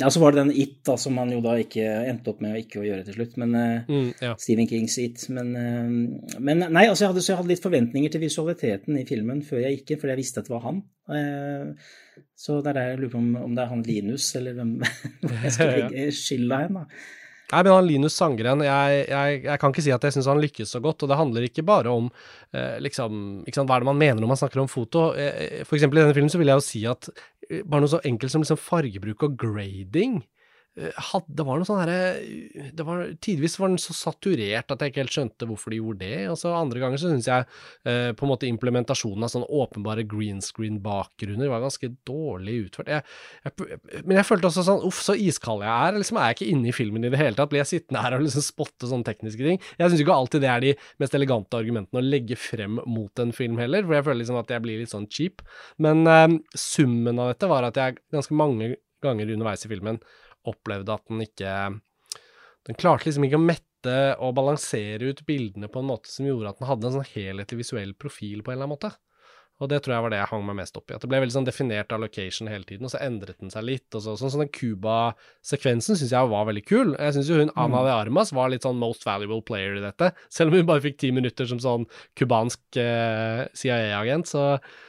Ja, 0.02 0.10
så 0.10 0.22
var 0.24 0.34
det 0.34 0.42
den 0.42 0.54
It, 0.58 0.80
da, 0.88 0.96
som 1.00 1.18
han 1.22 1.32
jo 1.34 1.42
da 1.46 1.54
ikke 1.62 1.86
endte 2.10 2.34
opp 2.34 2.42
med 2.44 2.56
å 2.56 2.62
ikke 2.62 2.84
gjøre 2.86 3.06
til 3.08 3.18
slutt. 3.20 3.38
Men 3.42 3.56
uh, 3.56 3.90
mm, 3.90 4.10
ja. 4.24 4.34
Stephen 4.42 4.70
Kings 4.70 4.98
It. 5.02 5.28
Men, 5.34 5.54
uh, 5.56 6.38
men 6.42 6.66
nei, 6.66 6.88
altså 6.88 7.06
jeg 7.06 7.14
hadde, 7.14 7.26
så 7.26 7.34
jeg 7.34 7.42
hadde 7.42 7.54
litt 7.54 7.66
forventninger 7.66 8.14
til 8.14 8.24
visualiteten 8.26 8.98
i 9.00 9.06
filmen 9.10 9.44
før 9.46 9.64
jeg 9.66 9.80
gikk 9.80 9.94
inn, 9.94 10.02
fordi 10.02 10.16
jeg 10.16 10.24
visste 10.24 10.44
at 10.44 10.50
det 10.50 10.56
var 10.56 10.68
han. 10.68 10.84
Uh, 11.12 12.20
så 12.42 12.60
det 12.60 12.74
er 12.74 12.80
der 12.80 12.92
jeg 12.92 13.02
lurer 13.04 13.14
på 13.14 13.22
om, 13.22 13.32
om 13.46 13.58
det 13.58 13.64
er 13.64 13.74
han 13.76 13.84
Linus, 13.86 14.30
eller 14.40 14.58
hvem 14.58 14.78
jeg 15.46 15.56
skal 15.58 15.98
skylda 16.24 16.64
hen, 16.66 16.82
da. 16.82 17.04
Nei, 17.52 17.64
men 17.64 17.74
han 17.74 17.88
Linus 17.88 18.16
Sangren, 18.16 18.64
jeg, 18.64 19.04
jeg, 19.10 19.40
jeg, 19.44 19.60
kan 19.60 19.74
ikke 19.74 19.84
si 19.84 19.94
at 19.94 20.06
jeg 20.08 20.16
syns 20.16 20.30
han 20.32 20.42
lykkes 20.42 20.72
så 20.76 20.82
godt. 20.84 21.04
Og 21.04 21.12
det 21.12 21.20
handler 21.20 21.48
ikke 21.48 21.66
bare 21.68 21.92
om 21.92 22.08
eh, 22.56 22.78
liksom, 22.84 23.42
sant, 23.52 23.68
hva 23.68 23.78
er 23.78 23.84
det 23.84 23.92
man 23.92 24.00
mener 24.00 24.24
når 24.24 24.32
man 24.32 24.40
snakker 24.40 24.64
om 24.64 24.72
foto. 24.72 25.10
Eh, 25.20 25.62
for 25.68 25.78
eksempel 25.78 26.00
i 26.00 26.06
denne 26.06 26.16
filmen 26.18 26.32
så 26.32 26.40
vil 26.42 26.54
jeg 26.54 26.62
jo 26.62 26.68
si 26.68 26.84
at 26.90 27.12
eh, 27.12 27.62
bare 27.62 27.84
noe 27.84 27.92
så 27.92 28.04
enkelt 28.08 28.34
som 28.34 28.46
liksom 28.46 28.62
fargebruk 28.62 29.28
og 29.28 29.36
grading 29.42 30.22
Eh, 30.80 30.92
had, 31.12 31.26
det 31.28 31.44
var 31.44 31.60
noe 31.60 31.68
sånn 31.68 31.82
herre 31.82 32.70
det 32.72 32.84
var, 32.88 33.02
Tidvis 33.20 33.58
var 33.60 33.74
den 33.74 33.82
så 33.82 33.92
saturert 33.92 34.72
at 34.72 34.80
jeg 34.80 34.94
ikke 34.94 35.02
helt 35.02 35.16
skjønte 35.18 35.48
hvorfor 35.50 35.74
de 35.74 35.82
gjorde 35.82 36.06
det. 36.06 36.20
Og 36.32 36.38
så 36.40 36.54
andre 36.56 36.80
ganger 36.80 37.02
så 37.02 37.12
syns 37.12 37.28
jeg 37.28 37.44
eh, 37.90 38.12
på 38.16 38.24
en 38.24 38.32
måte 38.32 38.48
implementasjonen 38.48 39.28
av 39.28 39.34
sånne 39.34 39.50
åpenbare 39.52 40.06
green 40.08 40.40
screen-bakgrunner 40.46 41.52
var 41.52 41.66
ganske 41.66 41.92
dårlig 42.08 42.56
utført. 42.68 42.92
Jeg, 42.94 43.04
jeg, 43.44 43.82
men 44.06 44.16
jeg 44.22 44.28
følte 44.30 44.52
også 44.52 44.66
sånn 44.70 44.86
Uff, 44.88 45.02
så 45.04 45.18
iskald 45.20 45.66
jeg 45.68 45.90
er. 45.90 46.00
Liksom 46.00 46.22
er 46.22 46.32
jeg 46.32 46.40
ikke 46.40 46.50
inne 46.56 46.72
i 46.72 46.76
filmen 46.76 47.08
i 47.08 47.12
det 47.12 47.20
hele 47.20 47.36
tatt. 47.38 47.52
Blir 47.52 47.64
jeg 47.66 47.72
sittende 47.74 48.06
her 48.06 48.16
og 48.16 48.24
liksom 48.24 48.48
spotte 48.48 48.88
sånne 48.90 49.08
tekniske 49.12 49.44
ting? 49.44 49.60
Jeg 49.76 49.92
syns 49.92 50.06
ikke 50.06 50.16
alltid 50.16 50.46
det 50.46 50.54
er 50.54 50.64
de 50.64 50.74
mest 51.04 51.20
elegante 51.20 51.60
argumentene 51.60 52.00
å 52.00 52.08
legge 52.08 52.40
frem 52.40 52.80
mot 52.88 53.24
en 53.24 53.36
film 53.36 53.60
heller, 53.60 53.84
for 53.84 54.00
jeg 54.00 54.08
føler 54.08 54.22
liksom 54.24 54.40
at 54.40 54.56
jeg 54.56 54.64
blir 54.64 54.80
litt 54.80 54.96
sånn 54.96 55.12
cheap. 55.12 55.44
Men 55.84 56.08
eh, 56.08 56.40
summen 56.56 57.20
av 57.20 57.34
dette 57.34 57.52
var 57.52 57.68
at 57.68 57.80
jeg 57.80 58.00
ganske 58.16 58.40
mange 58.40 58.78
ganger 59.04 59.34
underveis 59.34 59.66
i 59.66 59.72
filmen 59.72 60.00
opplevde 60.48 60.94
at 60.96 61.08
den 61.10 61.24
ikke 61.26 61.54
Den 62.68 62.78
klarte 62.78 63.08
liksom 63.08 63.26
ikke 63.26 63.40
å 63.40 63.44
mette 63.44 63.94
og 64.22 64.36
balansere 64.38 65.10
ut 65.10 65.24
bildene 65.26 65.70
på 65.72 65.82
en 65.82 65.88
måte 65.90 66.12
som 66.12 66.28
gjorde 66.28 66.52
at 66.52 66.60
den 66.60 66.68
hadde 66.70 66.88
en 66.88 66.98
sånn 67.00 67.14
helhetlig 67.16 67.64
visuell 67.64 67.96
profil 67.98 68.44
på 68.46 68.52
en 68.52 68.60
eller 68.60 68.68
annen 68.68 68.76
måte. 68.76 68.92
Og 69.62 69.70
det 69.70 69.84
tror 69.84 69.94
jeg 69.94 70.04
var 70.04 70.14
det 70.14 70.18
jeg 70.18 70.30
hang 70.32 70.46
meg 70.48 70.58
mest 70.58 70.78
opp 70.80 70.90
i. 70.90 70.96
At 70.96 71.04
det 71.04 71.10
ble 71.12 71.20
veldig 71.22 71.36
sånn 71.36 71.46
definert 71.46 71.94
av 71.94 72.02
location 72.02 72.50
hele 72.50 72.66
tiden, 72.66 72.88
og 72.88 72.94
så 72.94 73.02
endret 73.06 73.38
den 73.44 73.52
seg 73.54 73.66
litt. 73.68 73.88
og 73.94 74.02
så, 74.02 74.16
Sånn 74.18 74.34
som 74.34 74.42
den 74.42 74.50
Cuba-sekvensen 74.58 76.00
syns 76.00 76.14
jeg 76.16 76.32
var 76.32 76.48
veldig 76.50 76.64
kul. 76.66 76.96
Jeg 76.96 77.16
syns 77.18 77.30
jo 77.30 77.38
hun 77.38 77.54
Ana 77.54 77.84
mm. 77.84 77.86
de 77.86 77.92
Armas 77.94 78.34
var 78.34 78.50
litt 78.50 78.66
sånn 78.66 78.82
most 78.82 79.06
valuable 79.06 79.44
player 79.46 79.78
i 79.78 79.84
dette. 79.84 80.10
Selv 80.34 80.50
om 80.50 80.58
hun 80.58 80.70
bare 80.70 80.82
fikk 80.82 80.98
ti 81.04 81.12
minutter 81.14 81.50
som 81.50 81.62
sånn 81.62 81.86
cubansk 82.18 82.82
eh, 82.82 83.44
CIA-agent, 83.62 84.32
så, 84.34 84.48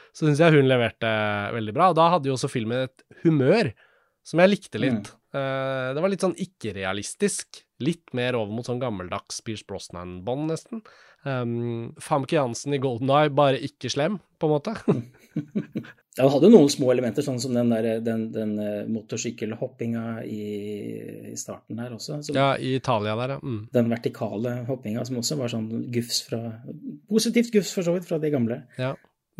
så 0.09 0.25
syns 0.25 0.41
jeg 0.41 0.57
hun 0.57 0.71
leverte 0.71 1.11
veldig 1.53 1.77
bra. 1.77 1.91
Og 1.93 1.99
da 2.01 2.09
hadde 2.15 2.31
jo 2.31 2.37
også 2.39 2.49
filmen 2.49 2.87
et 2.87 3.05
humør 3.21 3.69
som 4.25 4.41
jeg 4.41 4.55
likte 4.55 4.81
litt. 4.81 5.13
Mm. 5.13 5.19
Uh, 5.33 5.93
det 5.95 6.03
var 6.03 6.13
litt 6.13 6.23
sånn 6.23 6.37
ikke-realistisk. 6.37 7.63
Litt 7.83 8.13
mer 8.17 8.37
over 8.39 8.53
mot 8.53 8.67
sånn 8.67 8.81
gammeldags 8.81 9.41
Pierce 9.45 9.65
Brosnan-bånd, 9.67 10.47
nesten. 10.51 10.83
Um, 11.25 11.93
Famke 12.03 12.37
Jansen 12.37 12.75
i 12.75 12.81
Golden 12.83 13.11
Eye, 13.13 13.33
bare 13.33 13.61
ikke 13.63 13.91
slem, 13.91 14.19
på 14.39 14.49
en 14.49 14.55
måte. 14.55 14.77
Ja, 16.13 16.27
det 16.27 16.33
hadde 16.35 16.49
noen 16.53 16.69
små 16.69 16.91
elementer, 16.93 17.25
sånn 17.25 17.39
som 17.41 17.55
den, 17.57 17.71
der, 17.73 17.87
den, 18.05 18.27
den 18.35 18.51
uh, 18.61 18.83
motorsykkelhoppinga 18.85 20.03
i, 20.29 20.43
i, 21.31 21.37
starten 21.41 21.79
her 21.81 21.95
også. 21.95 22.19
Som, 22.27 22.37
ja, 22.37 22.51
i 22.61 22.75
Italia 22.77 23.15
der, 23.17 23.33
ja. 23.33 23.37
Mm. 23.41 23.63
Den 23.73 23.89
vertikale 23.89 24.59
hoppinga 24.67 25.01
som 25.09 25.17
også 25.23 25.39
var 25.39 25.49
sånn 25.49 25.71
gufs 25.93 26.21
fra 26.27 26.43
Positivt 27.09 27.49
gufs, 27.55 27.73
for 27.73 27.85
så 27.85 27.95
vidt, 27.95 28.05
fra 28.05 28.21
de 28.21 28.29
gamle. 28.33 28.59
Ja. 28.77 28.91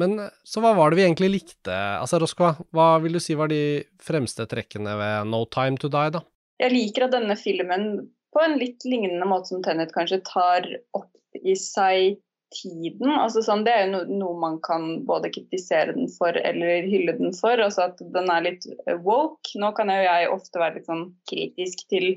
Men 0.02 0.18
så 0.48 0.64
hva 0.64 0.74
var 0.78 0.92
det 0.92 1.00
vi 1.00 1.06
egentlig 1.06 1.30
likte? 1.36 1.74
Altså, 1.74 2.18
Roskva, 2.22 2.56
hva 2.74 2.96
vil 3.04 3.18
du 3.18 3.22
si 3.22 3.38
var 3.38 3.52
de 3.52 3.84
fremste 4.02 4.48
trekkene 4.50 4.96
ved 5.00 5.30
No 5.30 5.44
Time 5.54 5.78
To 5.82 5.92
Die, 5.94 6.14
da? 6.16 6.24
Jeg 6.64 6.74
liker 6.74 7.08
at 7.08 7.16
denne 7.16 7.38
filmen 7.38 7.90
på 8.34 8.42
en 8.42 8.58
litt 8.58 8.86
lignende 8.88 9.28
måte 9.30 9.52
som 9.52 9.64
Tennet 9.66 9.94
kanskje 9.94 10.24
tar 10.26 10.66
opp 10.98 11.12
i 11.38 11.56
seg 11.60 12.18
tiden. 12.54 13.10
Altså 13.10 13.42
sånn, 13.46 13.64
det 13.66 13.74
er 13.74 13.86
jo 13.86 13.92
no, 13.94 14.02
noe 14.22 14.40
man 14.42 14.60
kan 14.66 15.04
både 15.08 15.32
kritisere 15.34 15.96
den 15.96 16.10
for 16.14 16.38
eller 16.38 16.88
hylle 16.90 17.16
den 17.18 17.34
for. 17.38 17.58
Altså 17.62 17.88
at 17.90 18.02
den 18.14 18.30
er 18.32 18.48
litt 18.48 18.68
woke. 19.06 19.54
Nå 19.60 19.74
kan 19.78 19.92
jo 19.92 20.00
jeg 20.02 20.32
ofte 20.34 20.62
være 20.62 20.80
litt 20.80 20.90
sånn 20.90 21.08
kritisk 21.30 21.86
til 21.94 22.16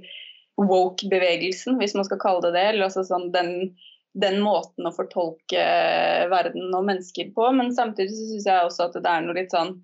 woke-bevegelsen, 0.60 1.76
hvis 1.80 1.96
man 1.96 2.06
skal 2.08 2.20
kalle 2.22 2.46
det 2.46 2.54
det. 2.56 2.64
eller 2.70 2.88
altså 2.88 3.04
sånn 3.04 3.28
den, 3.34 3.52
den 4.16 4.40
måten 4.44 4.88
å 4.88 4.94
fortolke 4.96 5.66
verden 6.32 6.72
og 6.74 6.86
mennesker 6.88 7.32
på. 7.36 7.50
Men 7.56 7.74
samtidig 7.76 8.14
så 8.14 8.30
syns 8.30 8.48
jeg 8.48 8.70
også 8.70 8.88
at 8.88 8.98
det 8.98 9.12
er 9.12 9.26
noe 9.26 9.36
litt 9.38 9.54
sånn 9.54 9.76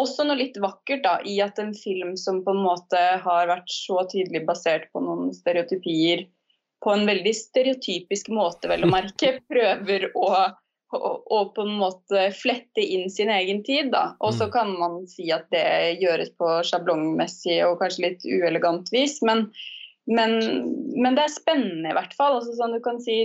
også 0.00 0.24
noe 0.24 0.38
litt 0.40 0.56
vakkert 0.60 1.02
da, 1.04 1.18
i 1.28 1.38
at 1.44 1.58
en 1.60 1.74
film 1.76 2.14
som 2.16 2.40
på 2.44 2.54
en 2.54 2.62
måte 2.64 3.00
har 3.24 3.50
vært 3.50 3.68
så 3.72 4.02
tydelig 4.08 4.44
basert 4.48 4.88
på 4.92 5.02
noen 5.04 5.32
stereotypier, 5.36 6.26
på 6.82 6.94
en 6.94 7.04
veldig 7.06 7.34
stereotypisk 7.36 8.32
måte, 8.34 8.70
vel 8.72 8.86
å 8.86 8.90
merke, 8.90 9.36
prøver 9.52 10.08
å, 10.16 10.30
å, 10.96 11.12
å, 11.20 11.42
på 11.54 11.66
en 11.66 11.76
måte 11.82 12.24
flette 12.36 12.82
inn 12.82 13.12
sin 13.12 13.30
egen 13.32 13.62
tid. 13.66 13.92
da. 13.92 14.14
Og 14.24 14.34
så 14.34 14.48
mm. 14.48 14.54
kan 14.56 14.72
man 14.80 14.98
si 15.10 15.28
at 15.34 15.46
det 15.54 16.00
gjøres 16.02 16.32
på 16.40 16.56
sjablongmessig 16.66 17.60
og 17.68 17.78
kanskje 17.82 18.08
litt 18.08 18.26
uelegant 18.26 18.90
vis, 18.94 19.20
men, 19.26 19.50
men, 20.10 20.38
men 20.98 21.14
det 21.16 21.26
er 21.26 21.34
spennende 21.34 21.92
i 21.92 21.96
hvert 21.96 22.14
fall. 22.18 22.40
Altså, 22.40 22.56
sånn 22.58 22.74
du 22.74 22.82
kan 22.84 22.98
si 23.02 23.20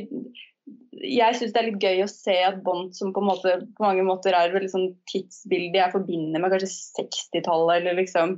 jeg 0.98 1.38
syns 1.38 1.54
det 1.54 1.60
er 1.62 1.68
litt 1.70 1.84
gøy 1.84 2.02
å 2.04 2.10
se 2.10 2.36
at 2.44 2.58
Bond, 2.66 2.96
som 2.98 3.14
på, 3.14 3.22
måte, 3.24 3.54
på 3.78 3.86
mange 3.86 4.04
måter 4.08 4.36
er 4.36 4.56
et 4.58 4.72
sånn 4.72 4.90
tidsbilde 5.12 5.80
jeg 5.80 5.94
forbinder 5.94 6.42
med 6.42 6.54
kanskje 6.54 6.72
60-tallet, 6.98 7.82
eller 7.82 8.00
liksom 8.02 8.38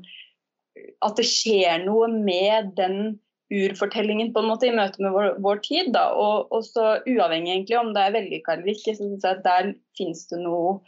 At 1.05 1.17
det 1.19 1.25
skjer 1.27 1.85
noe 1.85 2.09
med 2.11 2.73
den 2.77 3.17
urfortellingen 3.49 4.33
på 4.33 4.43
en 4.43 4.49
måte 4.51 4.67
i 4.69 4.75
møte 4.75 5.01
med 5.01 5.15
vår, 5.15 5.29
vår 5.41 5.61
tid. 5.65 5.91
Da. 5.95 6.09
Og, 6.13 6.51
og, 6.53 6.65
så 6.67 6.99
uavhengig 7.09 7.55
egentlig 7.55 7.79
om 7.79 7.93
det 7.95 8.03
er 8.05 8.17
vellykka 8.17 8.55
eller 8.55 8.73
ikke, 8.75 8.95
så 8.95 9.07
syns 9.07 9.25
jeg 9.25 9.39
at 9.39 9.45
der 9.47 9.71
finnes 9.97 10.25
det 10.29 10.41
noe 10.43 10.79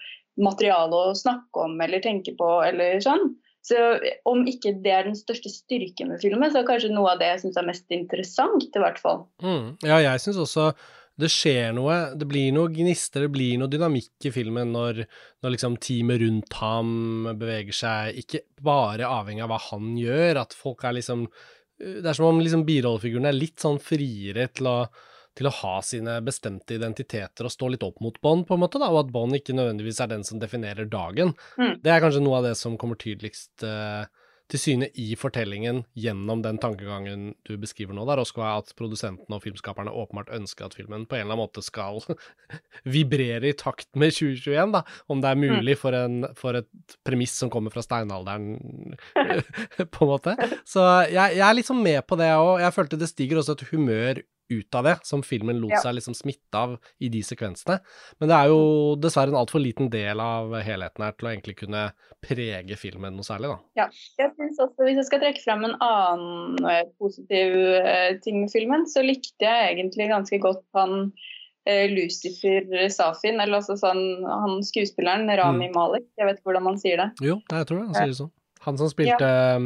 materiale 0.42 1.00
å 1.10 1.16
snakke 1.18 1.66
om 1.66 1.82
eller 1.84 2.04
tenke 2.04 2.36
på 2.38 2.52
eller 2.68 3.02
sånn. 3.04 3.34
Så 3.62 3.78
om 4.26 4.42
ikke 4.50 4.74
det 4.82 4.94
er 4.96 5.06
den 5.06 5.18
største 5.18 5.52
styrken 5.54 6.10
med 6.10 6.22
filmen, 6.24 6.50
så 6.50 6.60
er 6.60 6.64
det 6.64 6.72
kanskje 6.72 6.96
noe 6.96 7.12
av 7.14 7.22
det 7.22 7.30
jeg 7.30 7.44
syns 7.44 7.60
er 7.62 7.68
mest 7.68 7.94
interessant, 7.94 8.66
i 8.66 8.82
hvert 8.82 8.98
fall. 9.02 9.24
Mm. 9.46 9.78
Ja, 9.86 10.00
jeg 10.02 10.24
syns 10.24 10.42
også 10.42 10.72
det 11.22 11.30
skjer 11.30 11.76
noe, 11.76 11.96
det 12.18 12.26
blir 12.26 12.50
noe 12.56 12.72
gnister, 12.74 13.28
det 13.28 13.34
blir 13.36 13.60
noe 13.62 13.70
dynamikk 13.70 14.26
i 14.26 14.32
filmen 14.34 14.72
når, 14.74 15.04
når 15.44 15.54
liksom 15.54 15.76
teamet 15.84 16.22
rundt 16.24 16.56
ham 16.58 16.94
beveger 17.38 17.78
seg, 17.78 18.22
ikke 18.24 18.42
bare 18.64 19.10
avhengig 19.10 19.44
av 19.46 19.52
hva 19.52 19.60
han 19.68 19.92
gjør, 20.00 20.42
at 20.42 20.56
folk 20.58 20.88
er 20.88 20.98
liksom 20.98 21.28
det 21.82 22.06
er 22.06 22.18
som 22.18 22.28
om 22.30 22.42
liksom 22.42 22.64
birollefigurene 22.66 23.32
er 23.32 23.38
litt 23.38 23.62
sånn 23.62 23.80
friere 23.82 24.48
til 24.54 24.70
å, 24.70 24.76
til 25.38 25.48
å, 25.48 25.54
ha 25.62 25.76
sine 25.86 26.18
bestemte 26.26 26.76
identiteter 26.76 27.48
og 27.48 27.54
stå 27.54 27.72
litt 27.72 27.86
opp 27.88 28.02
mot 28.04 28.18
Bond, 28.24 28.48
på 28.48 28.58
en 28.58 28.64
måte, 28.64 28.82
da, 28.82 28.92
og 28.92 29.06
at 29.06 29.14
Bond 29.14 29.38
ikke 29.38 29.56
nødvendigvis 29.56 30.02
er 30.04 30.12
den 30.12 30.26
som 30.28 30.42
definerer 30.42 30.90
dagen. 30.92 31.36
Mm. 31.60 31.78
Det 31.84 31.94
er 31.94 32.04
kanskje 32.04 32.24
noe 32.24 32.42
av 32.42 32.50
det 32.50 32.58
som 32.60 32.78
kommer 32.80 33.00
tydeligst 33.00 33.64
uh, 33.68 34.04
til 34.52 34.60
syne 34.60 34.90
i 35.00 35.14
fortellingen 35.20 35.84
gjennom 35.98 36.42
den 36.44 36.58
tankegangen 36.62 37.30
du 37.48 37.54
beskriver 37.62 37.96
nå, 37.96 38.04
der, 38.10 38.20
også 38.22 38.44
at 38.44 38.74
produsentene 38.76 39.38
og 39.38 39.46
filmskaperne 39.46 39.94
åpenbart 39.96 40.34
ønsker 40.36 40.68
at 40.68 40.76
filmen 40.76 41.06
på 41.08 41.16
en 41.16 41.24
eller 41.24 41.38
annen 41.38 41.46
måte 41.46 41.64
skal 41.64 42.02
vibrere 42.96 43.52
i 43.52 43.56
takt 43.58 43.90
med 43.96 44.12
2021, 44.18 44.76
da, 44.76 44.84
om 45.08 45.24
det 45.24 45.32
er 45.32 45.40
mm. 45.40 45.46
mulig 45.56 45.78
for, 45.80 45.96
en, 45.96 46.28
for 46.38 46.60
et 46.60 46.98
premiss 47.08 47.38
som 47.40 47.52
kommer 47.54 47.74
fra 47.74 47.86
steinalderen, 47.86 48.98
på 49.96 50.04
en 50.06 50.12
måte. 50.12 50.36
Så 50.68 50.84
jeg, 51.08 51.38
jeg 51.38 51.48
er 51.48 51.58
liksom 51.58 51.80
med 51.84 52.04
på 52.08 52.20
det 52.20 52.34
òg. 52.36 52.58
Jeg 52.66 52.76
følte 52.76 53.00
det 53.00 53.12
stiger 53.12 53.40
også 53.42 53.56
et 53.56 53.68
humør 53.72 54.24
ut 54.52 54.78
av 54.78 54.88
det, 54.88 54.96
som 55.08 55.24
filmen 55.26 55.60
lot 55.62 55.74
ja. 55.74 55.82
seg 55.84 55.96
liksom 55.98 56.16
smitte 56.18 56.58
av 56.58 56.76
i 57.02 57.10
de 57.14 57.22
sekvensene. 57.26 57.80
Men 58.20 58.32
det 58.32 58.38
er 58.38 58.52
jo 58.52 58.62
dessverre 59.02 59.34
en 59.34 59.40
altfor 59.42 59.64
liten 59.64 59.90
del 59.94 60.22
av 60.24 60.54
helheten 60.66 61.06
her 61.06 61.16
til 61.18 61.28
å 61.30 61.34
egentlig 61.34 61.58
kunne 61.64 61.84
prege 62.22 62.78
filmen 62.80 63.16
noe 63.18 63.28
særlig, 63.28 63.54
da. 63.54 63.84
Ja. 63.84 63.88
Jeg 64.22 64.34
synes 64.36 64.60
også, 64.62 64.86
Hvis 64.86 65.00
jeg 65.00 65.10
skal 65.10 65.24
trekke 65.24 65.44
frem 65.44 65.68
en 65.68 65.78
annen 65.82 66.68
eh, 66.70 66.84
positiv 67.02 67.56
eh, 67.82 68.18
ting 68.24 68.42
med 68.44 68.52
filmen, 68.54 68.86
så 68.90 69.04
likte 69.06 69.48
jeg 69.48 69.72
egentlig 69.72 70.12
ganske 70.12 70.42
godt 70.44 70.66
han 70.78 71.14
eh, 71.70 71.88
Lucifer 71.92 72.68
Safin, 72.94 73.40
eller 73.40 73.62
altså 73.62 73.78
sånn 73.80 74.04
han 74.28 74.62
skuespilleren 74.66 75.32
Rami 75.40 75.72
mm. 75.72 75.76
Malik. 75.78 76.08
Jeg 76.20 76.30
vet 76.30 76.40
ikke 76.40 76.52
hvordan 76.52 76.70
man 76.70 76.80
sier 76.82 77.02
det. 77.02 77.10
Jo, 77.26 77.40
jeg 77.42 77.70
tror 77.70 77.82
det, 77.82 77.90
han 77.90 77.98
sier 78.00 78.14
det 78.14 78.22
sånn. 78.22 78.36
Han 78.62 78.78
som 78.78 78.92
spilte 78.92 79.26
ja. 79.26 79.58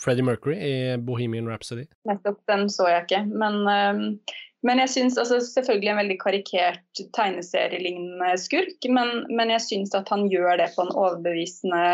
Freddie 0.00 0.26
Mercury 0.26 0.56
i 0.56 0.74
Bohemian 0.98 1.48
Rhapsody. 1.48 1.86
Nettopp, 2.08 2.42
den 2.50 2.68
så 2.72 2.88
jeg 2.90 3.06
ikke. 3.06 3.22
Men, 3.32 3.62
um, 3.64 4.02
men 4.66 4.82
jeg 4.84 4.92
syns 4.92 5.18
altså, 5.20 5.40
selvfølgelig 5.44 5.92
en 5.92 6.02
veldig 6.02 6.18
karikert 6.20 7.02
tegneserielignende 7.16 8.34
skurk, 8.40 8.90
men, 8.90 9.24
men 9.32 9.54
jeg 9.54 9.64
syns 9.66 9.96
at 9.96 10.12
han 10.12 10.28
gjør 10.32 10.60
det 10.62 10.72
på 10.76 10.86
en 10.86 10.94
overbevisende 10.94 11.86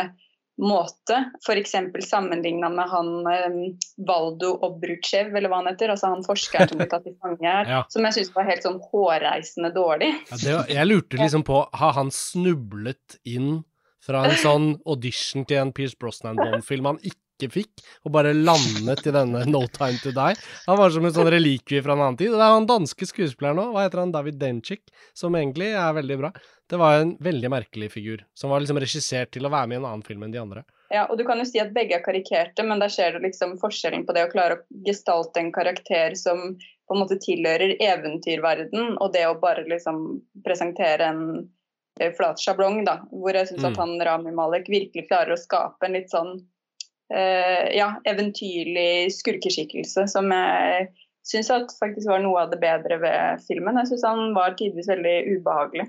måte. 0.62 1.18
F.eks. 1.46 1.74
sammenligna 2.08 2.68
med 2.68 2.90
han 2.90 3.10
um, 3.26 3.58
Valdo 4.06 4.52
Obrutsjev, 4.66 5.34
eller 5.36 5.50
hva 5.50 5.62
han 5.62 5.70
heter. 5.72 5.94
Altså 5.94 6.12
han 6.12 6.24
forskeren 6.26 6.70
som 6.70 6.80
ble 6.80 6.88
tatt 6.90 7.06
til 7.08 7.16
fange 7.22 7.46
her. 7.46 7.70
ja. 7.76 7.82
Som 7.92 8.06
jeg 8.08 8.18
syns 8.18 8.32
var 8.36 8.48
helt 8.50 8.66
sånn 8.66 8.80
hårreisende 8.92 9.72
dårlig. 9.74 10.12
Ja, 10.30 10.40
var, 10.42 10.70
jeg 10.70 10.88
lurte 10.90 11.20
liksom 11.20 11.46
på, 11.48 11.64
har 11.80 11.96
han 11.98 12.12
snublet 12.14 13.18
inn 13.24 13.62
fra 14.02 14.26
en 14.26 14.38
sånn 14.46 14.70
audition 14.84 15.46
til 15.48 15.62
en 15.62 15.74
Pierce 15.74 15.98
Brosnan-Bond-film 15.98 16.90
han 16.90 17.02
ikke 17.02 17.21
fikk, 17.50 17.82
og 18.06 18.14
bare 18.14 18.34
landet 18.36 19.06
i 19.08 19.14
denne 19.14 19.44
No 19.52 19.64
Time 19.74 19.98
To 20.04 20.14
Die. 20.14 20.38
Han 20.68 20.78
var 20.78 20.94
som 20.94 21.06
en 21.08 21.14
sånn 21.16 21.32
relikvie 21.32 21.82
fra 21.82 21.96
en 21.96 22.04
annen 22.04 22.20
tid. 22.20 22.32
Og 22.32 22.38
det 22.38 22.46
er 22.46 22.56
han 22.56 22.68
danske 22.70 23.08
skuespilleren 23.08 23.58
nå, 23.58 23.70
hva 23.74 23.86
heter 23.86 24.04
han, 24.04 24.14
David 24.14 24.38
Denchik, 24.42 24.84
som 25.16 25.34
egentlig 25.38 25.72
er 25.72 25.96
veldig 25.98 26.20
bra. 26.20 26.32
Det 26.70 26.78
var 26.80 27.00
en 27.00 27.16
veldig 27.20 27.50
merkelig 27.52 27.90
figur, 27.92 28.22
som 28.38 28.52
var 28.52 28.62
liksom 28.62 28.78
regissert 28.80 29.32
til 29.34 29.44
å 29.44 29.52
være 29.52 29.68
med 29.68 29.76
i 29.76 29.82
en 29.82 29.88
annen 29.90 30.06
film 30.06 30.22
enn 30.24 30.32
de 30.32 30.40
andre. 30.40 30.62
Ja, 30.92 31.06
og 31.08 31.16
du 31.18 31.24
kan 31.24 31.40
jo 31.40 31.46
si 31.48 31.60
at 31.60 31.72
begge 31.72 31.96
er 31.96 32.04
karikerte, 32.04 32.64
men 32.68 32.80
der 32.82 32.92
ser 32.92 33.16
du 33.16 33.24
liksom 33.24 33.54
forskjellen 33.60 34.04
på 34.08 34.14
det 34.16 34.26
å 34.26 34.30
klare 34.32 34.58
å 34.58 34.84
gestalte 34.86 35.40
en 35.40 35.52
karakter 35.54 36.16
som 36.20 36.52
på 36.60 36.96
en 36.96 37.00
måte 37.00 37.16
tilhører 37.22 37.78
eventyrverden, 37.80 38.98
og 39.00 39.12
det 39.14 39.24
å 39.28 39.38
bare 39.40 39.64
liksom 39.68 40.02
presentere 40.44 41.08
en 41.08 41.22
eh, 42.00 42.12
flat 42.16 42.40
sjablong, 42.40 42.82
da, 42.84 42.98
hvor 43.08 43.36
jeg 43.36 43.48
syns 43.48 43.64
mm. 43.64 43.68
at 43.70 43.80
han 43.80 43.94
Rami 44.08 44.34
Malek 44.36 44.68
virkelig 44.68 45.06
klarer 45.08 45.32
å 45.32 45.40
skape 45.40 45.88
en 45.88 45.96
litt 45.96 46.12
sånn 46.12 46.34
ja, 47.12 47.88
eventyrlig 48.08 49.12
skurkeskikkelse 49.12 50.06
som 50.08 50.30
jeg 50.32 50.86
syns 51.26 51.50
faktisk 51.78 52.08
var 52.08 52.22
noe 52.22 52.44
av 52.44 52.52
det 52.52 52.60
bedre 52.62 52.98
ved 53.02 53.42
filmen. 53.46 53.78
Jeg 53.82 53.92
syns 53.92 54.06
han 54.06 54.32
var 54.36 54.56
tidvis 54.58 54.88
veldig 54.90 55.16
ubehagelig. 55.36 55.88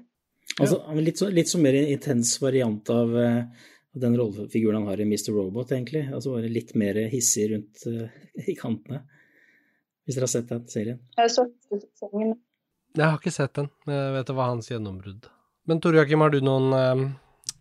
Altså, 0.60 0.80
litt, 1.00 1.18
så, 1.18 1.30
litt 1.34 1.50
så 1.50 1.62
mer 1.62 1.78
intens 1.80 2.36
variant 2.42 2.90
av 2.94 3.16
uh, 3.18 3.70
den 3.98 4.18
rollefiguren 4.20 4.84
han 4.84 4.92
har 4.92 5.02
i 5.02 5.08
Mr. 5.08 5.32
Robot, 5.34 5.72
egentlig. 5.74 6.06
Altså 6.14 6.36
bare 6.36 6.52
litt 6.52 6.76
mer 6.78 7.00
hissig 7.10 7.50
rundt 7.54 7.86
uh, 7.90 8.06
i 8.52 8.56
kantene. 8.60 9.04
Hvis 10.04 10.18
dere 10.18 10.28
har 10.28 10.34
sett 10.34 10.50
den 10.52 10.66
serien? 10.70 11.00
Jeg, 11.18 11.32
så 11.32 11.48
jeg 12.94 13.06
har 13.08 13.18
ikke 13.18 13.34
sett 13.34 13.56
den, 13.56 13.70
jeg 13.88 14.16
vet 14.18 14.28
det 14.30 14.36
var 14.38 14.52
hans 14.52 14.68
gjennombrudd. 14.70 15.30
Men 15.66 15.80
Tore 15.82 16.02
Joakim, 16.02 16.22
har 16.22 16.34
du 16.34 16.42
noen 16.44 16.74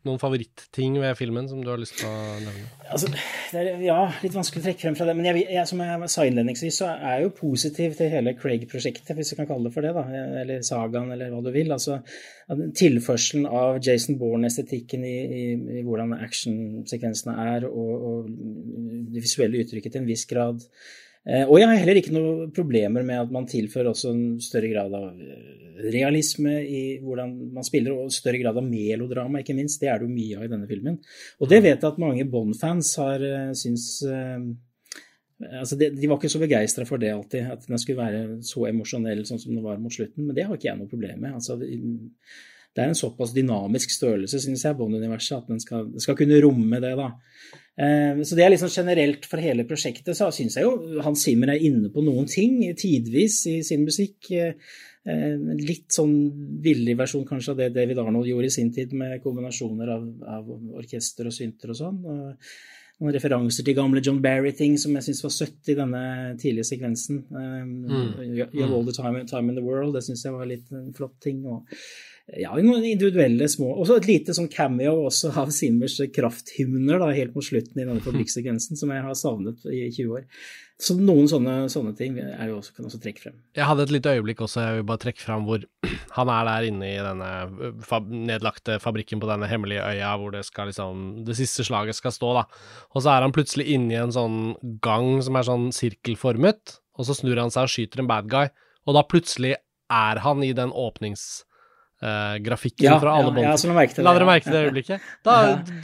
noen 0.07 0.19
favorittting 0.19 0.97
ved 0.99 1.15
filmen 1.19 1.47
som 1.51 1.61
du 1.63 1.69
har 1.71 1.81
lyst 1.81 1.95
til 2.01 2.09
å 2.09 2.15
nevne? 2.43 2.65
Altså, 2.93 3.11
er 3.59 3.83
ja, 3.85 3.99
litt 4.25 4.35
vanskelig 4.35 4.63
å 4.63 4.65
trekke 4.67 4.83
frem 4.83 4.97
fra 4.99 5.07
det. 5.09 5.15
Men 5.19 5.29
jeg, 5.29 5.45
jeg, 5.55 5.65
som 5.71 5.83
jeg 5.85 6.09
sa 6.15 6.27
innledningsvis, 6.27 6.79
så 6.81 6.89
er 6.93 7.17
jeg 7.17 7.27
jo 7.27 7.35
positiv 7.39 7.95
til 7.99 8.11
hele 8.13 8.35
Craig-prosjektet, 8.39 9.15
hvis 9.19 9.33
vi 9.33 9.39
kan 9.39 9.49
kalle 9.51 9.69
det 9.69 9.75
for 9.77 9.87
det. 9.87 9.93
da, 9.97 10.05
Eller 10.43 10.67
sagaen, 10.67 11.13
eller 11.15 11.31
hva 11.33 11.43
du 11.45 11.53
vil. 11.55 11.71
altså 11.75 12.01
Tilførselen 12.51 13.47
av 13.47 13.79
Jason 13.85 14.19
Bourne-estetikken 14.21 15.07
i, 15.07 15.15
i, 15.23 15.45
i, 15.79 15.85
hvordan 15.87 16.17
actionsekvensene 16.19 17.39
er, 17.55 17.69
og, 17.71 18.09
og 18.11 18.35
det 19.15 19.23
visuelle 19.23 19.63
uttrykket 19.63 19.95
til 19.95 20.03
en 20.03 20.11
viss 20.11 20.27
grad. 20.31 20.67
Eh, 21.23 21.45
og 21.47 21.61
jeg 21.61 21.69
har 21.71 21.79
heller 21.79 22.01
ikke 22.01 22.15
noen 22.17 22.51
problemer 22.55 23.05
med 23.07 23.21
at 23.23 23.35
man 23.35 23.47
tilfører 23.47 23.93
også 23.93 24.11
en 24.11 24.25
større 24.43 24.73
grad 24.73 24.95
av 24.99 25.13
eh, 25.13 25.87
realisme 25.95 26.57
i 26.67 26.83
hvordan 27.03 27.37
man 27.55 27.67
spiller, 27.67 27.95
og 27.95 28.15
større 28.15 28.41
grad 28.43 28.59
av 28.59 28.67
melodrama, 28.67 29.43
ikke 29.43 29.57
minst. 29.59 29.81
Det 29.83 29.91
er 29.91 30.01
det 30.01 30.09
jo 30.09 30.17
mye 30.17 30.41
av 30.41 30.47
i 30.47 30.53
denne 30.53 30.69
filmen. 30.71 30.99
Og 31.39 31.51
det 31.53 31.63
vet 31.63 31.77
jeg 31.77 31.89
at 31.93 32.03
mange 32.03 32.27
Bond-fans 32.31 32.95
har 33.03 33.27
eh, 33.27 33.51
syns 33.59 33.89
altså 35.43 35.75
de, 35.75 35.89
de, 35.91 36.07
var 36.07 36.21
ikke 36.21 36.31
så 36.31 36.39
begeistra 36.39 36.85
for 36.87 37.03
det 37.03 37.11
alltid, 37.11 37.49
at 37.51 37.65
den 37.67 37.81
skulle 37.81 37.99
være 37.99 38.37
så 38.47 38.67
emosjonell 38.69 39.25
sånn 39.27 39.41
som 39.43 39.55
den 39.57 39.65
var 39.65 39.81
mot 39.83 39.95
slutten, 39.95 40.29
men 40.29 40.37
det 40.37 40.45
har 40.47 40.55
ikke 40.55 40.69
jeg 40.69 40.79
noe 40.79 40.91
problem 40.91 41.25
med. 41.25 41.35
Altså, 41.41 41.57
det 42.73 42.81
er 42.81 42.89
en 42.89 42.97
såpass 42.97 43.35
dynamisk 43.37 43.91
størrelse, 43.93 44.41
syns 44.41 44.63
jeg, 44.65 44.77
Bond-universet, 44.79 45.43
at 45.43 45.51
den 45.51 45.61
skal, 45.61 45.91
skal, 46.01 46.17
kunne 46.17 46.39
romme 46.45 46.79
det, 46.81 46.95
da. 46.97 47.11
Eh, 47.81 48.23
så 48.27 48.37
det 48.37 48.45
er 48.45 48.53
liksom 48.53 48.73
generelt 48.73 49.27
for 49.29 49.43
hele 49.43 49.65
prosjektet, 49.69 50.15
så 50.19 50.29
syns 50.35 50.59
jeg 50.59 50.67
jo 50.67 51.03
Hans 51.05 51.25
Zimmer 51.25 51.55
er 51.55 51.65
inne 51.65 51.93
på 51.93 52.05
noen 52.05 52.29
ting 52.31 52.61
tidvis 52.79 53.43
i 53.51 53.59
sin 53.67 53.87
musikk. 53.89 54.31
Eh, 54.33 55.39
litt 55.59 55.89
sånn 55.91 56.15
villig 56.63 56.95
versjon 57.01 57.27
kanskje 57.27 57.55
av 57.55 57.63
det 57.63 57.73
David 57.75 57.99
Arnold 58.03 58.29
gjorde 58.29 58.53
i 58.53 58.55
sin 58.55 58.71
tid, 58.75 58.93
med 58.95 59.19
kombinasjoner 59.25 59.97
av, 59.97 60.07
av 60.37 60.53
orkester 60.79 61.27
og 61.31 61.35
synter 61.35 61.75
og 61.75 61.81
sånn 61.81 62.07
noen 63.03 63.17
referanser 63.17 63.67
til 63.67 63.77
gamle 63.77 64.03
John 64.05 64.21
Barry-ting 64.23 64.77
som 64.79 64.95
jeg 64.95 65.09
syns 65.09 65.25
var 65.25 65.35
søtt 65.35 65.71
i 65.73 65.77
denne 65.79 66.03
tidlige 66.39 66.69
sekvensen. 66.69 67.25
Um, 67.35 67.73
mm. 67.91 68.13
You 68.31 68.63
have 68.63 68.71
all 68.71 68.87
the 68.87 68.95
time, 68.95 69.19
time 69.27 69.51
in 69.51 69.59
the 69.59 69.65
world, 69.65 69.97
det 69.97 70.05
syns 70.07 70.23
jeg 70.27 70.37
var 70.37 70.47
litt 70.47 70.71
en 70.71 70.93
flott 70.95 71.19
ting. 71.25 71.43
og 71.47 71.67
ja, 72.31 72.53
noen 72.55 72.85
individuelle 72.87 73.49
små 73.51 73.73
Og 73.75 73.87
så 73.89 73.97
et 73.99 74.07
lite 74.07 74.35
sånn 74.37 74.51
cameo 74.53 75.09
også 75.09 75.33
av 75.43 75.51
Simmers 75.55 75.99
krafthymner 76.15 77.01
da, 77.03 77.11
helt 77.17 77.35
mot 77.35 77.45
slutten 77.45 77.81
i 77.81 77.87
denne 77.87 78.03
fabrikksekvensen, 78.05 78.79
som 78.79 78.93
jeg 78.95 79.03
har 79.05 79.17
savnet 79.19 79.65
i 79.67 79.89
20 79.89 80.13
år. 80.21 80.29
Så 80.83 80.97
noen 80.99 81.29
sånne, 81.31 81.57
sånne 81.71 81.93
ting 81.99 82.17
jo 82.19 82.57
også, 82.59 82.73
kan 82.77 82.87
også 82.89 83.01
trekke 83.03 83.25
frem. 83.25 83.35
Jeg 83.59 83.67
hadde 83.69 83.85
et 83.87 83.93
lite 83.95 84.15
øyeblikk 84.17 84.41
også, 84.47 84.63
jeg 84.65 84.79
vil 84.79 84.89
bare 84.89 85.03
trekke 85.05 85.23
frem 85.23 85.45
hvor 85.47 85.67
han 86.17 86.33
er 86.37 86.49
der 86.49 86.69
inne 86.71 86.89
i 86.89 87.05
denne 87.05 87.83
fab 87.87 88.09
nedlagte 88.11 88.79
fabrikken 88.83 89.23
på 89.23 89.31
denne 89.31 89.51
hemmelige 89.51 89.85
øya 89.93 90.15
hvor 90.19 90.35
det 90.35 90.45
skal 90.49 90.71
liksom 90.71 91.25
Det 91.27 91.37
siste 91.39 91.67
slaget 91.67 91.99
skal 91.99 92.15
stå, 92.15 92.33
da. 92.41 92.47
Og 92.95 93.05
så 93.05 93.15
er 93.15 93.27
han 93.27 93.35
plutselig 93.35 93.69
inne 93.75 93.95
i 93.95 94.03
en 94.03 94.15
sånn 94.15 94.41
gang 94.83 95.17
som 95.27 95.39
er 95.39 95.51
sånn 95.51 95.71
sirkelformet, 95.75 96.79
og 96.99 97.09
så 97.09 97.19
snur 97.19 97.41
han 97.43 97.53
seg 97.53 97.67
og 97.67 97.75
skyter 97.75 98.03
en 98.03 98.11
bad 98.11 98.31
guy, 98.31 98.51
og 98.87 98.99
da 98.99 99.07
plutselig 99.07 99.57
er 99.93 100.23
han 100.25 100.43
i 100.47 100.55
den 100.57 100.73
åpnings 100.75 101.45
Uh, 102.03 102.35
grafikken 102.43 102.89
ja, 102.89 102.97
fra 102.99 103.13
alle 103.15 103.31
bånd. 103.31 103.45
Ja, 103.47 103.53
ja, 103.55 104.03
La 104.03 104.13
dere 104.17 104.27
merke 104.27 104.49
til 104.49 104.57
det 104.57 104.63
øyeblikket? 104.67 105.05
Da, 105.23 105.35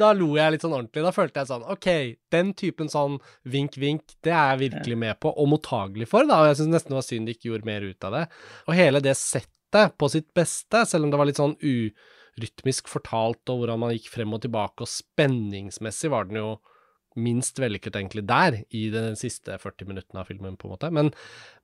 da, 0.00 0.08
lo 0.18 0.32
jeg 0.34 0.50
litt 0.50 0.64
sånn 0.64 0.74
ordentlig. 0.74 1.04
Da 1.06 1.12
følte 1.14 1.44
jeg 1.44 1.50
sånn 1.52 1.68
OK, 1.70 1.86
den 2.34 2.50
typen 2.58 2.90
sånn 2.90 3.20
vink-vink, 3.46 4.16
det 4.26 4.32
er 4.34 4.56
jeg 4.56 4.60
virkelig 4.64 4.98
med 4.98 5.20
på, 5.22 5.30
og 5.30 5.46
mottagelig 5.52 6.08
for, 6.10 6.26
da. 6.26 6.40
Og 6.42 6.50
jeg 6.50 6.58
syns 6.58 6.72
nesten 6.74 6.90
det 6.90 6.98
var 6.98 7.06
synd 7.06 7.30
de 7.30 7.36
ikke 7.38 7.52
gjorde 7.52 7.70
mer 7.70 7.86
ut 7.86 8.08
av 8.08 8.16
det. 8.16 8.24
Og 8.66 8.78
hele 8.80 9.02
det 9.04 9.14
settet 9.20 9.94
på 9.94 10.10
sitt 10.10 10.26
beste, 10.34 10.82
selv 10.90 11.06
om 11.06 11.14
det 11.14 11.22
var 11.22 11.30
litt 11.30 11.38
sånn 11.38 11.54
urytmisk 11.62 12.90
fortalt, 12.90 13.44
og 13.46 13.62
hvordan 13.62 13.84
man 13.84 13.94
gikk 13.94 14.10
frem 14.16 14.34
og 14.34 14.42
tilbake, 14.42 14.82
og 14.82 14.90
spenningsmessig 14.90 16.10
var 16.10 16.26
den 16.26 16.42
jo 16.42 16.50
minst 17.18 17.58
vellykket 17.60 17.96
egentlig 17.98 18.24
der, 18.28 18.60
i 18.74 18.88
de 18.92 19.02
siste 19.18 19.56
40 19.60 19.88
minuttene 19.88 20.22
av 20.22 20.28
filmen, 20.30 20.56
på 20.58 20.68
en 20.68 20.74
måte. 20.74 20.90
Men, 20.94 21.10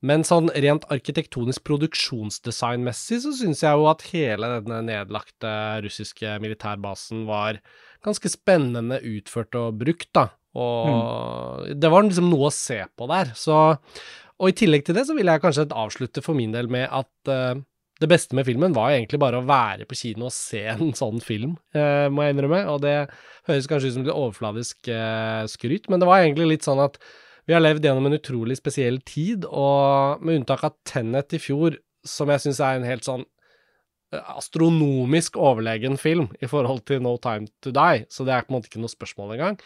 men 0.05 0.25
sånn 0.27 0.51
rent 0.65 0.87
arkitektonisk 0.93 1.65
produksjonsdesignmessig 1.69 3.21
så 3.25 3.35
syns 3.37 3.65
jeg 3.65 3.81
jo 3.81 3.89
at 3.91 4.07
hele 4.13 4.51
denne 4.57 4.81
nedlagte 4.89 5.53
russiske 5.85 6.39
militærbasen 6.45 7.27
var 7.29 7.61
ganske 8.05 8.33
spennende 8.33 9.01
utført 9.15 9.57
og 9.59 9.79
brukt, 9.81 10.11
da. 10.17 10.29
Og 10.55 10.89
mm. 10.89 11.71
det 11.83 11.91
var 11.91 12.07
liksom 12.07 12.31
noe 12.31 12.51
å 12.51 12.55
se 12.55 12.79
på 12.95 13.09
der. 13.11 13.33
Så 13.39 13.57
Og 14.39 14.51
i 14.51 14.57
tillegg 14.59 14.85
til 14.87 14.97
det 14.97 15.07
så 15.09 15.17
vil 15.17 15.31
jeg 15.31 15.43
kanskje 15.43 15.71
avslutte 15.71 16.23
for 16.23 16.39
min 16.39 16.55
del 16.55 16.71
med 16.71 16.89
at 16.91 17.31
uh, 17.31 17.59
det 18.03 18.09
beste 18.11 18.35
med 18.35 18.47
filmen 18.47 18.75
var 18.75 18.93
egentlig 18.93 19.21
bare 19.23 19.39
å 19.39 19.47
være 19.47 19.87
på 19.87 19.97
kino 19.99 20.29
og 20.29 20.35
se 20.35 20.65
en 20.73 20.95
sånn 20.97 21.21
film, 21.25 21.57
eh, 21.77 22.07
må 22.11 22.25
jeg 22.25 22.37
innrømme. 22.37 22.65
Og 22.73 22.81
det 22.85 22.97
høres 23.49 23.69
kanskje 23.71 23.93
ut 23.93 23.99
som 23.99 24.07
litt 24.07 24.15
overfladisk 24.15 24.91
eh, 24.93 25.45
skryt, 25.51 25.91
men 25.91 26.03
det 26.03 26.09
var 26.11 26.25
egentlig 26.25 26.51
litt 26.55 26.67
sånn 26.67 26.83
at 26.83 26.99
vi 27.45 27.53
har 27.53 27.61
levd 27.61 27.85
gjennom 27.85 28.09
en 28.09 28.17
utrolig 28.17 28.57
spesiell 28.57 29.03
tid, 29.05 29.45
og 29.45 30.23
med 30.25 30.41
unntak 30.41 30.65
av 30.65 30.79
Tennet 30.89 31.37
i 31.37 31.41
fjor, 31.43 31.77
som 32.05 32.33
jeg 32.33 32.43
syns 32.47 32.61
er 32.65 32.79
en 32.79 32.87
helt 32.89 33.05
sånn 33.07 33.23
eh, 34.15 34.25
astronomisk 34.33 35.37
overlegen 35.37 36.01
film 36.01 36.31
i 36.41 36.49
forhold 36.51 36.87
til 36.89 37.05
No 37.05 37.15
Time 37.23 37.51
To 37.65 37.73
Die, 37.77 38.09
så 38.11 38.27
det 38.27 38.35
er 38.35 38.49
på 38.49 38.55
en 38.55 38.59
måte 38.59 38.73
ikke 38.73 38.83
noe 38.83 38.93
spørsmål 38.93 39.37
engang. 39.37 39.61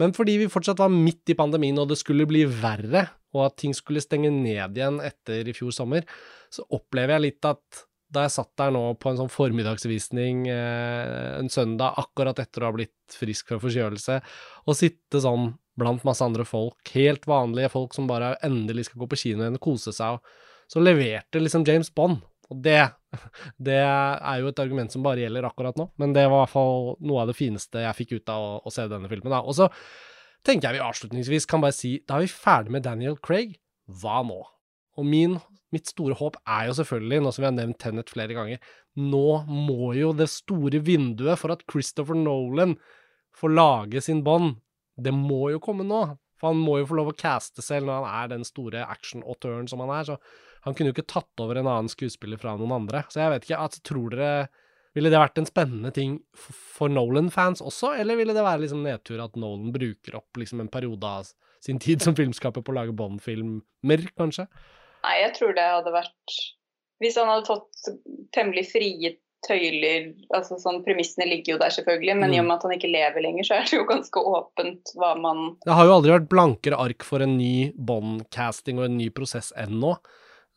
Men 0.00 0.14
fordi 0.16 0.38
vi 0.40 0.50
fortsatt 0.50 0.80
var 0.80 0.94
midt 0.94 1.34
i 1.34 1.38
pandemien 1.38 1.82
og 1.82 1.90
det 1.90 1.98
skulle 2.00 2.28
bli 2.30 2.46
verre, 2.48 3.08
og 3.34 3.48
at 3.48 3.58
ting 3.60 3.74
skulle 3.76 4.02
stenge 4.02 4.30
ned 4.32 4.78
igjen 4.78 5.00
etter 5.04 5.50
i 5.50 5.56
fjor 5.56 5.74
sommer, 5.74 6.06
så 6.52 6.64
opplever 6.74 7.16
jeg 7.16 7.26
litt 7.28 7.50
at 7.50 7.84
da 8.14 8.24
jeg 8.26 8.34
satt 8.36 8.52
der 8.60 8.72
nå 8.74 8.82
på 9.00 9.10
en 9.10 9.18
sånn 9.18 9.32
formiddagsvisning 9.32 10.46
eh, 10.52 11.38
en 11.40 11.50
søndag, 11.50 11.96
akkurat 11.98 12.38
etter 12.38 12.62
å 12.62 12.70
ha 12.70 12.76
blitt 12.76 13.16
frisk 13.18 13.50
fra 13.50 13.58
forkjølelse, 13.62 14.20
og 14.68 14.78
sitte 14.78 15.22
sånn 15.24 15.50
blant 15.78 16.04
masse 16.06 16.22
andre 16.22 16.46
folk, 16.46 16.78
helt 16.94 17.26
vanlige 17.26 17.72
folk 17.72 17.96
som 17.96 18.06
bare 18.06 18.36
endelig 18.46 18.86
skal 18.88 19.02
gå 19.02 19.10
på 19.10 19.18
kino 19.24 19.42
igjen 19.42 19.58
og 19.58 19.64
kose 19.64 19.94
seg, 19.94 20.20
og 20.20 20.70
så 20.70 20.82
leverte 20.82 21.42
liksom 21.42 21.66
James 21.66 21.90
Bond. 21.94 22.22
Og 22.52 22.60
det, 22.62 22.80
det 23.68 23.80
er 23.82 24.40
jo 24.40 24.50
et 24.52 24.62
argument 24.62 24.92
som 24.94 25.04
bare 25.04 25.24
gjelder 25.24 25.48
akkurat 25.48 25.78
nå, 25.80 25.88
men 26.00 26.14
det 26.16 26.26
var 26.28 26.36
i 26.36 26.42
hvert 26.44 26.54
fall 26.54 26.90
noe 27.02 27.24
av 27.24 27.32
det 27.32 27.38
fineste 27.38 27.82
jeg 27.82 27.98
fikk 28.02 28.18
ut 28.18 28.34
av 28.34 28.44
å, 28.46 28.58
å 28.62 28.74
se 28.74 28.86
denne 28.90 29.10
filmen. 29.10 29.32
da. 29.32 29.42
Og 29.42 29.56
så 29.58 29.70
tenker 30.44 30.68
jeg 30.68 30.78
vi 30.78 30.86
avslutningsvis 30.86 31.48
kan 31.50 31.62
bare 31.64 31.76
si 31.76 31.96
da 32.08 32.18
er 32.18 32.26
vi 32.26 32.32
ferdig 32.32 32.74
med 32.76 32.84
Daniel 32.86 33.16
Craig. 33.20 33.56
Hva 33.88 34.22
nå? 34.26 34.40
Og 34.94 35.06
min, 35.08 35.38
mitt 35.74 35.90
store 35.90 36.16
håp 36.18 36.36
er 36.46 36.68
jo 36.68 36.76
selvfølgelig, 36.78 37.22
nå 37.24 37.32
som 37.34 37.42
vi 37.42 37.48
har 37.50 37.56
nevnt 37.56 37.80
Tennet 37.82 38.12
flere 38.12 38.36
ganger, 38.36 38.60
nå 38.94 39.28
må 39.50 39.94
jo 39.98 40.12
det 40.16 40.30
store 40.30 40.80
vinduet 40.86 41.40
for 41.40 41.54
at 41.54 41.64
Christopher 41.70 42.18
Nolan 42.18 42.76
får 43.34 43.56
lage 43.56 44.04
sin 44.04 44.22
bånd, 44.26 44.60
det 44.94 45.10
må 45.14 45.48
jo 45.50 45.62
komme 45.62 45.86
nå. 45.86 46.04
For 46.38 46.52
han 46.52 46.60
må 46.62 46.78
jo 46.80 46.88
få 46.90 46.98
lov 46.98 47.12
å 47.12 47.16
caste 47.18 47.62
selv 47.64 47.88
når 47.88 48.02
han 48.02 48.22
er 48.22 48.30
den 48.34 48.46
store 48.46 48.84
action-autøren 48.90 49.68
som 49.70 49.82
han 49.84 49.92
er. 49.96 50.06
Så 50.06 50.64
han 50.66 50.76
kunne 50.76 50.90
jo 50.90 50.96
ikke 50.96 51.12
tatt 51.14 51.42
over 51.42 51.58
en 51.58 51.70
annen 51.70 51.90
skuespiller 51.90 52.40
fra 52.40 52.56
noen 52.58 52.74
andre. 52.76 53.04
Så 53.08 53.22
jeg 53.22 53.32
vet 53.32 53.46
ikke, 53.46 53.60
altså, 53.66 53.82
tror 53.86 54.14
dere 54.14 54.30
ville 54.94 55.10
det 55.10 55.20
vært 55.20 55.40
en 55.40 55.48
spennende 55.48 55.90
ting 55.94 56.18
for 56.38 56.92
Nolan-fans 56.92 57.62
også, 57.64 57.94
eller 57.98 58.18
ville 58.18 58.36
det 58.36 58.44
være 58.46 58.64
liksom 58.64 58.84
nedtur 58.86 59.22
at 59.24 59.34
Nolan 59.40 59.74
bruker 59.74 60.20
opp 60.20 60.38
liksom 60.40 60.62
en 60.62 60.70
periode 60.72 61.08
av 61.08 61.30
sin 61.64 61.80
tid 61.82 62.04
som 62.04 62.16
filmskaper 62.16 62.62
på 62.62 62.72
å 62.72 62.78
lage 62.78 62.94
Bond-filmer, 62.96 64.06
kanskje? 64.18 64.46
Nei, 65.04 65.18
jeg 65.22 65.34
tror 65.38 65.52
det 65.56 65.64
hadde 65.68 65.92
vært 65.92 66.38
Hvis 67.02 67.18
han 67.20 67.28
hadde 67.28 67.48
fått 67.48 67.88
temmelig 68.32 68.68
frie 68.70 69.16
tøyler 69.44 70.12
altså 70.34 70.56
sånn, 70.60 70.82
Premissene 70.86 71.26
ligger 71.28 71.54
jo 71.54 71.60
der, 71.60 71.72
selvfølgelig, 71.74 72.14
men 72.16 72.30
mm. 72.30 72.34
i 72.36 72.40
og 72.40 72.46
med 72.48 72.54
at 72.56 72.66
han 72.66 72.74
ikke 72.78 72.92
lever 72.92 73.24
lenger, 73.26 73.48
så 73.48 73.58
er 73.58 73.66
det 73.68 73.76
jo 73.76 73.86
ganske 73.88 74.22
åpent 74.30 74.94
hva 74.96 75.14
man 75.20 75.42
Det 75.66 75.76
har 75.76 75.88
jo 75.88 75.96
aldri 75.98 76.14
vært 76.14 76.30
blankere 76.32 76.80
ark 76.80 77.06
for 77.06 77.24
en 77.24 77.36
ny 77.36 77.72
Bond-casting 77.76 78.80
og 78.80 78.88
en 78.88 78.96
ny 79.00 79.10
prosess 79.14 79.52
enn 79.60 79.76
nå. 79.82 79.96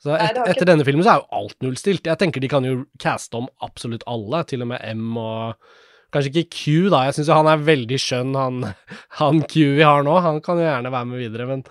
Så 0.04 0.14
et, 0.14 0.38
Nei, 0.38 0.46
etter 0.52 0.70
denne 0.70 0.86
filmen 0.86 1.06
så 1.06 1.16
er 1.16 1.22
jo 1.24 1.40
alt 1.40 1.58
nullstilt. 1.66 2.06
Jeg 2.06 2.22
tenker 2.22 2.44
de 2.44 2.50
kan 2.52 2.66
jo 2.68 2.84
caste 3.02 3.40
om 3.40 3.50
absolutt 3.66 4.06
alle, 4.10 4.44
til 4.50 4.64
og 4.66 4.72
med 4.74 4.84
M 4.94 5.20
og 5.22 5.70
Kanskje 6.14 6.32
ikke 6.32 6.56
Q, 6.56 6.62
da. 6.94 7.02
Jeg 7.08 7.18
syns 7.18 7.28
jo 7.28 7.36
han 7.36 7.50
er 7.52 7.66
veldig 7.68 7.98
skjønn, 8.00 8.38
han, 8.40 8.62
han, 9.20 9.42
Q 9.44 9.66
vi 9.76 9.84
har 9.84 10.06
nå. 10.08 10.14
Han 10.24 10.40
kan 10.46 10.62
jo 10.62 10.64
gjerne 10.64 10.94
være 10.94 11.10
med 11.10 11.20
videre, 11.20 11.48
men, 11.50 11.66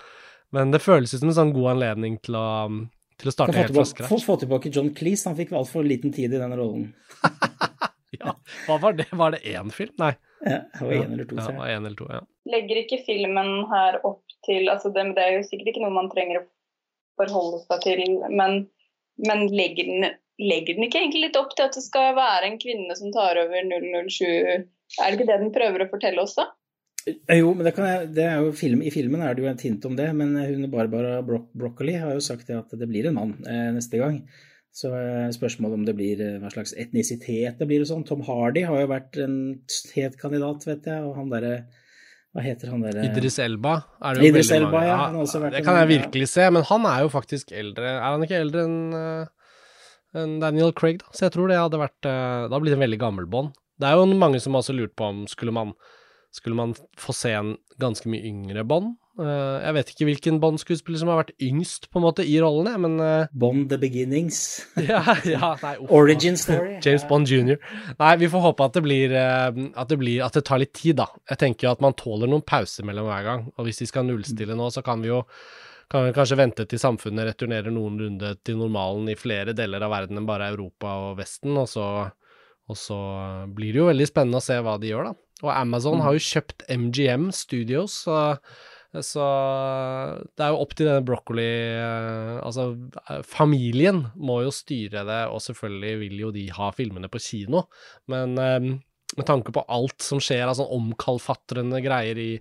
men 0.53 0.75
det 0.75 0.83
føles 0.83 1.13
ut 1.15 1.23
som 1.23 1.31
en 1.31 1.39
sånn 1.39 1.55
god 1.55 1.71
anledning 1.73 2.19
til 2.25 2.37
å, 2.37 2.47
til 3.17 3.31
å 3.31 3.33
starte 3.33 3.57
helt 3.57 3.73
fra 3.73 3.87
scratch. 3.89 4.27
Få, 4.27 4.37
tilbake 4.43 4.71
John 4.73 4.91
Cleese, 4.97 5.25
han 5.31 5.39
fikk 5.39 5.55
altfor 5.57 5.87
liten 5.87 6.13
tid 6.13 6.35
i 6.35 6.41
den 6.41 6.53
rollen. 6.59 6.91
ja, 8.19 8.37
hva 8.67 8.77
var 8.83 8.99
det? 8.99 9.09
Var 9.09 9.33
det 9.33 9.41
én 9.55 9.73
film? 9.73 9.95
Nei. 10.03 10.13
Ja, 10.45 10.61
det 10.69 10.85
var 10.85 10.93
én 10.93 11.15
eller 11.15 11.25
to. 11.25 11.39
Ja, 11.41 11.69
en 11.73 11.89
eller 11.89 11.97
to, 11.97 12.11
ja. 12.13 12.21
Legger 12.47 12.83
ikke 12.83 13.01
filmen 13.07 13.49
her 13.71 13.97
opp 14.05 14.21
til 14.45 14.69
altså 14.71 14.93
det, 14.93 15.09
det 15.17 15.23
er 15.25 15.33
jo 15.39 15.47
sikkert 15.47 15.73
ikke 15.73 15.81
noe 15.81 15.95
man 15.95 16.11
trenger 16.13 16.43
å 16.43 16.45
forholde 17.19 17.61
seg 17.65 17.83
til. 17.85 18.03
Men, 18.29 18.63
men 19.27 19.45
legger, 19.51 19.89
den, 19.89 20.17
legger, 20.41 20.77
den, 20.77 20.87
ikke 20.87 21.01
egentlig 21.01 21.27
litt 21.27 21.39
opp 21.39 21.55
til 21.55 21.67
at 21.67 21.77
det 21.77 21.85
skal 21.85 22.15
være 22.17 22.51
en 22.51 22.59
kvinne 22.61 22.97
som 22.99 23.13
tar 23.15 23.39
over 23.43 23.71
007? 23.71 24.23
Er 24.27 25.11
det 25.11 25.17
ikke 25.17 25.29
det 25.29 25.41
den 25.43 25.53
prøver 25.55 25.83
å 25.83 25.91
fortelle 25.91 26.23
oss, 26.23 26.37
da? 26.39 26.49
Eh, 27.07 27.39
jo, 27.39 27.53
men 27.55 27.67
det, 27.67 27.73
jeg, 27.77 28.11
det 28.17 28.27
er 28.27 28.43
jo 28.43 28.51
film, 28.55 28.83
I 28.83 28.91
filmen 28.91 29.23
er 29.23 29.35
det 29.35 29.43
jo 29.43 29.49
et 29.51 29.63
hint 29.63 29.85
om 29.87 29.95
det, 29.95 30.09
men 30.15 30.35
hun 30.35 30.67
Barbara 30.71 31.21
Bro 31.23 31.45
Broccoli 31.55 31.95
har 31.99 32.15
jo 32.15 32.23
sagt 32.23 32.51
at 32.51 32.75
det 32.75 32.89
blir 32.89 33.07
en 33.07 33.17
mann 33.19 33.33
eh, 33.47 33.69
neste 33.75 34.01
gang. 34.01 34.21
Så 34.77 34.91
eh, 34.93 35.29
spørsmålet 35.33 35.79
om 35.79 35.85
det 35.87 35.95
blir 35.97 36.21
eh, 36.21 36.37
hva 36.41 36.51
slags 36.53 36.75
etnisitet 36.77 37.57
det 37.57 37.67
blir 37.69 37.81
og 37.81 37.89
sånn. 37.89 38.05
Tom 38.05 38.21
Hardy 38.27 38.65
har 38.67 38.83
jo 38.83 38.91
vært 38.91 39.17
en 39.23 39.37
het 39.95 40.17
kandidat, 40.21 40.67
vet 40.69 40.89
jeg, 40.91 41.05
og 41.05 41.17
han 41.17 41.31
derre 41.33 41.55
hva 42.35 42.43
heter 42.45 42.69
han 42.69 42.83
der 42.83 42.99
Idris 43.05 43.39
Elba. 43.41 43.79
Er 44.03 44.17
det 44.17 44.29
Idris 44.29 44.51
Elba, 44.53 44.83
ja. 44.85 44.97
ja 45.09 45.49
det 45.53 45.63
kan 45.65 45.79
jeg 45.79 45.89
virkelig 45.93 46.27
se, 46.29 46.45
men 46.53 46.65
han 46.69 46.85
er 46.89 47.05
jo 47.05 47.11
faktisk 47.13 47.53
eldre. 47.55 47.95
Er 47.97 48.03
han 48.05 48.25
ikke 48.25 48.41
eldre 48.43 48.65
enn 48.67 48.77
uh, 48.93 49.53
en 50.17 50.37
Daniel 50.43 50.73
Craig, 50.77 50.99
da? 51.01 51.09
Så 51.15 51.27
jeg 51.27 51.35
tror 51.35 51.49
det 51.49 51.57
hadde 51.59 51.79
vært 51.81 51.97
uh, 52.05 52.45
Det 52.45 52.51
hadde 52.51 52.61
blitt 52.65 52.77
en 52.77 52.83
veldig 52.85 53.01
gammel 53.01 53.29
Bond. 53.31 53.55
Det 53.77 53.89
er 53.89 53.97
jo 53.97 54.05
mange 54.17 54.41
som 54.43 54.57
også 54.57 54.75
lurt 54.75 54.95
på 54.97 55.09
om 55.09 55.25
skulle 55.29 55.53
man, 55.55 55.73
skulle 56.33 56.57
man 56.57 56.75
få 56.97 57.15
se 57.15 57.33
en 57.37 57.55
ganske 57.81 58.09
mye 58.11 58.25
yngre 58.29 58.65
Bond? 58.67 58.95
Uh, 59.17 59.57
jeg 59.63 59.73
vet 59.73 59.91
ikke 59.91 60.07
hvilken 60.11 60.35
Bond-skuespiller 60.41 61.01
som 61.01 61.09
har 61.09 61.23
vært 61.23 61.33
yngst 61.41 61.87
på 61.89 61.97
en 61.97 62.05
måte 62.05 62.21
i 62.21 62.35
rollen, 62.43 62.69
men 62.83 62.99
uh, 63.01 63.29
Bond 63.41 63.71
the 63.71 63.79
Beginnings. 63.81 64.39
ja, 64.89 65.01
ja, 65.25 65.55
nei, 65.63 65.73
opp, 65.81 65.93
Origin 65.97 66.37
Story. 66.37 66.75
James 66.85 67.05
Bond 67.09 67.31
jr. 67.31 67.57
Nei, 67.97 68.11
vi 68.21 68.29
får 68.29 68.45
håpe 68.45 68.67
at 68.67 68.77
det, 68.77 68.83
blir, 68.85 69.15
uh, 69.17 69.63
at 69.73 69.89
det 69.89 69.97
blir 70.01 70.21
At 70.25 70.37
det 70.37 70.45
tar 70.45 70.61
litt 70.61 70.75
tid, 70.77 70.99
da. 71.01 71.09
Jeg 71.31 71.41
tenker 71.41 71.67
jo 71.67 71.73
at 71.73 71.81
man 71.83 71.97
tåler 71.97 72.29
noen 72.29 72.45
pauser 72.45 72.85
mellom 72.85 73.09
hver 73.09 73.25
gang. 73.25 73.47
Og 73.57 73.65
hvis 73.65 73.81
de 73.81 73.89
skal 73.89 74.05
nullstille 74.05 74.57
nå, 74.57 74.69
så 74.73 74.85
kan 74.85 75.01
vi 75.01 75.09
jo 75.09 75.23
kan 75.87 76.03
vi 76.03 76.11
kanskje 76.11 76.35
vente 76.35 76.65
til 76.67 76.81
samfunnet 76.81 77.29
returnerer 77.29 77.71
noenlunde 77.71 78.33
til 78.43 78.57
normalen 78.59 79.07
i 79.07 79.15
flere 79.15 79.53
deler 79.55 79.85
av 79.85 79.93
verden 79.93 80.19
enn 80.19 80.27
bare 80.27 80.49
Europa 80.51 80.97
og 81.05 81.13
Vesten, 81.21 81.55
og 81.55 81.69
så, 81.71 81.85
Og 82.67 82.75
så 82.75 82.97
blir 83.55 83.71
det 83.71 83.79
jo 83.79 83.87
veldig 83.87 84.07
spennende 84.09 84.41
å 84.41 84.43
se 84.43 84.57
hva 84.59 84.73
de 84.75 84.89
gjør, 84.91 85.07
da. 85.07 85.13
Og 85.45 85.51
Amazon 85.53 86.01
har 86.03 86.17
jo 86.17 86.25
kjøpt 86.25 86.65
MGM 86.67 87.29
Studios, 87.31 88.01
så, 88.03 88.17
så 88.95 89.23
det 90.37 90.43
er 90.45 90.53
jo 90.53 90.59
opp 90.63 90.73
til 90.77 90.87
denne 90.87 91.05
broccoli 91.05 91.45
eh, 91.45 92.37
Altså, 92.39 92.69
eh, 93.03 93.23
familien 93.27 94.05
må 94.15 94.39
jo 94.45 94.53
styre 94.55 95.03
det, 95.07 95.23
og 95.27 95.43
selvfølgelig 95.43 95.95
vil 96.05 96.21
jo 96.23 96.33
de 96.35 96.45
ha 96.55 96.69
filmene 96.75 97.09
på 97.11 97.21
kino, 97.21 97.65
men 98.11 98.37
eh, 98.41 98.69
med 99.17 99.27
tanke 99.27 99.53
på 99.55 99.63
alt 99.71 100.03
som 100.03 100.21
skjer 100.23 100.45
av 100.47 100.55
sånn 100.59 100.71
omkalfatrende 100.77 101.81
greier 101.83 102.19
i 102.19 102.31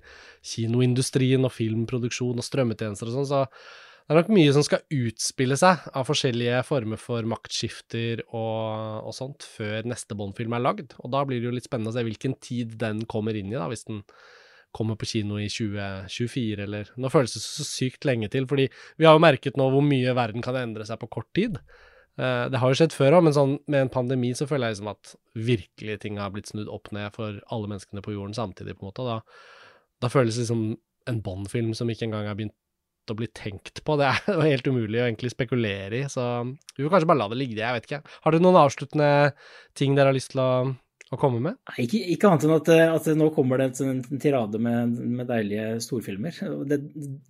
kinoindustrien 0.47 1.47
og 1.47 1.55
filmproduksjon 1.55 2.39
og 2.39 2.47
strømmetjenester 2.47 3.11
og 3.11 3.19
sånn, 3.19 3.29
så 3.31 3.45
det 4.07 4.15
er 4.15 4.21
nok 4.21 4.29
mye 4.37 4.51
som 4.55 4.63
skal 4.63 4.85
utspille 4.95 5.57
seg 5.59 5.87
av 5.91 6.07
forskjellige 6.07 6.61
former 6.69 7.01
for 7.03 7.27
maktskifter 7.27 8.23
og, 8.29 9.07
og 9.09 9.15
sånt 9.17 9.43
før 9.57 9.89
neste 9.91 10.15
Bond-film 10.15 10.55
er 10.55 10.63
lagd. 10.63 10.95
Og 11.03 11.11
da 11.11 11.25
blir 11.27 11.41
det 11.43 11.49
jo 11.49 11.55
litt 11.57 11.67
spennende 11.67 11.91
å 11.91 11.97
se 11.97 12.05
hvilken 12.07 12.37
tid 12.39 12.77
den 12.79 13.03
kommer 13.11 13.35
inn 13.35 13.51
i, 13.51 13.57
da, 13.59 13.67
hvis 13.67 13.83
den 13.89 14.05
kommer 14.77 14.99
på 15.01 15.09
kino 15.09 15.41
i 15.41 15.49
2024 15.51 16.65
eller 16.67 16.93
Nå 17.01 17.11
føles 17.13 17.35
det 17.37 17.43
så 17.43 17.67
sykt 17.67 18.07
lenge 18.09 18.29
til, 18.33 18.47
fordi 18.49 18.69
vi 19.01 19.09
har 19.09 19.17
jo 19.17 19.25
merket 19.25 19.59
nå 19.59 19.69
hvor 19.73 19.85
mye 19.85 20.15
verden 20.17 20.45
kan 20.45 20.59
endre 20.61 20.87
seg 20.89 21.01
på 21.01 21.11
kort 21.19 21.31
tid. 21.37 21.59
Uh, 22.17 22.49
det 22.53 22.61
har 22.63 22.73
jo 22.73 22.79
skjedd 22.79 22.95
før 22.97 23.19
òg, 23.19 23.27
men 23.27 23.37
sånn, 23.37 23.59
med 23.69 23.87
en 23.87 23.93
pandemi 23.93 24.33
så 24.37 24.49
føler 24.49 24.71
jeg 24.71 24.79
liksom 24.79 24.93
at 24.95 25.17
virkelig 25.49 25.99
ting 26.05 26.21
har 26.21 26.33
blitt 26.33 26.49
snudd 26.53 26.71
opp 26.73 26.89
ned 26.97 27.13
for 27.17 27.41
alle 27.53 27.73
menneskene 27.73 28.05
på 28.05 28.15
jorden 28.15 28.37
samtidig, 28.37 28.79
på 28.79 28.87
en 28.87 28.93
måte. 28.93 29.05
Da, 29.05 29.19
da 30.05 30.13
føles 30.13 30.39
det 30.41 30.49
som 30.49 30.71
en 31.07 31.21
Bond-film 31.25 31.75
som 31.77 31.91
ikke 31.93 32.09
engang 32.09 32.31
har 32.31 32.39
begynt 32.39 32.57
å 33.13 33.17
bli 33.19 33.29
tenkt 33.37 33.83
på. 33.87 33.99
Det 34.01 34.09
er 34.09 34.23
jo 34.35 34.47
helt 34.47 34.71
umulig 34.71 35.03
å 35.03 35.07
egentlig 35.07 35.33
spekulere 35.35 36.01
i, 36.01 36.09
så 36.13 36.25
vi 36.47 36.83
får 36.83 36.97
kanskje 36.97 37.11
bare 37.13 37.23
la 37.23 37.29
det 37.33 37.41
ligge, 37.43 37.61
jeg 37.61 37.79
vet 37.79 37.89
ikke. 37.91 38.03
Har 38.25 38.35
dere 38.35 38.47
noen 38.47 38.61
avsluttende 38.65 39.11
ting 39.79 39.97
dere 39.99 40.13
har 40.13 40.17
lyst 40.17 40.33
til 40.35 40.43
å, 40.43 40.51
å 41.15 41.19
komme 41.21 41.39
med? 41.43 41.55
Nei, 41.71 41.85
ikke, 41.85 42.01
ikke, 42.15 42.31
annet 42.31 42.47
enn 42.47 42.55
at, 42.57 42.71
at, 42.97 43.09
nå 43.15 43.29
kommer 43.35 43.61
det 43.61 43.69
en, 43.85 44.01
en 44.03 44.23
tirade 44.23 44.59
med, 44.63 44.97
med, 44.99 45.29
deilige 45.29 45.77
storfilmer. 45.85 46.41
Det, 46.67 46.81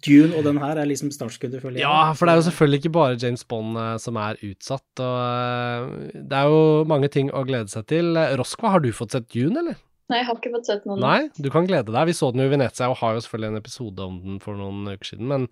Dune 0.07 0.39
og 0.39 0.47
den 0.47 0.61
her 0.62 0.81
er 0.81 0.89
liksom 0.89 1.12
startskuddet, 1.12 1.61
føler 1.61 1.81
jeg. 1.81 1.85
Ja, 1.85 2.14
for 2.16 2.24
det 2.24 2.35
er 2.35 2.41
jo 2.41 2.47
selvfølgelig 2.49 2.81
ikke 2.83 2.95
bare 2.97 3.18
James 3.20 3.45
Bond 3.49 3.77
uh, 3.77 3.97
som 4.01 4.16
er 4.22 4.41
utsatt. 4.49 4.87
Og, 4.97 5.18
uh, 5.20 6.14
det 6.16 6.41
er 6.41 6.55
jo 6.55 6.62
mange 6.89 7.12
ting 7.12 7.29
å 7.33 7.45
glede 7.49 7.72
seg 7.72 7.89
til. 7.93 8.16
Roskva, 8.41 8.77
har 8.77 8.85
du 8.85 8.93
fått 8.97 9.16
sett 9.18 9.29
Dune, 9.35 9.61
eller? 9.61 9.83
Nei, 10.07 10.21
jeg 10.21 10.27
har 10.29 10.37
ikke 10.39 10.53
fått 10.53 10.69
sett 10.69 10.85
noen. 10.87 11.01
Nei, 11.03 11.31
du 11.35 11.49
kan 11.51 11.67
glede 11.67 11.91
deg. 11.91 12.07
Vi 12.07 12.15
så 12.15 12.29
den 12.31 12.45
jo 12.45 12.47
i 12.47 12.53
Venezia 12.53 12.87
og 12.93 13.01
har 13.01 13.17
jo 13.17 13.25
selvfølgelig 13.25 13.49
en 13.51 13.59
episode 13.59 14.05
om 14.05 14.21
den 14.23 14.37
for 14.43 14.59
noen 14.59 14.87
uker 14.93 15.09
siden. 15.09 15.27
Men 15.33 15.49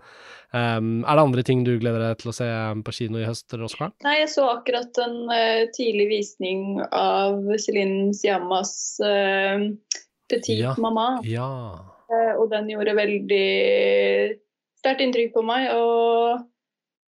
um, 0.54 0.92
er 1.02 1.18
det 1.18 1.24
andre 1.24 1.44
ting 1.48 1.64
du 1.66 1.72
gleder 1.82 2.04
deg 2.04 2.20
til 2.22 2.30
å 2.30 2.36
se 2.36 2.46
på 2.86 2.94
kino 2.94 3.18
i 3.18 3.26
høst, 3.26 3.50
Oskar? 3.58 3.90
Nei, 4.06 4.20
jeg 4.20 4.30
så 4.36 4.46
akkurat 4.52 5.02
en 5.02 5.18
uh, 5.32 5.64
tidlig 5.74 6.06
visning 6.12 6.78
av 6.86 7.42
Celine 7.58 8.14
Siamas 8.14 8.72
uh, 9.02 9.66
Petit 10.30 10.62
ja. 10.62 10.78
Mama. 10.78 11.16
Ja. 11.26 11.50
Uh, 12.06 12.32
og 12.38 12.46
den 12.54 12.70
gjorde 12.70 12.94
veldig 13.00 13.44
sterkt 14.78 15.02
inntrykk 15.02 15.34
på 15.34 15.46
meg. 15.50 15.72
og 15.74 16.44
Eh, 16.44 16.53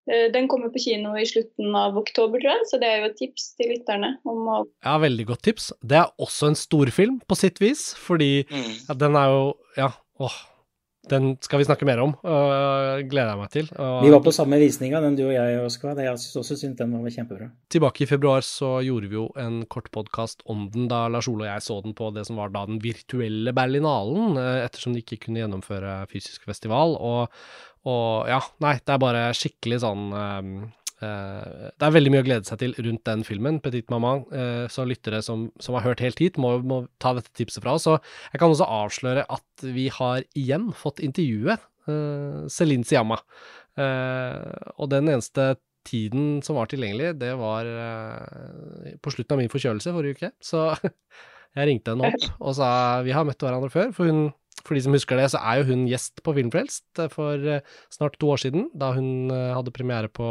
den 0.06 0.46
kommer 0.50 0.70
på 0.70 0.82
kino 0.84 1.16
i 1.18 1.26
slutten 1.26 1.74
av 1.78 1.96
oktober, 1.98 2.38
tror 2.42 2.52
jeg, 2.52 2.66
så 2.70 2.78
det 2.82 2.90
er 2.90 3.00
jo 3.00 3.08
et 3.10 3.16
tips 3.18 3.48
til 3.58 3.72
lytterne. 3.74 4.12
om 4.28 4.50
å... 4.52 4.58
Ja, 4.86 4.96
veldig 5.02 5.26
godt 5.32 5.42
tips. 5.48 5.70
Det 5.82 5.98
er 5.98 6.12
også 6.22 6.52
en 6.52 6.58
storfilm, 6.58 7.20
på 7.26 7.38
sitt 7.38 7.58
vis, 7.62 7.88
fordi 7.98 8.44
mm. 8.50 8.68
ja, 8.88 8.98
den 9.06 9.18
er 9.18 9.32
jo 9.34 9.48
Ja, 9.76 9.90
åh. 10.22 10.36
Den 11.10 11.36
skal 11.44 11.60
vi 11.60 11.66
snakke 11.68 11.86
mer 11.86 12.00
om, 12.02 12.14
og 12.26 13.04
gleder 13.10 13.32
jeg 13.32 13.40
meg 13.40 13.50
til. 13.52 13.68
Og... 13.78 14.00
Vi 14.02 14.10
var 14.10 14.22
på 14.24 14.32
samme 14.34 14.58
visninga, 14.58 15.00
den 15.04 15.18
du 15.18 15.22
og 15.28 15.34
jeg, 15.34 15.58
Oskar. 15.62 15.98
Jeg 16.02 16.18
syns 16.22 16.40
også 16.42 16.56
syntes 16.58 16.80
den 16.80 16.94
var 16.96 17.14
kjempebra. 17.14 17.50
Tilbake 17.72 18.02
i 18.02 18.08
februar 18.10 18.42
så 18.46 18.72
gjorde 18.84 19.10
vi 19.12 19.18
jo 19.18 19.26
en 19.40 19.60
kort 19.70 19.92
podkast 19.94 20.42
om 20.50 20.66
den, 20.74 20.88
da 20.90 21.04
Lars 21.12 21.28
Ole 21.30 21.46
og 21.46 21.52
jeg 21.52 21.66
så 21.66 21.78
den 21.84 21.94
på 21.96 22.10
det 22.16 22.26
som 22.28 22.40
var 22.40 22.50
da 22.54 22.64
den 22.66 22.80
virtuelle 22.82 23.54
Berlinalen, 23.56 24.34
eh, 24.40 24.64
ettersom 24.64 24.96
de 24.96 25.04
ikke 25.04 25.20
kunne 25.26 25.44
gjennomføre 25.44 26.00
fysisk 26.10 26.48
festival. 26.48 26.98
Og, 26.98 27.38
og 27.86 28.32
ja, 28.32 28.42
nei, 28.66 28.76
det 28.82 28.96
er 28.96 29.02
bare 29.06 29.28
skikkelig 29.36 29.82
sånn 29.86 30.10
um, 30.10 30.52
Det 30.96 31.84
er 31.84 31.92
veldig 31.92 32.12
mye 32.14 32.22
å 32.22 32.26
glede 32.26 32.48
seg 32.48 32.60
til 32.62 32.72
rundt 32.80 33.04
den 33.04 33.24
filmen, 33.26 33.58
Petit 33.60 33.90
Maman. 33.92 34.24
Uh, 34.32 34.64
så 34.72 34.86
lyttere 34.88 35.20
som, 35.24 35.50
som, 35.60 35.76
har 35.76 35.84
hørt 35.84 36.02
helt 36.04 36.20
hit, 36.22 36.40
må, 36.40 36.54
må, 36.64 36.86
ta 37.02 37.12
dette 37.18 37.32
tipset 37.36 37.64
fra 37.64 37.76
oss. 37.76 37.88
Og 37.90 37.98
jeg 38.32 38.40
kan 38.40 38.52
også 38.52 38.68
avsløre 38.78 39.26
at 39.28 39.66
vi 39.76 39.90
har 39.92 40.24
igjen 40.38 40.70
fått 40.76 41.04
intervjue 41.04 41.58
uh, 41.58 42.46
Celine 42.52 42.88
Siamma. 42.88 43.20
og 43.76 44.86
den 44.88 45.10
eneste 45.12 45.58
tiden 45.84 46.40
som 46.42 46.56
var 46.56 46.70
tilgjengelig, 46.70 47.12
det 47.20 47.34
var 47.36 47.68
på 49.04 49.12
slutten 49.12 49.36
av 49.36 49.42
min 49.42 49.52
forkjølelse 49.52 49.92
forrige 49.92 50.16
uke. 50.16 50.30
Så 50.40 50.70
jeg 51.56 51.68
ringte 51.68 51.92
henne 51.92 52.08
opp 52.08 52.24
og 52.46 52.56
sa 52.56 52.70
vi 53.04 53.12
har 53.12 53.28
møtt 53.28 53.44
hverandre 53.44 53.68
før, 53.72 53.92
for 53.96 54.08
hun 54.08 54.30
for 54.64 54.76
de 54.76 54.82
som 54.84 54.94
husker 54.96 55.18
det, 55.20 55.28
så 55.32 55.40
er 55.42 55.60
jo 55.60 55.70
hun 55.70 55.86
gjest 55.90 56.22
på 56.24 56.34
Filmfrelst 56.36 57.02
eh, 57.02 57.10
for 57.12 57.48
eh, 57.56 57.64
snart 57.92 58.18
to 58.20 58.30
år 58.32 58.42
siden, 58.42 58.68
da 58.74 58.92
hun 58.96 59.32
eh, 59.32 59.54
hadde 59.54 59.74
premiere 59.74 60.10
på 60.12 60.26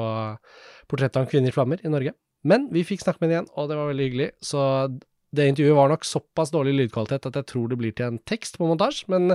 Portrettet 0.89 1.19
av 1.19 1.25
en 1.25 1.31
kvinne 1.31 1.51
i 1.51 1.55
flammer 1.55 1.81
i 1.83 1.91
Norge. 1.91 2.15
Men 2.45 2.67
vi 2.73 2.85
fikk 2.85 3.01
snakke 3.01 3.21
med 3.21 3.29
henne 3.29 3.37
igjen, 3.39 3.53
og 3.57 3.69
det 3.69 3.77
var 3.79 3.89
veldig 3.89 4.07
hyggelig. 4.09 4.29
Så 4.45 4.61
det 5.35 5.47
intervjuet 5.49 5.75
var 5.77 5.89
nok 5.91 6.05
såpass 6.07 6.51
dårlig 6.53 6.75
lydkvalitet 6.77 7.25
at 7.29 7.39
jeg 7.39 7.47
tror 7.49 7.69
det 7.71 7.77
blir 7.79 7.93
til 7.95 8.07
en 8.07 8.19
tekst 8.29 8.59
på 8.59 8.67
montasje, 8.69 9.07
men 9.11 9.33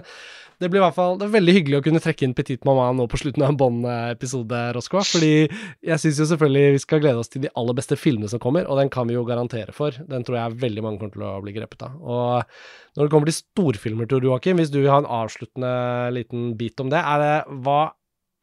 det 0.61 0.71
blir 0.71 0.81
i 0.81 0.85
hvert 0.85 0.97
fall 0.97 1.19
det 1.21 1.27
er 1.27 1.35
veldig 1.35 1.55
hyggelig 1.57 1.79
å 1.81 1.85
kunne 1.85 2.03
trekke 2.03 2.27
inn 2.27 2.35
Petit 2.37 2.65
Mama 2.69 2.87
nå 2.97 3.07
på 3.11 3.21
slutten 3.21 3.45
av 3.45 3.53
en 3.53 3.59
Bond-episode, 3.61 4.63
Roscoe, 4.77 5.05
fordi 5.07 5.33
jeg 5.45 6.03
syns 6.03 6.23
jo 6.23 6.29
selvfølgelig 6.33 6.77
vi 6.77 6.83
skal 6.85 7.05
glede 7.05 7.23
oss 7.23 7.33
til 7.33 7.45
de 7.45 7.53
aller 7.59 7.77
beste 7.77 7.99
filmene 8.01 8.31
som 8.33 8.43
kommer, 8.43 8.69
og 8.69 8.81
den 8.81 8.93
kan 8.93 9.09
vi 9.11 9.17
jo 9.17 9.27
garantere 9.29 9.75
for. 9.77 9.97
Den 10.11 10.27
tror 10.27 10.41
jeg 10.41 10.61
veldig 10.65 10.85
mange 10.87 11.03
kommer 11.03 11.17
til 11.17 11.27
å 11.29 11.37
bli 11.45 11.57
grepet 11.57 11.87
av. 11.89 11.97
Og 12.01 12.97
når 12.97 13.07
det 13.07 13.15
kommer 13.15 13.31
til 13.31 13.41
storfilmer, 13.41 14.11
Tor 14.11 14.25
Joakim, 14.25 14.61
hvis 14.61 14.73
du 14.73 14.81
vil 14.81 14.93
ha 14.93 15.01
en 15.03 15.11
avsluttende 15.21 15.73
liten 16.17 16.53
bit 16.61 16.81
om 16.83 16.93
det, 16.93 17.01
er 17.01 17.25
det 17.25 17.61
hva 17.65 17.81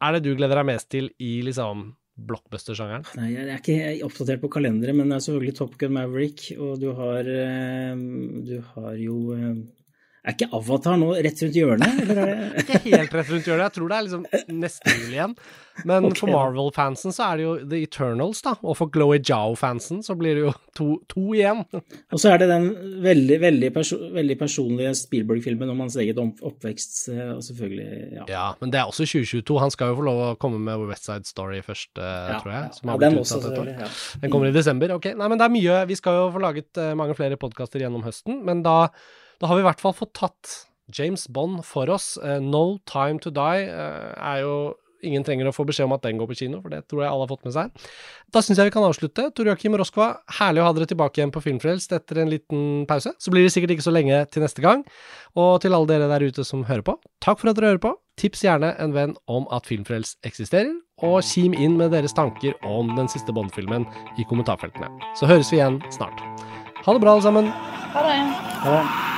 er 0.04 0.14
det 0.14 0.26
du 0.26 0.34
gleder 0.38 0.60
deg 0.60 0.68
mest 0.68 0.90
til 0.94 1.10
i 1.18 1.38
liksom 1.46 1.90
blockbuster-sjangeren? 2.18 3.06
Nei, 3.18 3.30
Jeg 3.32 3.48
er 3.48 3.58
ikke 3.62 4.06
oppdatert 4.08 4.42
på 4.42 4.50
kalenderet, 4.58 4.96
men 4.96 5.08
det 5.10 5.18
er 5.18 5.24
selvfølgelig 5.26 5.56
Top 5.58 5.76
Gun 5.78 5.94
Maverick, 5.94 6.48
og 6.58 6.80
du 6.82 6.90
har, 6.98 7.28
eh, 7.28 7.94
du 8.48 8.56
har 8.74 8.94
jo 8.98 9.18
eh, 9.36 9.54
er 10.28 10.36
ikke 10.36 10.50
Avatar 10.58 10.98
nå 11.00 11.14
rett 11.16 11.40
rundt 11.44 11.56
hjørnet? 11.56 12.02
Eller 12.04 12.20
er 12.22 12.28
det... 12.34 12.64
ikke 12.64 12.82
helt 12.84 13.16
rett 13.16 13.32
rundt 13.32 13.48
hjørnet, 13.48 13.64
jeg 13.64 13.76
tror 13.78 13.88
det 13.88 13.96
er 13.96 14.06
liksom 14.08 14.52
neste 14.60 14.94
jul 14.94 15.16
igjen. 15.16 15.34
Men 15.86 16.08
okay. 16.08 16.18
for 16.20 16.32
Marvel-fansen 16.32 17.14
så 17.14 17.28
er 17.28 17.38
det 17.38 17.44
jo 17.44 17.52
The 17.70 17.80
Eternals, 17.86 18.40
da. 18.42 18.54
Og 18.66 18.74
for 18.80 18.90
Glowy 18.92 19.20
Jow-fansen 19.22 20.00
så 20.02 20.16
blir 20.18 20.38
det 20.38 20.42
jo 20.42 20.52
to, 20.76 20.88
to, 21.10 21.22
igjen. 21.36 21.62
Og 21.70 22.18
så 22.18 22.32
er 22.32 22.42
det 22.42 22.48
den 22.50 22.66
veldig, 23.04 23.38
veldig, 23.44 23.70
perso 23.76 23.98
veldig 24.14 24.38
personlige 24.40 24.94
Spielberg-filmen 24.98 25.70
om 25.70 25.84
hans 25.84 25.98
eget 26.02 26.18
oppvekst, 26.18 26.96
eh, 27.14 27.30
og 27.36 27.44
selvfølgelig 27.46 27.86
ja. 28.18 28.26
ja. 28.30 28.46
men 28.62 28.74
det 28.74 28.82
er 28.82 28.90
også 28.90 29.06
2022. 29.06 29.60
Han 29.62 29.74
skal 29.74 29.92
jo 29.92 30.00
få 30.00 30.08
lov 30.08 30.24
å 30.24 30.32
komme 30.42 30.60
med 30.62 30.88
West 30.90 31.06
Side 31.08 31.28
Story 31.30 31.62
først, 31.66 31.92
eh, 32.00 32.32
ja, 32.32 32.42
tror 32.42 32.56
jeg. 32.56 32.74
ja, 32.82 32.98
den 33.04 33.22
også, 33.22 33.40
selvfølgelig. 33.46 33.78
Ja. 33.78 33.92
Den 34.24 34.34
kommer 34.34 34.50
i 34.50 34.56
desember. 34.56 34.98
Ok. 34.98 35.12
Nei, 35.14 35.30
men 35.30 35.38
det 35.38 35.46
er 35.46 35.54
mye. 35.54 35.80
Vi 35.88 35.98
skal 35.98 36.18
jo 36.18 36.28
få 36.34 36.42
laget 36.42 36.82
uh, 36.82 36.92
mange 36.98 37.14
flere 37.18 37.38
podkaster 37.40 37.82
gjennom 37.84 38.04
høsten, 38.06 38.42
men 38.46 38.64
da 38.66 38.78
da 39.38 39.50
har 39.50 39.58
vi 39.58 39.64
i 39.64 39.68
hvert 39.68 39.82
fall 39.82 39.96
fått 39.96 40.16
tatt 40.18 40.54
James 40.94 41.28
Bond 41.28 41.62
for 41.68 41.90
oss. 41.92 42.16
Uh, 42.22 42.38
no 42.42 42.78
Time 42.88 43.20
To 43.24 43.32
Die 43.34 43.68
uh, 43.68 44.12
er 44.16 44.44
jo 44.44 44.58
Ingen 45.06 45.22
trenger 45.22 45.46
å 45.46 45.52
få 45.54 45.62
beskjed 45.62 45.86
om 45.86 45.94
at 45.94 46.02
den 46.02 46.18
går 46.18 46.26
på 46.26 46.36
kino, 46.40 46.58
for 46.58 46.72
det 46.74 46.80
tror 46.90 47.04
jeg 47.04 47.10
alle 47.12 47.22
har 47.22 47.30
fått 47.30 47.44
med 47.46 47.54
seg. 47.54 47.84
Da 48.34 48.40
syns 48.42 48.58
jeg 48.58 48.66
vi 48.66 48.72
kan 48.74 48.82
avslutte. 48.82 49.28
Tor 49.30 49.46
Joakim 49.46 49.76
Roskva, 49.78 50.08
herlig 50.40 50.62
å 50.62 50.66
ha 50.66 50.72
dere 50.74 50.88
tilbake 50.90 51.20
igjen 51.20 51.30
på 51.34 51.42
Filmfrelst 51.44 51.92
etter 51.94 52.18
en 52.24 52.32
liten 52.32 52.64
pause. 52.90 53.12
Så 53.22 53.30
blir 53.30 53.46
det 53.46 53.52
sikkert 53.54 53.76
ikke 53.76 53.86
så 53.86 53.94
lenge 53.94 54.18
til 54.34 54.42
neste 54.42 54.64
gang. 54.64 54.82
Og 55.38 55.60
til 55.62 55.76
alle 55.76 55.86
dere 55.86 56.08
der 56.10 56.26
ute 56.26 56.42
som 56.42 56.64
hører 56.66 56.82
på, 56.88 56.96
takk 57.22 57.38
for 57.38 57.52
at 57.52 57.60
dere 57.60 57.70
hører 57.70 57.84
på. 57.84 57.92
Tips 58.18 58.42
gjerne 58.42 58.72
en 58.82 58.96
venn 58.96 59.14
om 59.30 59.46
at 59.54 59.70
Filmfrelst 59.70 60.18
eksisterer, 60.26 60.72
og 61.06 61.20
kim 61.22 61.54
inn 61.54 61.78
med 61.78 61.94
deres 61.94 62.16
tanker 62.18 62.58
om 62.66 62.90
den 62.98 63.06
siste 63.12 63.30
Bond-filmen 63.30 63.86
i 64.18 64.26
kommentarfeltene. 64.26 64.90
Så 65.14 65.30
høres 65.30 65.52
vi 65.54 65.60
igjen 65.60 65.78
snart. 65.94 66.18
Ha 66.82 66.90
det 66.90 67.04
bra, 67.06 67.14
alle 67.14 67.22
sammen. 67.28 67.52
Ha 67.94 68.02
det. 68.08 68.18
Ha 68.64 68.74
det. 68.80 69.17